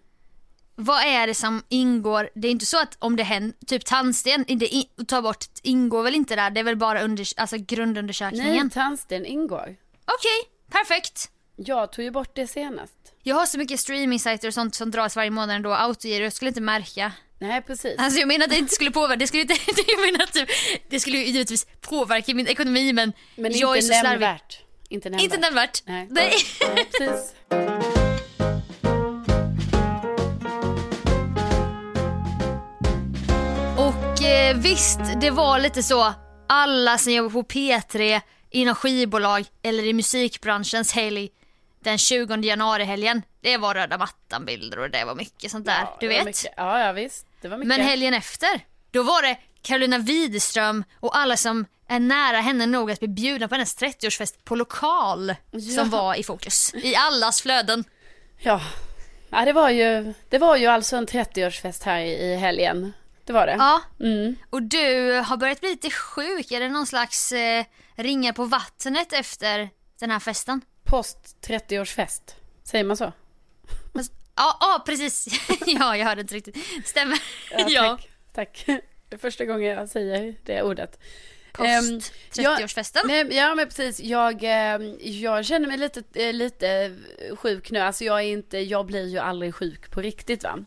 Vad 0.74 1.02
är 1.06 1.26
det 1.26 1.34
som 1.34 1.62
ingår? 1.68 2.30
Det 2.34 2.48
är 2.48 2.52
inte 2.52 2.66
så 2.66 2.80
att 2.80 2.96
om 2.98 3.16
det 3.16 3.22
händer, 3.22 3.56
typ 3.66 3.84
tandsten, 3.84 4.44
det 4.48 4.66
in, 4.68 4.84
ta 5.08 5.22
bort, 5.22 5.44
ingår 5.62 6.02
väl 6.02 6.14
inte 6.14 6.36
där? 6.36 6.50
Det 6.50 6.60
är 6.60 6.64
väl 6.64 6.76
bara 6.76 7.02
under, 7.02 7.26
alltså 7.36 7.56
grundundersökningen? 7.58 8.56
Nej, 8.56 8.70
tandsten 8.70 9.26
ingår. 9.26 9.76
Okej, 10.04 10.50
perfekt. 10.70 11.30
Jag 11.56 11.92
tog 11.92 12.04
ju 12.04 12.10
bort 12.10 12.30
det 12.34 12.46
senast. 12.46 13.09
Jag 13.22 13.36
har 13.36 13.46
så 13.46 13.58
mycket 13.58 13.80
streaming-sajter 13.80 14.48
och 14.48 14.54
sånt 14.54 14.74
som 14.74 14.90
dras 14.90 15.16
varje 15.16 15.30
månad 15.30 15.56
ändå, 15.56 15.72
autogiro, 15.74 16.22
jag 16.24 16.32
skulle 16.32 16.48
inte 16.48 16.60
märka. 16.60 17.12
Nej, 17.38 17.62
precis. 17.62 17.94
Alltså 17.98 18.20
jag 18.20 18.28
menar 18.28 18.44
att 18.44 18.50
det 18.50 18.58
inte 18.58 18.74
skulle 18.74 18.90
påverka, 18.90 19.16
det 19.18 19.26
skulle 19.26 19.42
inte, 19.42 19.54
jag 19.86 20.00
menar 20.00 20.24
att 20.24 20.32
typ, 20.32 20.48
det 20.88 21.00
skulle 21.00 21.18
ju 21.18 21.24
givetvis 21.24 21.66
påverka 21.80 22.34
min 22.34 22.46
ekonomi 22.46 22.92
men, 22.92 23.12
Men 23.36 23.52
jag 23.58 23.76
är 23.76 23.80
så 23.80 23.86
slarvig. 23.86 24.08
nämnvärt. 24.10 24.60
Inte 24.88 25.10
nämnvärt. 25.10 25.24
Inte 25.24 25.38
nämnvärt. 25.38 25.82
Nej. 25.86 26.08
Nej. 26.10 26.32
Ja, 26.60 26.66
precis. 26.98 27.34
Och 33.78 34.22
eh, 34.24 34.56
visst, 34.56 35.00
det 35.20 35.30
var 35.30 35.58
lite 35.58 35.82
så. 35.82 36.14
Alla 36.48 36.98
som 36.98 37.12
jobbar 37.12 37.30
på 37.30 37.42
P3, 37.42 38.20
inom 38.50 38.74
skivbolag 38.74 39.44
eller 39.62 39.84
i 39.84 39.92
musikbranschens 39.92 40.92
helg 40.92 41.28
den 41.80 41.98
20 41.98 42.36
januari-helgen. 42.36 43.22
Det 43.40 43.56
var 43.56 43.74
röda 43.74 43.98
mattan-bilder 43.98 44.78
och 44.78 44.90
det 44.90 45.04
var 45.04 45.14
mycket 45.14 45.50
sånt 45.50 45.66
där. 45.66 45.80
Ja, 45.80 45.96
du 46.00 46.08
vet. 46.08 46.24
Mycket. 46.24 46.52
Ja, 46.56 46.80
ja, 46.86 46.92
visst. 46.92 47.26
Det 47.40 47.48
var 47.48 47.56
mycket. 47.56 47.68
Men 47.68 47.80
helgen 47.80 48.14
efter, 48.14 48.60
då 48.90 49.02
var 49.02 49.22
det 49.22 49.36
Carolina 49.62 49.98
Widerström 49.98 50.84
och 51.00 51.18
alla 51.18 51.36
som 51.36 51.66
är 51.88 52.00
nära 52.00 52.40
henne 52.40 52.66
nog 52.66 52.90
att 52.90 52.98
bli 52.98 53.08
bjudna 53.08 53.48
på 53.48 53.54
hennes 53.54 53.76
30-årsfest 53.78 54.34
på 54.44 54.54
lokal 54.56 55.34
Ja. 55.50 55.60
som 55.82 55.90
var 55.90 56.14
i 56.14 56.22
fokus. 56.22 56.74
I 56.74 56.94
allas 56.96 57.42
flöden. 57.42 57.84
Ja, 58.38 58.60
Ja, 59.32 59.44
det 59.44 59.52
var 59.52 59.70
ju, 59.70 60.14
det 60.28 60.38
var 60.38 60.56
ju 60.56 60.66
alltså 60.66 60.96
en 60.96 61.06
30-årsfest 61.06 61.84
här 61.84 62.00
i, 62.00 62.36
helgen. 62.36 62.92
Det 63.24 63.32
var 63.32 63.46
det. 63.46 63.56
Ja, 63.58 63.80
Mm. 64.00 64.36
och 64.50 64.62
du 64.62 65.12
har 65.26 65.36
börjat 65.36 65.60
bli 65.60 65.70
lite 65.70 65.90
sjuk. 65.90 66.50
Är 66.52 66.60
det 66.60 66.68
någon 66.68 66.86
slags 66.86 67.32
eh, 67.32 67.64
ringa 67.96 68.32
på 68.32 68.44
vattnet 68.44 69.12
efter 69.12 69.68
den 70.00 70.10
här 70.10 70.18
festen? 70.18 70.60
Post 70.90 71.36
30-årsfest. 71.46 72.34
Säger 72.64 72.84
man 72.84 72.96
så? 72.96 73.12
Ja, 74.36 74.56
ja 74.60 74.82
precis. 74.86 75.26
ja, 75.66 75.96
jag 75.96 76.06
hörde 76.06 76.20
inte 76.20 76.34
riktigt. 76.34 76.56
Stämmer. 76.84 77.18
Ja, 77.68 77.98
tack. 78.32 78.64
tack. 78.66 78.82
Det 79.08 79.16
är 79.16 79.18
första 79.18 79.44
gången 79.44 79.70
jag 79.70 79.88
säger 79.88 80.34
det 80.44 80.62
ordet. 80.62 80.98
Post 81.52 81.68
Ehm, 81.68 82.00
ja, 82.34 82.56
30-årsfesten. 82.56 83.00
Nej, 83.04 83.36
ja 83.36 83.54
men 83.54 83.66
precis, 83.66 84.00
jag, 84.00 84.42
eh, 84.44 84.82
jag 85.02 85.44
känner 85.44 85.68
mig 85.68 85.78
lite, 85.78 86.02
eh, 86.14 86.32
lite 86.32 86.96
sjuk 87.36 87.70
nu. 87.70 87.78
Alltså 87.78 88.04
jag 88.04 88.18
är 88.18 88.26
inte, 88.26 88.58
jag 88.58 88.86
blir 88.86 89.06
ju 89.06 89.18
aldrig 89.18 89.54
sjuk 89.54 89.90
på 89.90 90.00
riktigt 90.00 90.44
va. 90.44 90.58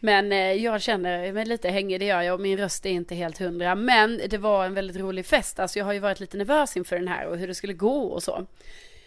Men 0.00 0.32
eh, 0.32 0.52
jag 0.52 0.82
känner 0.82 1.32
mig 1.32 1.44
lite 1.44 1.68
hängig, 1.68 2.00
det 2.00 2.06
gör 2.06 2.22
jag 2.22 2.34
och 2.34 2.40
min 2.40 2.58
röst 2.58 2.86
är 2.86 2.90
inte 2.90 3.14
helt 3.14 3.38
hundra. 3.38 3.74
Men 3.74 4.20
det 4.28 4.38
var 4.38 4.64
en 4.64 4.74
väldigt 4.74 4.96
rolig 4.96 5.26
fest, 5.26 5.60
alltså 5.60 5.78
jag 5.78 5.86
har 5.86 5.92
ju 5.92 5.98
varit 5.98 6.20
lite 6.20 6.36
nervös 6.36 6.76
inför 6.76 6.96
den 6.96 7.08
här 7.08 7.26
och 7.26 7.38
hur 7.38 7.48
det 7.48 7.54
skulle 7.54 7.72
gå 7.72 8.02
och 8.02 8.22
så. 8.22 8.46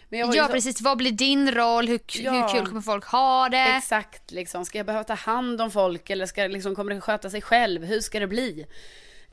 Ja 0.10 0.32
så- 0.47 0.47
precis, 0.53 0.82
vad 0.82 0.97
blir 0.97 1.12
din 1.12 1.51
roll? 1.51 1.88
Hur, 1.88 1.99
Ja. 2.20 2.32
hur 2.32 2.47
kul 2.60 2.68
kommer 2.68 2.82
folk 2.82 3.06
ha 3.06 3.49
det? 3.49 3.58
Exakt, 3.78 4.32
liksom. 4.32 4.66
ska 4.66 4.78
jag 4.80 4.86
behöva 4.86 5.03
ta 5.03 5.14
hand 5.14 5.62
om 5.62 5.72
folk 5.72 6.10
eller 6.10 6.26
ska, 6.26 6.47
liksom, 6.47 6.76
kommer 6.76 6.93
det 6.95 7.01
sköta 7.01 7.30
sig 7.30 7.41
själv? 7.41 7.84
Hur 7.86 7.99
ska 8.01 8.20
det 8.20 8.28
bli? 8.28 8.66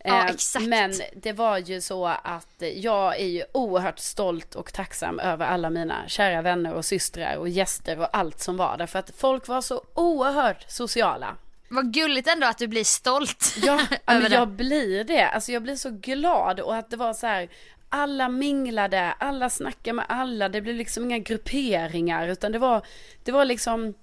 Ja, 0.04 0.18
Eh, 0.18 0.26
exakt. 0.26 0.64
Men 0.66 0.92
det 1.16 1.32
var 1.32 1.58
ju 1.58 1.80
så 1.80 2.06
att 2.06 2.62
jag 2.74 3.20
är 3.20 3.26
ju 3.26 3.42
oerhört 3.52 3.98
stolt 3.98 4.54
och 4.54 4.72
tacksam 4.72 5.18
över 5.20 5.46
alla 5.46 5.70
mina 5.70 6.08
kära 6.08 6.42
vänner 6.42 6.72
och 6.74 6.84
systrar 6.84 7.36
och 7.36 7.48
gäster 7.48 7.98
och 8.00 8.16
allt 8.16 8.40
som 8.40 8.56
var 8.56 8.76
där. 8.76 8.86
För 8.86 8.98
att 8.98 9.10
folk 9.16 9.48
var 9.48 9.60
så 9.60 9.82
oerhört 9.94 10.64
sociala. 10.70 11.36
Vad 11.68 11.92
gulligt 11.94 12.28
ändå 12.28 12.46
att 12.46 12.58
du 12.58 12.66
blir 12.66 12.84
stolt 12.84 13.54
Ja, 13.62 13.80
men 14.06 14.22
det. 14.22 14.28
jag 14.28 14.48
blir 14.48 15.04
det. 15.04 15.28
Alltså 15.28 15.52
jag 15.52 15.62
blir 15.62 15.76
så 15.76 15.90
glad 15.90 16.60
och 16.60 16.76
att 16.76 16.90
det 16.90 16.96
var 16.96 17.14
så 17.14 17.26
här. 17.26 17.48
Alla 17.94 18.28
minglade, 18.28 19.12
alla 19.18 19.50
snackade 19.50 19.92
med 19.92 20.04
alla. 20.08 20.48
Det 20.48 20.60
blev 20.60 20.74
liksom 20.76 21.04
inga 21.04 21.18
grupperingar 21.18 22.28
utan 22.28 22.52
det 22.52 22.58
var, 22.58 22.86
det 23.24 23.32
var 23.32 23.44
liksom, 23.44 23.94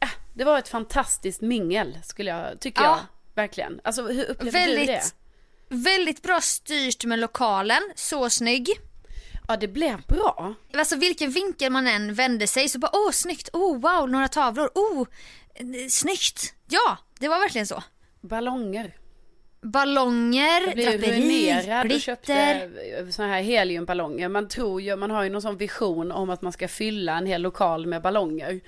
äh, 0.00 0.08
det 0.34 0.44
var 0.44 0.58
ett 0.58 0.68
fantastiskt 0.68 1.40
mingel 1.40 1.98
skulle 2.04 2.30
jag, 2.30 2.60
tycker 2.60 2.82
Ja. 2.82 2.88
jag. 2.88 2.98
Verkligen. 3.42 3.80
Alltså 3.84 4.02
hur 4.06 4.24
upplevde 4.24 4.58
du 4.58 4.66
det? 4.66 4.76
Väldigt, 4.76 5.14
väldigt 5.68 6.22
bra 6.22 6.40
styrt 6.40 7.04
med 7.04 7.18
lokalen, 7.18 7.82
så 7.94 8.30
snygg. 8.30 8.68
Ja, 9.48 9.56
det 9.56 9.68
blev 9.68 10.02
bra. 10.06 10.54
Alltså 10.74 10.96
vilken 10.96 11.30
vinkel 11.30 11.72
man 11.72 11.86
än 11.86 12.14
vände 12.14 12.46
sig 12.46 12.68
så 12.68 12.78
bara 12.78 12.90
åh 12.92 13.10
snyggt, 13.10 13.48
oh 13.52 13.80
wow 13.80 14.10
några 14.10 14.28
tavlor, 14.28 14.70
oh 14.74 15.06
snyggt. 15.88 16.54
Ja, 16.68 16.98
det 17.18 17.28
var 17.28 17.38
verkligen 17.38 17.66
så. 17.66 17.82
Ballonger. 18.20 18.96
Ballonger, 19.66 20.66
draperi, 20.76 21.62
glitter. 21.84 21.98
köpte 21.98 22.68
såna 23.10 23.28
här 23.28 23.42
heliumballonger. 23.42 24.28
Man 24.28 24.48
tror 24.48 24.82
ju, 24.82 24.96
man 24.96 25.10
har 25.10 25.22
ju 25.24 25.30
någon 25.30 25.42
sån 25.42 25.56
vision 25.56 26.12
om 26.12 26.30
att 26.30 26.42
man 26.42 26.52
ska 26.52 26.68
fylla 26.68 27.18
en 27.18 27.26
hel 27.26 27.42
lokal 27.42 27.86
med 27.86 28.02
ballonger. 28.02 28.60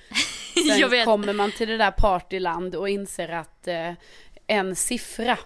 Sen 0.79 1.05
kommer 1.05 1.33
man 1.33 1.51
till 1.51 1.67
det 1.69 1.77
där 1.77 1.91
partyland 1.91 2.75
och 2.75 2.89
inser 2.89 3.29
att 3.29 3.67
eh, 3.67 3.91
en 4.47 4.75
siffra, 4.75 5.37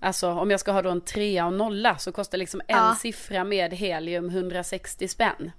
alltså 0.00 0.30
om 0.30 0.50
jag 0.50 0.60
ska 0.60 0.72
ha 0.72 0.82
då 0.82 0.90
en 0.90 1.00
trea 1.00 1.46
och 1.46 1.52
nolla 1.52 1.98
så 1.98 2.12
kostar 2.12 2.38
liksom 2.38 2.60
en 2.60 2.76
Ja. 2.76 2.96
siffra 3.00 3.44
med 3.44 3.74
helium 3.74 4.28
160 4.30 5.08
spänn. 5.08 5.50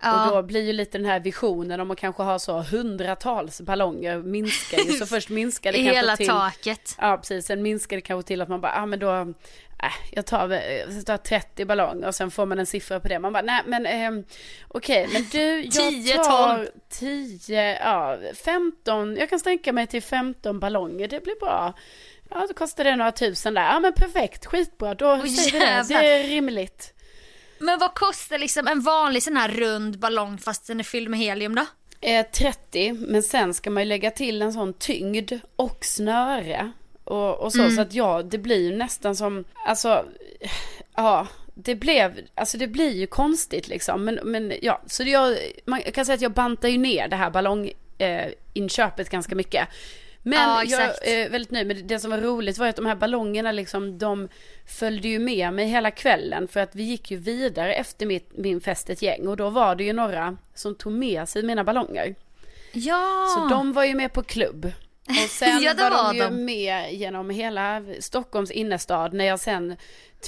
Ja. 0.00 0.28
Och 0.28 0.36
då 0.36 0.42
blir 0.42 0.62
ju 0.62 0.72
lite 0.72 0.98
den 0.98 1.06
här 1.06 1.20
visionen 1.20 1.80
om 1.80 1.90
att 1.90 1.98
kanske 1.98 2.22
ha 2.22 2.38
så 2.38 2.62
hundratals 2.62 3.60
ballonger 3.60 4.18
minskar 4.18 4.78
ju. 4.78 4.92
Så 4.92 5.06
först 5.14 5.28
minskar 5.28 5.72
det 5.72 5.78
kanske 5.78 5.94
hela 5.94 6.16
till... 6.16 6.26
taket. 6.26 6.96
Ja 6.98 7.16
precis, 7.16 7.46
sen 7.46 7.62
minskar 7.62 7.96
det 7.96 8.00
kanske 8.00 8.28
till 8.28 8.40
att 8.40 8.48
man 8.48 8.60
bara, 8.60 8.72
ja 8.72 8.82
ah, 8.82 8.86
men 8.86 8.98
då, 8.98 9.12
äh, 9.82 9.92
jag 10.12 10.26
tar, 10.26 10.48
jag 10.48 11.06
tar 11.06 11.16
30 11.16 11.64
ballonger 11.64 12.08
och 12.08 12.14
sen 12.14 12.30
får 12.30 12.46
man 12.46 12.58
en 12.58 12.66
siffra 12.66 13.00
på 13.00 13.08
det. 13.08 13.18
Man 13.18 13.32
bara, 13.32 13.42
nej 13.42 13.62
men 13.66 13.86
ehm, 13.86 14.24
okej, 14.68 15.08
men 15.12 15.26
du, 15.32 15.60
jag 15.60 15.72
10, 15.72 16.14
tar 16.14 16.68
10, 16.88 17.78
ja 17.84 18.18
15, 18.44 19.16
jag 19.16 19.30
kan 19.30 19.40
stänka 19.40 19.72
mig 19.72 19.86
till 19.86 20.02
15 20.02 20.60
ballonger, 20.60 21.08
det 21.08 21.24
blir 21.24 21.40
bra. 21.40 21.74
Ja, 22.30 22.46
då 22.48 22.54
kostar 22.54 22.84
det 22.84 22.96
några 22.96 23.12
tusen 23.12 23.54
där. 23.54 23.62
Ja 23.62 23.80
men 23.80 23.92
perfekt, 23.92 24.46
skitbra, 24.46 24.94
då 24.94 25.06
Åh, 25.06 25.26
säger 25.26 25.60
det. 25.60 25.88
Det 25.88 26.08
är 26.08 26.22
rimligt. 26.22 26.92
Men 27.58 27.78
vad 27.78 27.94
kostar 27.94 28.38
liksom 28.38 28.66
en 28.66 28.80
vanlig 28.80 29.22
sån 29.22 29.36
här 29.36 29.48
rund 29.48 29.98
ballong 29.98 30.38
fast 30.38 30.66
den 30.66 30.80
är 30.80 30.84
fylld 30.84 31.10
med 31.10 31.18
helium 31.20 31.54
då? 31.54 31.66
Eh, 32.00 32.26
30, 32.26 32.92
men 32.92 33.22
sen 33.22 33.54
ska 33.54 33.70
man 33.70 33.82
ju 33.82 33.88
lägga 33.88 34.10
till 34.10 34.42
en 34.42 34.52
sån 34.52 34.72
tyngd 34.72 35.32
och 35.56 35.84
snöre. 35.84 36.72
Och, 37.04 37.34
och 37.40 37.52
så, 37.52 37.58
Mm. 37.60 37.76
så 37.76 37.80
att 37.80 37.92
ja, 37.94 38.22
det 38.22 38.38
blir 38.38 38.70
ju 38.70 38.76
nästan 38.76 39.16
som, 39.16 39.44
alltså, 39.66 40.04
ja, 40.96 41.26
det 41.54 41.74
blev, 41.74 42.20
alltså 42.34 42.58
det 42.58 42.66
blir 42.66 42.90
ju 42.92 43.06
konstigt 43.06 43.68
liksom. 43.68 44.04
Men, 44.04 44.20
men 44.24 44.52
ja, 44.62 44.82
så 44.86 45.02
jag, 45.02 45.38
man 45.66 45.82
kan 45.82 46.04
säga 46.06 46.14
att 46.14 46.20
jag 46.20 46.32
bantar 46.32 46.68
ju 46.68 46.78
ner 46.78 47.08
det 47.08 47.16
här 47.16 47.30
ballonginköpet 47.30 49.06
eh, 49.06 49.10
ganska 49.12 49.34
mycket. 49.34 49.68
Men 50.28 50.38
Ja, 50.38 50.64
jag 50.64 51.08
är 51.08 51.30
väldigt 51.30 51.50
nöjd. 51.50 51.66
Men 51.66 51.86
det 51.86 51.98
som 51.98 52.10
var 52.10 52.18
roligt 52.18 52.58
var 52.58 52.66
att 52.66 52.76
de 52.76 52.86
här 52.86 52.94
ballongerna 52.94 53.52
liksom, 53.52 53.98
de 53.98 54.28
följde 54.66 55.08
ju 55.08 55.18
med 55.18 55.52
mig 55.52 55.66
hela 55.66 55.90
kvällen. 55.90 56.48
För 56.48 56.60
att 56.60 56.74
vi 56.74 56.82
gick 56.82 57.10
ju 57.10 57.16
vidare 57.16 57.74
efter 57.74 58.06
mitt, 58.06 58.30
min 58.36 58.60
fest 58.60 58.90
ett 58.90 59.02
gäng. 59.02 59.28
Och 59.28 59.36
då 59.36 59.50
var 59.50 59.74
det 59.74 59.84
ju 59.84 59.92
några 59.92 60.36
som 60.54 60.74
tog 60.74 60.92
med 60.92 61.28
sig 61.28 61.42
mina 61.42 61.64
ballonger. 61.64 62.14
Ja. 62.72 63.26
Så 63.36 63.54
de 63.54 63.72
var 63.72 63.84
ju 63.84 63.94
med 63.94 64.12
på 64.12 64.22
klubb. 64.22 64.72
Och 65.08 65.14
sen 65.30 65.62
Ja, 65.62 65.74
var, 65.78 65.90
var 65.90 66.12
de 66.12 66.16
ju 66.16 66.22
de. 66.22 66.44
med 66.44 66.92
genom 66.94 67.30
hela 67.30 67.82
Stockholms 68.00 68.50
innerstad 68.50 69.12
när 69.12 69.24
jag 69.24 69.40
sen 69.40 69.76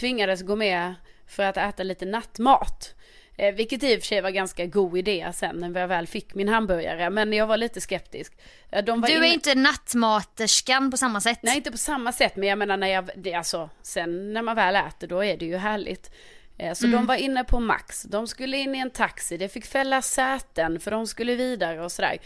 tvingades 0.00 0.42
gå 0.42 0.56
med 0.56 0.94
för 1.26 1.42
att 1.42 1.56
äta 1.56 1.82
lite 1.82 2.04
nattmat. 2.06 2.94
Eh, 3.40 3.54
vilket 3.54 3.82
i 3.82 3.96
och 3.96 4.00
för 4.00 4.06
sig 4.06 4.20
var 4.20 4.30
ganska 4.30 4.66
god 4.66 4.98
idé 4.98 5.28
sen 5.34 5.56
när 5.56 5.80
jag 5.80 5.88
väl 5.88 6.06
fick 6.06 6.34
min 6.34 6.48
hamburgare. 6.48 7.10
Men 7.10 7.32
jag 7.32 7.46
var 7.46 7.56
lite 7.56 7.80
skeptisk. 7.80 8.32
Eh, 8.70 8.84
var 8.86 9.06
Du 9.06 9.12
är 9.12 9.18
inne- 9.18 9.26
inte 9.34 9.54
nattmaterskan 9.54 10.90
på 10.90 10.96
samma 10.96 11.20
sätt. 11.20 11.38
Nej, 11.42 11.56
inte 11.56 11.70
på 11.70 11.78
samma 11.78 12.12
sätt, 12.12 12.36
men 12.36 12.48
jag 12.48 12.58
menar 12.58 12.76
när 12.76 12.88
jag, 12.88 13.10
det, 13.16 13.34
alltså, 13.34 13.70
sen 13.82 14.32
när 14.32 14.42
man 14.42 14.56
väl 14.56 14.76
äter 14.76 15.06
då 15.08 15.24
är 15.24 15.36
det 15.36 15.44
ju 15.46 15.56
härligt. 15.56 16.10
Eh, 16.58 16.72
Så 16.74 16.86
Mm. 16.86 16.96
de 17.00 17.06
var 17.06 17.14
inne 17.16 17.44
på 17.44 17.60
Max, 17.60 18.02
de 18.02 18.26
skulle 18.26 18.56
in 18.56 18.74
i 18.74 18.78
en 18.78 18.90
taxi, 18.90 19.36
det 19.36 19.48
fick 19.48 19.66
fälla 19.66 20.02
säten 20.02 20.80
för 20.80 20.90
de 20.90 21.06
skulle 21.06 21.34
vidare 21.34 21.84
och 21.84 21.92
sådär. 21.92 22.18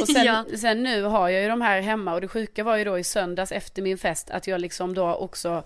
Och 0.00 0.08
sen, 0.14 0.24
Ja. 0.24 0.44
sen 0.58 0.82
nu 0.82 1.02
har 1.02 1.28
jag 1.28 1.42
ju 1.42 1.48
de 1.48 1.60
här 1.60 1.80
hemma 1.80 2.14
och 2.14 2.20
det 2.20 2.28
sjuka 2.28 2.64
var 2.64 2.76
ju 2.76 2.84
då 2.84 2.98
i 2.98 3.04
söndags 3.04 3.52
efter 3.52 3.82
min 3.82 3.98
fest 3.98 4.30
att 4.30 4.46
jag 4.46 4.60
liksom 4.60 4.94
då 4.94 5.14
också 5.14 5.64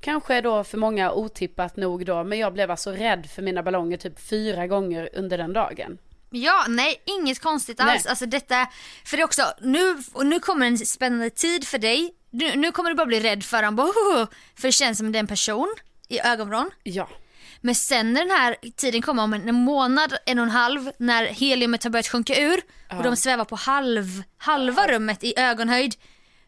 Kanske 0.00 0.40
då 0.40 0.64
för 0.64 0.78
många 0.78 1.12
otippat 1.12 1.76
nog 1.76 2.06
då, 2.06 2.24
men 2.24 2.38
jag 2.38 2.52
blev 2.52 2.70
alltså 2.70 2.90
rädd 2.90 3.26
för 3.34 3.42
mina 3.42 3.62
ballonger 3.62 3.96
typ 3.96 4.20
fyra 4.28 4.66
gånger 4.66 5.08
under 5.14 5.38
den 5.38 5.52
dagen. 5.52 5.98
Ja, 6.30 6.64
nej, 6.68 7.02
inget 7.04 7.42
konstigt 7.42 7.80
alls. 7.80 8.04
Nej. 8.04 8.10
Alltså 8.10 8.26
detta, 8.26 8.66
för 9.04 9.16
det 9.16 9.22
är 9.22 9.24
också, 9.24 9.42
nu, 9.60 9.98
och 10.12 10.26
nu 10.26 10.40
kommer 10.40 10.66
en 10.66 10.78
spännande 10.78 11.30
tid 11.30 11.66
för 11.66 11.78
dig. 11.78 12.14
Nu, 12.30 12.56
nu 12.56 12.72
kommer 12.72 12.90
du 12.90 12.96
bara 12.96 13.06
bli 13.06 13.20
rädd 13.20 13.44
för 13.44 13.56
honom, 13.56 13.76
bara, 13.76 14.26
för 14.56 14.68
det 14.68 14.72
känns 14.72 14.98
som 14.98 15.12
det 15.12 15.18
är 15.18 15.20
en 15.20 15.26
person 15.26 15.74
i 16.08 16.20
ögonvrån. 16.20 16.70
Ja. 16.82 17.08
Men 17.60 17.74
sen 17.74 18.12
när 18.12 18.20
den 18.20 18.30
här 18.30 18.56
tiden 18.76 19.02
kommer 19.02 19.22
om 19.22 19.32
en 19.32 19.54
månad, 19.54 20.16
en 20.26 20.38
och 20.38 20.44
en 20.44 20.50
halv, 20.50 20.90
när 20.98 21.24
heliumet 21.24 21.84
har 21.84 21.90
börjat 21.90 22.08
sjunka 22.08 22.40
ur 22.40 22.60
och 22.96 23.02
de 23.02 23.16
svävar 23.16 23.44
på 23.44 23.56
halv, 23.56 24.22
halva 24.38 24.88
rummet 24.88 25.24
i 25.24 25.34
ögonhöjd. 25.36 25.94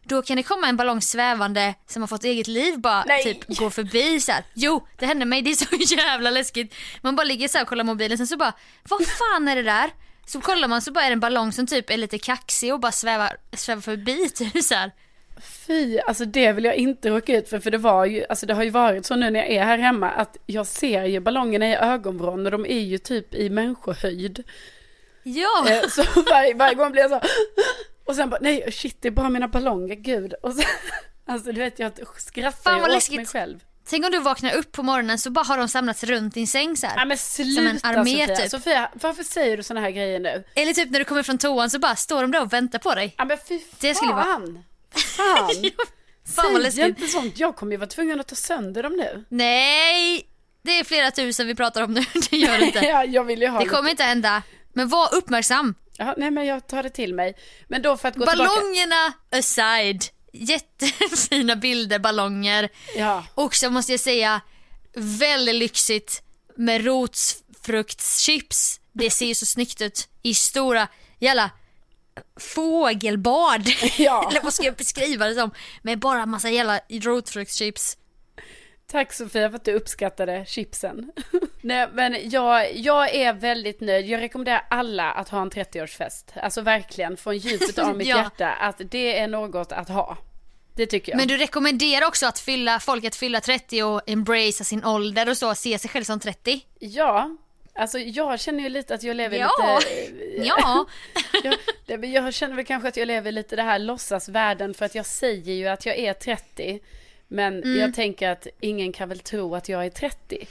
Då 0.03 0.21
kan 0.21 0.37
det 0.37 0.43
komma 0.43 0.67
en 0.67 0.77
ballong 0.77 1.01
svävande 1.01 1.73
som 1.87 2.01
har 2.01 2.07
fått 2.07 2.23
eget 2.23 2.47
liv 2.47 2.79
bara 2.79 3.03
Nej. 3.07 3.23
typ 3.23 3.57
gå 3.57 3.69
förbi 3.69 4.19
så 4.19 4.31
här. 4.31 4.43
Jo, 4.53 4.87
det 4.99 5.05
hände 5.05 5.25
mig, 5.25 5.41
det 5.41 5.49
är 5.51 5.55
så 5.87 5.95
jävla 5.95 6.29
läskigt. 6.29 6.75
Man 7.01 7.15
bara 7.15 7.23
ligger 7.23 7.47
så 7.47 7.57
här 7.57 7.65
och 7.65 7.69
kollar 7.69 7.83
mobilen 7.83 8.17
sen 8.17 8.27
så 8.27 8.37
bara, 8.37 8.53
vad 8.89 9.07
fan 9.07 9.47
är 9.47 9.55
det 9.55 9.63
där? 9.63 9.89
Så 10.25 10.41
kollar 10.41 10.67
man 10.67 10.81
så 10.81 10.91
bara 10.91 11.03
är 11.05 11.09
det 11.09 11.13
en 11.13 11.19
ballong 11.19 11.51
som 11.51 11.67
typ 11.67 11.89
är 11.89 11.97
lite 11.97 12.17
kaxig 12.17 12.73
och 12.73 12.79
bara 12.79 12.91
svävar, 12.91 13.37
svävar 13.53 13.81
förbi 13.81 14.29
typ 14.35 14.63
så 14.63 14.75
här. 14.75 14.91
Fy, 15.67 15.99
alltså 15.99 16.25
det 16.25 16.51
vill 16.51 16.65
jag 16.65 16.75
inte 16.75 17.09
råka 17.09 17.37
ut 17.37 17.49
för, 17.49 17.59
för 17.59 17.71
det 17.71 17.77
var 17.77 18.05
ju, 18.05 18.25
alltså 18.29 18.45
det 18.45 18.53
har 18.53 18.63
ju 18.63 18.69
varit 18.69 19.05
så 19.05 19.15
nu 19.15 19.29
när 19.29 19.39
jag 19.39 19.49
är 19.49 19.63
här 19.63 19.77
hemma 19.77 20.09
att 20.09 20.37
jag 20.45 20.67
ser 20.67 21.03
ju 21.05 21.19
ballongerna 21.19 21.69
i 21.69 21.75
ögonvrån 21.75 22.45
och 22.45 22.51
de 22.51 22.65
är 22.65 22.79
ju 22.79 22.97
typ 22.97 23.33
i 23.35 23.49
människohöjd. 23.49 24.43
Ja, 25.23 25.69
Eh, 25.69 25.87
Så 25.89 26.03
varje, 26.29 26.53
varje 26.53 26.75
gång 26.75 26.91
blir 26.91 27.01
jag 27.01 27.11
så, 27.11 27.19
och 28.09 28.15
sen 28.15 28.29
bara, 28.29 28.39
nej 28.41 28.71
shit 28.71 28.97
det 29.01 29.07
är 29.07 29.11
bara 29.11 29.29
mina 29.29 29.47
ballonger, 29.47 29.95
gud. 29.95 30.33
Och 30.33 30.53
så, 30.53 30.61
alltså 31.27 31.51
du 31.51 31.59
vet 31.59 31.79
jag 31.79 31.91
skrattar 32.17 32.61
Fan, 32.63 32.73
ju 32.73 32.79
vad 32.81 32.89
åt 32.89 32.95
läskigt. 32.95 33.15
mig 33.15 33.25
själv. 33.25 33.59
tänk 33.89 34.05
om 34.05 34.11
du 34.11 34.19
vaknar 34.19 34.53
upp 34.55 34.71
på 34.71 34.83
morgonen 34.83 35.17
så 35.19 35.29
bara 35.29 35.45
har 35.45 35.57
de 35.57 35.67
samlats 35.67 36.03
runt 36.03 36.33
din 36.33 36.47
säng 36.47 36.77
så 36.77 36.87
här. 36.87 36.95
Nej 36.95 37.05
men 37.05 37.17
sluta 37.17 37.61
en 37.61 37.79
armé, 37.83 38.11
Sofia. 38.21 38.35
typ. 38.35 38.49
Sofia, 38.51 38.89
varför 38.93 39.23
säger 39.23 39.57
du 39.57 39.63
såna 39.63 39.79
här 39.81 39.89
grejer 39.91 40.19
nu? 40.19 40.43
Eller 40.55 40.73
typ 40.73 40.91
när 40.91 40.99
du 40.99 41.05
kommer 41.05 41.23
från 41.23 41.37
toan 41.37 41.69
så 41.69 41.79
bara 41.79 41.95
står 41.95 42.21
de 42.21 42.31
där 42.31 42.41
och 42.41 42.53
väntar 42.53 42.79
på 42.79 42.95
dig. 42.95 43.15
Ja 43.17 43.25
men 43.25 43.37
fy 43.47 43.59
fan. 43.59 43.67
Det 43.79 43.95
skulle 43.95 44.11
vara- 44.13 44.23
Fan. 44.23 44.63
Fan. 44.95 45.49
Fan 46.35 46.53
vad 46.53 46.53
Säg 46.53 46.63
läskigt. 46.63 46.85
inte 46.87 47.07
sånt, 47.07 47.39
jag 47.39 47.55
kommer 47.55 47.71
ju 47.71 47.77
vara 47.77 47.87
tvungen 47.89 48.19
att 48.19 48.27
ta 48.27 48.35
sönder 48.35 48.83
dem 48.83 48.93
nu. 48.95 49.25
Nej, 49.29 50.27
det 50.61 50.79
är 50.79 50.83
flera 50.83 51.11
tusen 51.11 51.47
vi 51.47 51.55
pratar 51.55 51.81
om 51.83 51.93
nu. 51.93 52.01
Det 52.31 52.37
gör 52.37 52.57
det 52.57 52.65
inte. 52.65 52.79
Ja, 52.85 53.03
jag 53.05 53.23
vill 53.23 53.41
ju 53.41 53.47
ha 53.47 53.59
Det 53.59 53.63
lite- 53.65 53.75
kommer 53.75 53.89
inte 53.89 54.03
hända. 54.03 54.43
Men 54.73 54.87
var 54.89 55.15
uppmärksam. 55.15 55.75
Ja, 55.99 56.13
nej 56.17 56.31
men 56.31 56.45
jag 56.45 56.67
tar 56.67 56.83
det 56.83 56.89
till 56.89 57.13
mig. 57.13 57.35
Men 57.67 57.81
då 57.81 57.97
för 57.97 58.07
att 58.07 58.15
gå 58.15 58.25
tillbaka. 58.25 58.49
Ballongerna 58.49 59.13
aside, 59.31 60.03
jättefina 60.33 61.55
bilder, 61.55 61.99
ballonger. 61.99 62.69
Ja. 62.95 63.25
Också 63.35 63.69
måste 63.69 63.91
jag 63.93 63.99
säga, 63.99 64.41
väldigt 64.95 65.55
lyxigt 65.55 66.23
med 66.55 66.85
rotfruktschips. 66.85 68.79
Det 68.93 69.09
ser 69.09 69.25
ju 69.25 69.35
så 69.35 69.45
snyggt 69.45 69.81
ut 69.81 70.07
i 70.21 70.33
stora 70.33 70.87
jävla 71.19 71.51
fågelbad. 72.39 73.67
Ja. 73.97 74.29
Eller 74.29 74.41
vad 74.43 74.53
ska 74.53 74.63
jag 74.63 74.75
beskriva 74.75 75.27
det 75.27 75.35
som? 75.35 75.51
Med 75.81 75.99
bara 75.99 76.25
massa 76.25 76.49
jävla 76.49 76.79
rotfruktschips. 76.89 77.97
Tack 78.91 79.13
Sofia 79.13 79.49
för 79.49 79.55
att 79.55 79.65
du 79.65 79.73
uppskattade 79.73 80.45
chipsen. 80.47 81.11
Nej 81.61 81.87
men 81.93 82.29
jag, 82.29 82.75
jag 82.75 83.15
är 83.15 83.33
väldigt 83.33 83.81
nöjd. 83.81 84.05
Jag 84.07 84.21
rekommenderar 84.21 84.65
alla 84.69 85.11
att 85.11 85.29
ha 85.29 85.41
en 85.41 85.51
30-årsfest. 85.51 86.23
Alltså 86.35 86.61
verkligen 86.61 87.17
från 87.17 87.37
djupet 87.37 87.79
av 87.79 87.97
mitt 87.97 88.07
Ja. 88.07 88.17
hjärta 88.17 88.49
att 88.53 88.81
det 88.91 89.17
är 89.19 89.27
något 89.27 89.71
att 89.71 89.89
ha. 89.89 90.17
Det 90.75 90.85
tycker 90.85 91.11
jag. 91.11 91.17
Men 91.17 91.27
du 91.27 91.37
rekommenderar 91.37 92.07
också 92.07 92.25
att 92.27 92.39
fylla, 92.39 92.79
folk 92.79 93.05
att 93.05 93.15
fylla 93.15 93.41
30 93.41 93.83
och 93.83 94.01
embracea 94.09 94.63
sin 94.65 94.85
ålder 94.85 95.29
och 95.29 95.37
så, 95.37 95.55
se 95.55 95.79
sig 95.79 95.89
själv 95.89 96.03
som 96.03 96.19
30? 96.19 96.61
Ja, 96.79 97.37
alltså 97.73 97.99
jag 97.99 98.39
känner 98.39 98.63
ju 98.63 98.69
lite 98.69 98.93
att 98.95 99.03
jag 99.03 99.15
lever 99.15 99.37
Ja. 99.37 99.79
lite... 99.79 100.11
Ja. 100.47 100.85
jag, 101.87 102.05
jag 102.05 102.33
känner 102.33 102.55
väl 102.55 102.65
kanske 102.65 102.87
att 102.89 102.97
jag 102.97 103.05
lever 103.07 103.31
lite 103.31 103.55
det 103.55 103.63
här 103.63 103.79
låtsasvärlden 103.79 104.73
för 104.73 104.85
att 104.85 104.95
jag 104.95 105.05
säger 105.05 105.53
ju 105.53 105.67
att 105.67 105.85
jag 105.85 105.97
är 105.97 106.13
30. 106.13 106.79
Men 107.27 107.63
Mm. 107.63 107.79
jag 107.79 107.93
tänker 107.95 108.29
att 108.29 108.47
ingen 108.59 108.91
kan 108.93 109.09
väl 109.09 109.19
tro 109.19 109.55
att 109.55 109.69
jag 109.69 109.85
är 109.85 109.89
30. 109.89 110.47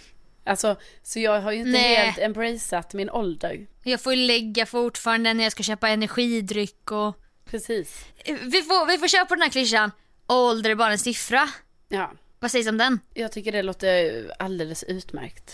Alltså, 0.49 0.76
så 1.03 1.20
jag 1.20 1.40
har 1.40 1.53
ju 1.53 1.59
inte 1.59 1.70
Nej. 1.70 1.94
helt 1.94 2.18
embraceat 2.18 2.94
min 2.94 3.11
ålder. 3.11 3.66
Jag 3.82 4.01
får 4.01 4.14
ju 4.14 4.26
lägga 4.26 4.66
fortfarande 4.66 5.34
när 5.34 5.44
jag 5.44 5.53
ska 5.53 5.62
köpa 5.62 5.88
energidryck 5.88 6.90
och... 6.90 7.14
Precis. 7.44 8.05
Vi 8.24 8.62
får, 8.62 8.86
vi 8.86 8.99
får 8.99 9.09
köra 9.09 9.24
på 9.24 9.34
den 9.34 9.42
här 9.42 9.49
klyschan, 9.51 9.90
ålder 10.26 10.70
är 10.70 10.74
bara 10.74 10.92
en 10.92 10.99
siffra. 10.99 11.49
Ja, 11.88 12.12
Vad 12.40 12.51
sägs 12.51 12.68
om 12.68 12.78
den? 12.78 13.01
jag 13.14 13.32
tycker 13.32 13.53
det 13.53 13.62
låter 13.62 14.32
alldeles 14.38 14.82
utmärkt. 14.82 15.53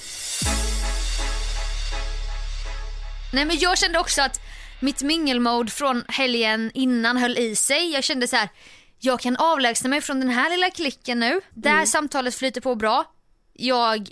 Nej 3.32 3.44
men 3.44 3.58
jag 3.58 3.78
kände 3.78 3.98
också 3.98 4.22
att 4.22 4.40
mitt 4.80 5.02
mingelmode 5.02 5.70
från 5.70 6.04
helgen 6.08 6.70
innan 6.74 7.16
höll 7.16 7.38
i 7.38 7.56
sig. 7.56 7.90
Jag 7.92 8.04
kände 8.04 8.28
så 8.28 8.36
här, 8.36 8.48
jag 8.98 9.20
kan 9.20 9.36
avlägsna 9.36 9.90
mig 9.90 10.00
från 10.00 10.20
den 10.20 10.30
här 10.30 10.50
lilla 10.50 10.70
klicken 10.70 11.20
nu. 11.20 11.40
Det 11.54 11.68
här 11.68 11.86
samtalet 11.86 12.34
flyter 12.34 12.60
på 12.60 12.74
bra. 12.74 13.04
Jag, 13.52 14.08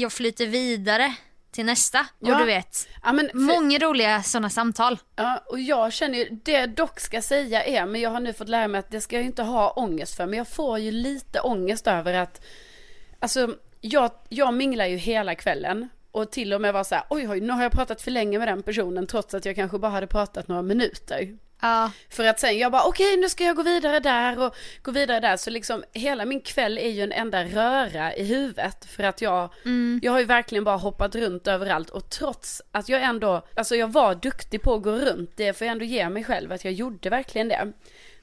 jag 0.00 0.12
flyter 0.12 0.46
vidare 0.46 1.14
till 1.50 1.64
nästa. 1.66 2.00
Och 2.00 2.28
Ja. 2.28 2.38
du 2.38 2.44
vet, 2.44 2.88
Ja, 3.02 3.12
men 3.12 3.28
för, 3.28 3.38
många 3.38 3.78
roliga 3.78 4.22
sådana 4.22 4.50
samtal. 4.50 4.98
ja, 5.16 5.42
och 5.46 5.60
jag 5.60 5.92
känner 5.92 6.18
ju, 6.18 6.28
det 6.44 6.52
jag 6.52 6.70
dock 6.70 7.00
ska 7.00 7.22
säga 7.22 7.64
är, 7.64 7.86
men 7.86 8.00
jag 8.00 8.10
har 8.10 8.20
nu 8.20 8.32
fått 8.32 8.48
lära 8.48 8.68
mig 8.68 8.78
att 8.78 8.90
det 8.90 9.00
ska 9.00 9.16
jag 9.16 9.24
inte 9.24 9.42
ha 9.42 9.70
ångest 9.70 10.16
för, 10.16 10.26
men 10.26 10.38
jag 10.38 10.48
får 10.48 10.78
ju 10.78 10.90
lite 10.90 11.40
ångest 11.40 11.86
över 11.86 12.14
att, 12.14 12.44
alltså 13.18 13.54
jag, 13.80 14.10
jag 14.28 14.54
minglar 14.54 14.86
ju 14.86 14.96
hela 14.96 15.34
kvällen 15.34 15.88
och 16.10 16.30
till 16.30 16.52
och 16.54 16.60
med 16.60 16.72
var 16.72 16.84
så 16.84 16.94
här, 16.94 17.04
oj, 17.10 17.28
oj, 17.28 17.40
nu 17.40 17.52
har 17.52 17.62
jag 17.62 17.72
pratat 17.72 18.02
för 18.02 18.10
länge 18.10 18.38
med 18.38 18.48
den 18.48 18.62
personen 18.62 19.06
trots 19.06 19.34
att 19.34 19.44
jag 19.44 19.54
kanske 19.54 19.78
bara 19.78 19.90
hade 19.90 20.06
pratat 20.06 20.48
några 20.48 20.62
minuter. 20.62 21.36
Ja. 21.60 21.90
För 22.10 22.24
att 22.24 22.40
sen 22.40 22.58
jag 22.58 22.72
bara 22.72 22.84
okej 22.84 23.16
nu 23.16 23.28
ska 23.28 23.44
jag 23.44 23.56
gå 23.56 23.62
vidare 23.62 24.00
där 24.00 24.38
och 24.38 24.56
gå 24.82 24.90
vidare 24.90 25.20
där. 25.20 25.36
Så 25.36 25.50
liksom 25.50 25.84
hela 25.92 26.24
min 26.24 26.40
kväll 26.40 26.78
är 26.78 26.90
ju 26.90 27.02
en 27.02 27.12
enda 27.12 27.44
röra 27.44 28.14
i 28.16 28.24
huvudet. 28.24 28.84
För 28.84 29.02
att 29.02 29.20
jag, 29.20 29.54
jag 30.02 30.12
har 30.12 30.18
ju 30.18 30.24
verkligen 30.24 30.64
bara 30.64 30.76
hoppat 30.76 31.14
runt 31.14 31.46
överallt. 31.46 31.90
Och 31.90 32.10
trots 32.10 32.62
att 32.72 32.88
jag 32.88 33.02
ändå, 33.02 33.46
alltså 33.54 33.76
jag 33.76 33.92
var 33.92 34.14
duktig 34.14 34.62
på 34.62 34.74
att 34.74 34.82
gå 34.82 34.92
runt. 34.92 35.30
Det 35.36 35.52
får 35.52 35.66
jag 35.66 35.72
ändå 35.72 35.84
ge 35.84 36.08
mig 36.08 36.24
själv 36.24 36.52
att 36.52 36.64
jag 36.64 36.72
gjorde 36.72 37.10
verkligen 37.10 37.48
det. 37.48 37.72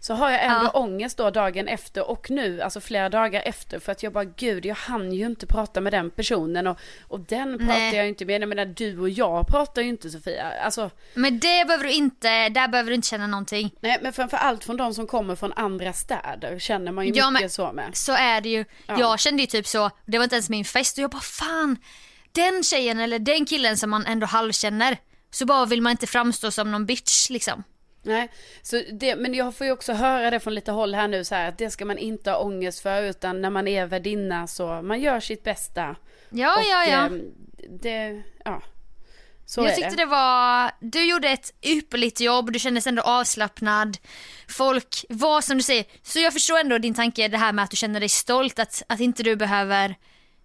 Så 0.03 0.13
har 0.13 0.31
jag 0.31 0.43
ändå 0.43 0.65
Ja. 0.73 0.79
ångest 0.79 1.17
då 1.17 1.29
dagen 1.29 1.67
efter 1.67 2.09
och 2.09 2.29
nu, 2.31 2.61
alltså 2.61 2.81
flera 2.81 3.09
dagar 3.09 3.41
efter. 3.45 3.79
För 3.79 3.91
att 3.91 4.03
jag 4.03 4.13
bara 4.13 4.23
gud 4.23 4.65
jag 4.65 4.75
hann 4.75 5.13
ju 5.13 5.25
inte 5.25 5.45
prata 5.47 5.81
med 5.81 5.93
den 5.93 6.09
personen. 6.09 6.67
Och, 6.67 6.77
och 7.07 7.19
den 7.19 7.57
pratar 7.57 7.73
Nej. 7.73 7.95
jag 7.95 8.07
inte 8.07 8.25
med. 8.25 8.41
Jag 8.41 8.49
menar 8.49 8.65
du 8.65 8.99
och 8.99 9.09
jag 9.09 9.47
pratar 9.47 9.81
ju 9.81 9.89
inte 9.89 10.09
Sofia. 10.09 10.53
Alltså 10.61 10.89
Men 11.13 11.39
det 11.39 11.65
behöver 11.67 11.83
du 11.83 11.91
inte, 11.91 12.49
där 12.49 12.67
behöver 12.67 12.89
du 12.89 12.95
inte 12.95 13.07
känna 13.07 13.27
någonting. 13.27 13.71
Nej 13.79 13.99
men 14.01 14.13
framför 14.13 14.37
allt 14.37 14.63
från 14.63 14.77
de 14.77 14.93
som 14.93 15.07
kommer 15.07 15.35
från 15.35 15.53
andra 15.53 15.93
städer 15.93 16.59
känner 16.59 16.91
man 16.91 17.05
ju 17.05 17.11
Ja, 17.15 17.31
mycket 17.31 17.43
men- 17.43 17.49
så 17.49 17.71
med. 17.71 17.95
Så 17.95 18.11
är 18.13 18.41
det 18.41 18.49
ju. 18.49 18.65
Ja. 18.87 18.99
Jag 18.99 19.19
kände 19.19 19.41
ju 19.43 19.47
typ 19.47 19.67
så, 19.67 19.89
det 20.05 20.17
var 20.17 20.23
inte 20.23 20.35
ens 20.35 20.49
min 20.49 20.65
fest 20.65 20.97
och 20.97 21.03
jag 21.03 21.11
bara 21.11 21.21
fan, 21.21 21.77
den 22.31 22.63
tjejen 22.63 22.99
eller 22.99 23.19
den 23.19 23.45
killen 23.45 23.77
som 23.77 23.89
man 23.89 24.05
ändå 24.05 24.25
halvkänner. 24.27 24.97
Så 25.31 25.45
bara 25.45 25.65
vill 25.65 25.81
man 25.81 25.91
inte 25.91 26.07
framstå 26.07 26.51
som 26.51 26.71
någon 26.71 26.85
bitch 26.85 27.29
liksom. 27.29 27.63
Nej, 28.05 28.29
så 28.61 28.81
det, 28.91 29.15
men 29.15 29.33
jag 29.33 29.55
får 29.55 29.67
ju 29.67 29.73
också 29.73 29.93
höra 29.93 30.31
det 30.31 30.39
från 30.39 30.55
lite 30.55 30.71
håll 30.71 30.95
här 30.95 31.07
nu 31.07 31.23
så 31.23 31.35
här 31.35 31.49
att 31.49 31.57
det 31.57 31.69
ska 31.69 31.85
man 31.85 31.97
inte 31.97 32.31
ha 32.31 32.37
ångest 32.37 32.79
för 32.79 33.03
utan 33.03 33.41
när 33.41 33.49
man 33.49 33.67
är 33.67 33.85
värdinna 33.85 34.47
så 34.47 34.81
man 34.81 35.01
gör 35.01 35.19
sitt 35.19 35.43
bästa. 35.43 35.95
Ja, 36.29 36.57
och, 36.57 36.63
ja, 36.63 36.85
ja. 36.85 37.05
eh, 37.05 37.11
Det, 37.69 38.21
ja. 38.45 38.61
Så 39.45 39.61
jag 39.61 39.75
tyckte 39.75 39.89
det. 39.89 39.95
det 39.95 40.05
var, 40.05 40.71
du 40.79 41.09
gjorde 41.09 41.29
ett 41.29 41.53
ypperligt 41.61 42.19
jobb, 42.19 42.51
du 42.51 42.59
kändes 42.59 42.87
ändå 42.87 43.01
avslappnad. 43.01 43.97
Folk 44.49 45.05
var 45.09 45.41
som 45.41 45.57
du 45.57 45.63
säger, 45.63 45.85
så 46.03 46.19
jag 46.19 46.33
förstår 46.33 46.59
ändå 46.59 46.77
din 46.77 46.93
tanke 46.93 47.27
det 47.27 47.37
här 47.37 47.53
med 47.53 47.63
att 47.63 47.71
du 47.71 47.77
känner 47.77 47.99
dig 47.99 48.09
stolt 48.09 48.59
att, 48.59 48.83
att 48.87 48.99
inte 48.99 49.23
du 49.23 49.35
behöver 49.35 49.95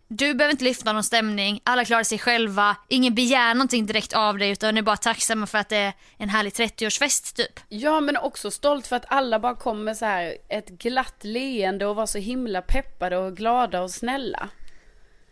du 0.08 0.34
behöver 0.34 0.52
inte 0.52 0.64
lyfta 0.64 0.92
någon 0.92 1.04
stämning, 1.04 1.60
alla 1.64 1.84
klarar 1.84 2.02
sig 2.02 2.18
själva, 2.18 2.76
ingen 2.88 3.14
begär 3.14 3.54
någonting 3.54 3.86
direkt 3.86 4.12
av 4.12 4.38
dig 4.38 4.50
utan 4.50 4.76
är 4.76 4.82
bara 4.82 4.96
tacksamma 4.96 5.46
för 5.46 5.58
att 5.58 5.68
det 5.68 5.76
är 5.76 5.92
en 6.16 6.28
härlig 6.28 6.52
30-årsfest 6.52 7.36
typ. 7.36 7.60
Ja 7.68 8.00
men 8.00 8.16
också 8.16 8.50
stolt 8.50 8.86
för 8.86 8.96
att 8.96 9.04
alla 9.08 9.38
bara 9.38 9.54
kommer 9.54 9.94
så 9.94 10.04
här 10.04 10.36
ett 10.48 10.68
glatt 10.68 11.24
leende 11.24 11.86
och 11.86 11.96
var 11.96 12.06
så 12.06 12.18
himla 12.18 12.62
peppade 12.62 13.16
och 13.16 13.36
glada 13.36 13.82
och 13.82 13.90
snälla. 13.90 14.48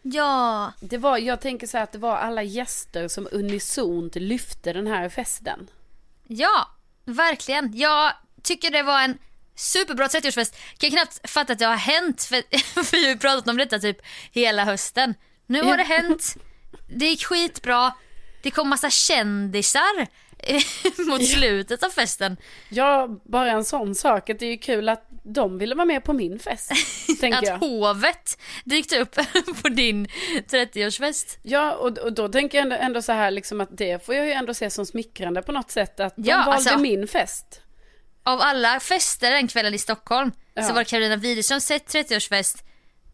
Ja, 0.02 0.72
Det 0.80 0.98
var, 0.98 1.18
jag 1.18 1.40
tänker 1.40 1.66
så 1.66 1.76
här 1.76 1.84
att 1.84 1.92
det 1.92 1.98
var 1.98 2.16
alla 2.16 2.42
gäster 2.42 3.08
som 3.08 3.28
unisont 3.32 4.14
lyfte 4.16 4.72
den 4.72 4.86
här 4.86 5.08
festen. 5.08 5.70
ja, 6.26 6.70
verkligen. 7.04 7.76
Jag 7.76 8.12
tycker 8.42 8.70
det 8.70 8.82
var 8.82 9.02
en 9.02 9.18
superbra 9.56 10.06
30-årsfest. 10.06 10.54
Kan 10.78 10.90
knappt 10.90 11.30
fatta 11.30 11.52
att 11.52 11.58
det 11.58 11.66
har 11.66 11.76
hänt 11.76 12.22
för, 12.22 12.42
för 12.84 12.96
vi 12.96 13.02
har 13.04 13.10
ju 13.12 13.18
pratat 13.18 13.48
om 13.48 13.56
detta 13.56 13.78
typ 13.78 13.98
hela 14.32 14.64
hösten. 14.64 15.14
Nu 15.46 15.62
har 15.62 15.76
det 15.76 15.82
hänt, 15.82 16.36
det 16.88 17.06
gick 17.06 17.24
skitbra, 17.24 17.92
det 18.42 18.50
kom 18.50 18.68
massa 18.68 18.90
kändisar 18.90 20.06
mot 21.10 21.26
slutet 21.26 21.82
av 21.82 21.90
festen. 21.90 22.36
Ja, 22.68 23.08
bara 23.24 23.50
en 23.50 23.64
sån 23.64 23.94
sak 23.94 24.30
att 24.30 24.38
det 24.38 24.46
är 24.46 24.50
ju 24.50 24.58
kul 24.58 24.88
att 24.88 25.06
de 25.22 25.58
ville 25.58 25.74
vara 25.74 25.84
med 25.84 26.04
på 26.04 26.12
min 26.12 26.38
fest, 26.38 26.72
tänker 27.20 27.38
Att 27.38 27.46
jag. 27.46 27.58
hovet 27.58 28.38
dykt 28.64 28.92
upp 28.92 29.14
på 29.62 29.68
din 29.68 30.06
30-årsfest. 30.50 31.38
Ja, 31.42 31.72
och, 31.72 31.98
och 31.98 32.12
då 32.12 32.28
tänker 32.28 32.58
jag 32.58 32.62
ändå, 32.62 32.76
ändå 32.76 33.02
så 33.02 33.12
här 33.12 33.30
liksom 33.30 33.60
att 33.60 33.68
det 33.78 34.06
får 34.06 34.14
jag 34.14 34.26
ju 34.26 34.32
ändå 34.32 34.54
se 34.54 34.70
som 34.70 34.86
smickrande 34.86 35.42
på 35.42 35.52
något 35.52 35.70
sätt 35.70 36.00
att 36.00 36.16
de 36.16 36.22
Ja, 36.30 36.36
valde 36.36 36.52
alltså- 36.52 36.78
min 36.78 37.08
fest. 37.08 37.60
Av 38.26 38.40
alla 38.40 38.80
fester 38.80 39.30
den 39.30 39.48
kvällen 39.48 39.74
i 39.74 39.78
Stockholm 39.78 40.32
Ja. 40.54 40.62
så 40.62 40.72
var 40.72 40.78
det 40.80 40.84
Carolina 40.84 41.16
Widerströms 41.16 41.70
30-årsfest 41.70 42.62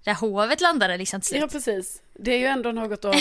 där 0.04 0.14
hovet 0.14 0.60
landade 0.60 0.96
liksom 0.96 1.20
till 1.20 1.28
slut. 1.28 1.40
Ja, 1.40 1.48
precis. 1.48 2.02
Det 2.18 2.32
är 2.32 2.38
ju 2.38 2.46
ändå 2.46 2.72
något 2.72 3.04
att 3.04 3.14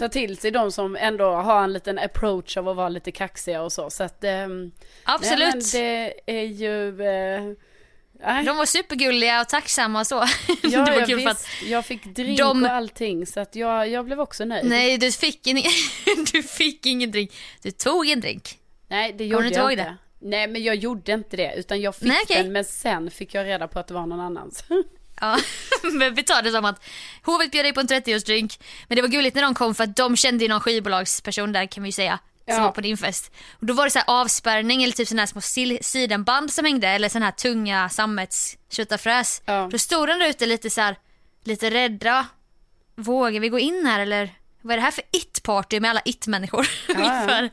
ta 0.00 0.08
till 0.12 0.36
sig, 0.38 0.50
de 0.50 0.72
som 0.72 0.96
ändå 0.96 1.24
har 1.32 1.64
en 1.64 1.72
liten 1.72 1.98
approach 1.98 2.56
av 2.56 2.68
att 2.68 2.76
vara 2.76 2.88
lite 2.88 3.12
kaxiga 3.12 3.62
och 3.62 3.72
så. 3.72 3.90
Så 3.90 4.02
att, 4.04 4.24
ehm, 4.24 4.70
Absolut. 5.04 5.54
Nej, 5.54 5.54
men 5.54 6.14
det 6.26 6.40
är 6.40 6.44
ju... 6.44 7.02
Eh. 7.02 8.42
De 8.44 8.56
var 8.56 8.66
supergulliga 8.66 9.40
och 9.40 9.48
tacksamma 9.48 10.00
och 10.00 10.06
så. 10.06 10.14
ja, 10.62 10.84
det 10.84 10.92
var 10.92 11.06
kul 11.06 11.20
för 11.20 11.28
visst. 11.34 11.46
att 11.62 11.62
Jag 11.68 11.86
fick 11.86 12.04
drink 12.04 12.38
de- 12.38 12.62
och 12.64 12.70
allting 12.70 13.26
så 13.26 13.40
att 13.40 13.56
jag, 13.56 13.88
jag 13.88 14.04
blev 14.04 14.20
också 14.20 14.44
nöjd. 14.44 14.66
nej 14.66 14.98
du 14.98 15.12
fick, 15.12 15.46
en, 15.46 15.56
du 16.32 16.42
fick 16.42 16.86
ingen 16.86 17.10
drink. 17.10 17.30
Du 17.62 17.70
tog 17.70 18.08
en 18.08 18.20
drink. 18.20 18.58
Nej, 18.88 19.12
det 19.12 19.24
gjorde 19.24 19.48
jag 19.48 19.72
inte. 19.72 19.96
Nej, 20.22 20.48
men 20.48 20.62
jag 20.62 20.74
gjorde 20.76 21.12
inte 21.12 21.36
det, 21.36 21.54
utan 21.56 21.80
jag 21.80 21.94
fick 21.96 22.08
Nej, 22.08 22.20
okej. 22.24 22.42
den, 22.42 22.52
men 22.52 22.64
sen 22.64 23.10
fick 23.10 23.34
jag 23.34 23.46
reda 23.46 23.68
på 23.68 23.78
att 23.78 23.86
det 23.86 23.94
var 23.94 24.06
någon 24.06 24.20
annans. 24.20 24.64
Ja, 25.22 25.38
men 25.92 26.14
vi 26.14 26.22
tar 26.22 26.42
det 26.42 26.50
som 26.50 26.64
att 26.64 26.84
hovet 27.22 27.50
bjöd 27.50 27.64
dig 27.64 27.72
på 27.72 27.80
en 27.80 27.86
30-årsdrink. 27.88 28.60
Men 28.88 28.96
det 28.96 29.02
var 29.02 29.08
gulligt 29.08 29.34
när 29.36 29.42
de 29.42 29.54
kom 29.54 29.74
för 29.74 29.84
att 29.84 29.96
de 29.96 30.16
kände 30.16 30.44
ju 30.44 30.48
någon 30.48 30.60
skivbolagsperson 30.60 31.52
där 31.52 31.66
kan 31.66 31.82
vi 31.82 31.88
ju 31.88 31.92
säga. 31.92 32.18
Som 32.46 32.54
Ja. 32.56 32.62
var 32.62 32.70
på 32.72 32.80
din 32.80 32.96
fest. 32.96 33.32
Och 33.60 33.66
då 33.66 33.74
var 33.74 33.84
det 33.84 33.90
så 33.90 33.98
här 33.98 34.04
avspärrning 34.10 34.82
eller 34.82 34.92
typ 34.94 35.08
sådana 35.08 35.22
här 35.22 35.26
små 35.26 35.40
sidenband 35.82 36.52
som 36.52 36.64
hängde. 36.64 36.88
Eller 36.88 37.08
sådana 37.08 37.26
här 37.26 37.32
tunga 37.32 37.88
sammets 37.88 38.56
köttafräs. 38.70 39.42
Ja. 39.44 39.68
Då 39.72 39.78
stod 39.78 40.08
de 40.08 40.18
där 40.18 40.28
ute 40.28 40.46
lite 40.46 40.70
så 40.70 40.80
här, 40.80 40.96
lite 41.44 41.70
rädda. 41.70 42.26
Vågar 42.96 43.40
vi 43.40 43.48
gå 43.48 43.58
in 43.58 43.86
här 43.86 44.00
eller? 44.00 44.34
Vad 44.62 44.72
är 44.72 44.76
det 44.76 44.82
här 44.82 44.90
för 44.90 45.04
it-party 45.12 45.80
med 45.80 45.90
alla 45.90 46.02
it-människor? 46.04 46.68
ja. 46.88 46.94
Ungefär. 46.94 47.50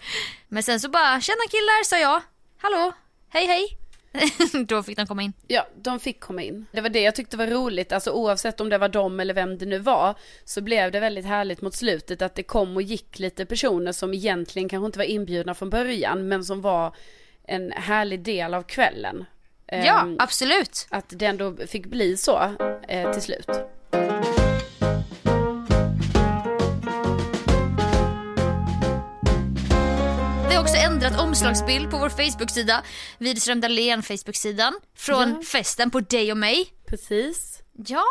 Men 0.47 0.63
sen 0.63 0.79
så 0.79 0.89
bara, 0.89 1.21
tjena 1.21 1.41
killar 1.49 1.83
sa 1.83 1.97
jag. 1.97 2.21
Hallå, 2.57 2.93
hej 3.29 3.45
hej. 3.47 3.77
Då 4.67 4.83
fick 4.83 4.97
de 4.97 5.07
komma 5.07 5.21
in. 5.23 5.33
Ja, 5.47 5.67
de 5.75 5.99
fick 5.99 6.19
komma 6.19 6.43
in. 6.43 6.65
Det 6.71 6.81
var 6.81 6.89
det 6.89 7.01
jag 7.01 7.15
tyckte 7.15 7.37
var 7.37 7.47
roligt, 7.47 7.91
alltså 7.91 8.11
oavsett 8.11 8.61
om 8.61 8.69
det 8.69 8.77
var 8.77 8.89
dem 8.89 9.19
eller 9.19 9.33
vem 9.33 9.57
det 9.57 9.65
nu 9.65 9.79
var, 9.79 10.15
så 10.45 10.61
blev 10.61 10.91
det 10.91 10.99
väldigt 10.99 11.25
härligt 11.25 11.61
mot 11.61 11.75
slutet 11.75 12.21
att 12.21 12.35
det 12.35 12.43
kom 12.43 12.75
och 12.75 12.81
gick 12.81 13.19
lite 13.19 13.45
personer 13.45 13.91
som 13.91 14.13
egentligen 14.13 14.69
kanske 14.69 14.85
inte 14.85 14.99
var 14.99 15.05
inbjudna 15.05 15.53
från 15.53 15.69
början, 15.69 16.27
men 16.27 16.43
som 16.43 16.61
var 16.61 16.95
en 17.43 17.71
härlig 17.71 18.19
del 18.19 18.53
av 18.53 18.63
kvällen. 18.63 19.25
Ja, 19.65 20.01
Ehm, 20.01 20.15
absolut. 20.19 20.87
Att 20.89 21.05
det 21.09 21.25
ändå 21.25 21.55
fick 21.67 21.85
bli 21.85 22.17
så 22.17 22.51
eh, 22.87 23.11
till 23.11 23.21
slut. 23.21 23.49
Ändrat 31.07 31.21
omslagsbild 31.27 31.91
på 31.91 31.97
vår 31.97 32.09
Facebook-sida. 32.09 32.83
Widerström 33.17 33.61
Dahlén 33.61 34.03
Facebook-sidan. 34.03 34.73
Från 34.95 35.29
Ja. 35.29 35.41
festen 35.43 35.91
på 35.91 35.99
dig 35.99 36.31
och 36.31 36.37
mig. 36.37 36.73
Precis. 36.87 37.59
Ja, 37.87 38.03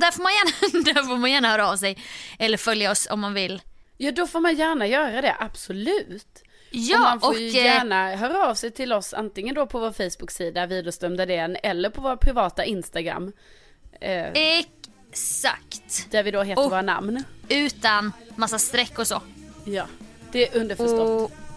där 0.00 0.10
får, 0.10 0.22
man 0.22 0.32
gärna, 0.32 0.84
där 0.94 1.02
får 1.02 1.16
man 1.16 1.30
gärna 1.32 1.48
höra 1.50 1.70
av 1.70 1.76
sig. 1.76 1.98
Eller 2.38 2.56
följa 2.56 2.90
oss 2.90 3.08
om 3.10 3.20
man 3.20 3.34
vill. 3.34 3.62
Ja, 3.96 4.12
då 4.12 4.26
får 4.26 4.40
man 4.40 4.54
gärna 4.56 4.86
göra 4.86 5.20
det, 5.22 5.36
absolut. 5.40 6.42
Ja, 6.70 6.96
och 6.96 7.02
man 7.02 7.20
får 7.20 7.28
och, 7.28 7.38
ju 7.40 7.48
eh, 7.48 7.64
gärna 7.64 8.16
höra 8.16 8.46
av 8.46 8.54
sig 8.54 8.70
till 8.70 8.92
oss 8.92 9.14
antingen 9.14 9.54
då 9.54 9.66
på 9.66 9.78
vår 9.78 9.92
Facebook-sida 9.92 10.66
Widerström 10.66 11.16
Dahlén 11.16 11.56
eller 11.62 11.90
på 11.90 12.00
vår 12.00 12.16
privata 12.16 12.64
Instagram. 12.64 13.32
Eh, 14.00 14.26
Exakt. 15.10 16.10
där 16.10 16.22
vi 16.22 16.30
då 16.30 16.42
heter 16.42 16.62
och- 16.64 16.70
våra 16.70 16.82
namn. 16.82 17.24
Utan 17.48 18.12
massa 18.36 18.58
streck 18.58 18.98
och 18.98 19.06
så. 19.06 19.22
Ja, 19.64 19.86
det 20.32 20.48
är 20.48 20.60
underförstått. 20.60 21.00
Och 21.32 21.47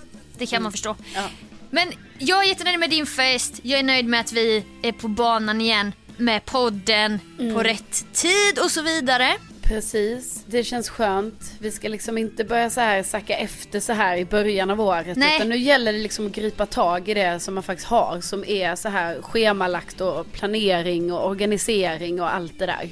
det 0.42 0.48
kan 0.48 0.64
man 0.64 0.72
förstå. 0.72 0.96
Ja. 1.16 1.30
Men 1.70 1.88
jag 2.20 2.44
är 2.44 2.48
jättenöjd 2.50 2.80
med 2.80 2.89
din 2.89 3.06
fest. 3.06 3.60
Jag 3.64 3.80
är 3.80 3.84
nöjd 3.84 4.06
med 4.06 4.20
att 4.20 4.32
vi 4.34 4.64
är 4.84 4.92
på 4.92 5.08
banan 5.08 5.62
igen 5.62 5.94
med 6.18 6.46
podden 6.46 7.20
Mm. 7.39 7.54
på 7.54 7.64
rätt 7.64 8.06
tid 8.14 8.60
och 8.64 8.72
så 8.72 8.82
vidare. 8.82 9.34
Precis, 9.62 10.44
det 10.48 10.64
känns 10.64 10.89
skönt. 10.89 11.54
Vi 11.60 11.72
ska 11.72 11.88
liksom 11.89 12.18
inte 12.18 12.44
börja 12.44 12.70
så 12.70 12.82
här 12.82 13.04
sacka 13.04 13.38
efter 13.38 13.80
så 13.80 13.94
här 13.94 14.18
i 14.18 14.26
början 14.26 14.70
av 14.70 14.82
året. 14.82 15.18
Nej. 15.18 15.36
Utan 15.36 15.50
nu 15.50 15.58
gäller 15.58 15.94
det 15.94 16.00
liksom 16.00 16.26
att 16.28 16.32
gripa 16.32 16.66
tag 16.66 17.10
i 17.10 17.14
det 17.14 17.39
som 17.39 17.54
man 17.54 17.64
faktiskt 17.64 17.88
har. 17.88 18.22
Som 18.22 18.46
är 18.46 18.76
så 18.76 18.89
här 18.89 19.22
schemalagt 19.22 20.02
och 20.02 20.32
planering 20.32 21.14
och 21.14 21.28
organisering 21.28 22.22
och 22.22 22.34
allt 22.34 22.60
det 22.60 22.66
där. 22.66 22.89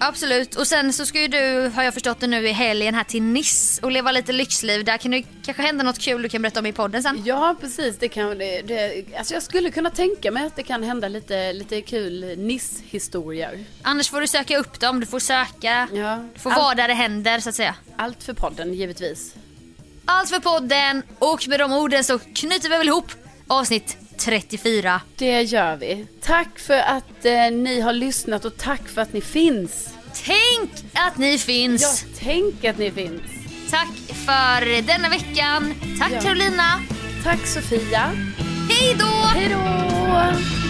Absolut. 0.00 0.54
Och 0.54 0.66
sen 0.66 0.92
så 0.92 1.06
ska 1.06 1.20
ju 1.20 1.28
du, 1.28 1.70
har 1.74 1.82
jag 1.82 1.94
förstått 1.94 2.20
det 2.20 2.26
nu, 2.26 2.48
i 2.48 2.52
helgen 2.52 2.94
här 2.94 3.04
till 3.04 3.22
Nice 3.22 3.82
och 3.82 3.92
leva 3.92 4.12
lite 4.12 4.32
lyxliv. 4.32 4.84
Där 4.84 4.96
kan 4.98 5.10
det 5.10 5.22
kanske 5.44 5.62
hända 5.62 5.84
något 5.84 5.98
kul 5.98 6.22
du 6.22 6.28
kan 6.28 6.42
berätta 6.42 6.60
om 6.60 6.66
i 6.66 6.72
podden 6.72 7.02
sen. 7.02 7.22
Ja, 7.24 7.56
precis. 7.60 7.98
Det 7.98 8.08
kan, 8.08 8.38
det, 8.38 8.62
det, 8.62 9.04
alltså 9.18 9.34
jag 9.34 9.42
skulle 9.42 9.70
kunna 9.70 9.90
tänka 9.90 10.30
mig 10.30 10.46
att 10.46 10.56
det 10.56 10.62
kan 10.62 10.82
hända 10.82 11.08
lite, 11.08 11.52
lite 11.52 11.80
kul 11.80 12.38
Niss-historier. 12.38 13.64
Annars 13.82 14.10
får 14.10 14.20
du 14.20 14.26
söka 14.26 14.58
upp 14.58 14.80
dem, 14.80 15.00
du 15.00 15.06
får 15.06 15.18
söka. 15.18 15.88
Ja. 15.92 16.24
Du 16.34 16.40
får 16.40 16.50
Allt- 16.50 16.58
vara 16.58 16.74
där 16.74 16.88
det 16.88 16.94
händer 16.94 17.40
så 17.40 17.48
att 17.48 17.54
säga. 17.54 17.74
Allt 17.96 18.22
för 18.22 18.32
podden, 18.32 18.74
givetvis. 18.74 19.34
Allt 20.04 20.28
för 20.30 20.38
podden 20.40 21.02
och 21.18 21.48
med 21.48 21.60
de 21.60 21.72
orden 21.72 22.04
så 22.04 22.18
knyter 22.18 22.68
vi 22.68 22.76
väl 22.78 22.88
ihop 22.88 23.12
avsnitt 23.46 23.96
34. 24.18 25.00
Det 25.16 25.42
gör 25.42 25.76
vi. 25.76 26.06
Tack 26.20 26.58
för 26.58 26.78
att 26.78 27.24
eh, 27.24 27.50
ni 27.52 27.80
har 27.80 27.92
lyssnat 27.92 28.44
och 28.44 28.56
tack 28.56 28.88
för 28.88 29.02
att 29.02 29.12
ni 29.12 29.20
finns. 29.20 29.94
Tänk 30.24 30.70
att 30.92 31.18
ni 31.18 31.38
finns! 31.38 32.04
Ja, 32.08 32.14
tänk 32.24 32.64
att 32.64 32.78
ni 32.78 32.90
finns. 32.90 33.22
Tack 33.70 33.96
för 34.26 34.82
denna 34.82 35.08
veckan. 35.08 35.74
Tack 36.00 36.12
Ja. 36.12 36.20
Carolina. 36.20 36.80
Tack 37.24 37.46
Sofia. 37.46 38.10
Hej 38.70 38.96
då! 38.98 39.06
Hej 39.06 39.48
då! 39.48 40.63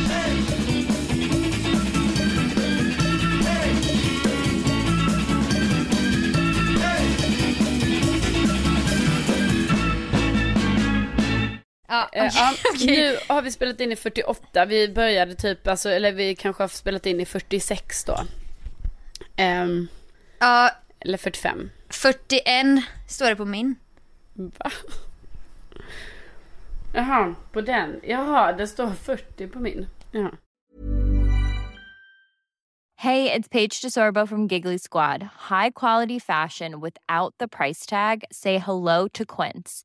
Ja, 11.88 12.08
Eh, 12.12 12.30
ja, 12.34 12.52
okej. 12.74 12.86
Nu 12.86 13.18
har 13.28 13.42
vi 13.42 13.50
spelat 13.50 13.80
in 13.80 13.92
i 13.92 13.96
48. 13.96 14.64
Vi 14.64 14.88
började 14.88 15.34
typ, 15.34 15.66
alltså, 15.66 15.90
eller 15.90 16.12
vi 16.12 16.34
kanske 16.34 16.62
har 16.62 16.68
spelat 16.68 17.06
in 17.06 17.20
i 17.20 17.24
46 17.26 18.04
då. 18.04 18.16
Ehm, 19.36 19.88
Ja, 20.38 20.70
eller 21.00 21.18
45. 21.18 21.70
41 21.90 22.84
står 23.08 23.26
det 23.28 23.36
på 23.36 23.44
min. 23.44 23.74
Va? 24.34 24.70
Jaha, 26.92 27.34
på 27.52 27.60
den. 27.60 28.00
Jaha, 28.04 28.52
det 28.52 28.66
står 28.68 28.90
40 28.90 29.46
på 29.48 29.58
min. 29.58 29.86
Jaha. 30.10 30.30
Hey, 32.96 33.28
it's 33.30 33.48
Paige 33.48 33.82
DeSorbo 33.82 34.26
from 34.26 34.46
Giggly 34.46 34.78
Squad. 34.78 35.22
High 35.50 35.70
quality 35.70 36.18
fashion 36.20 36.80
without 36.80 37.34
the 37.38 37.48
price 37.48 37.86
tag. 37.86 38.24
Say 38.30 38.58
hello 38.58 39.08
to 39.08 39.24
Quince. 39.26 39.84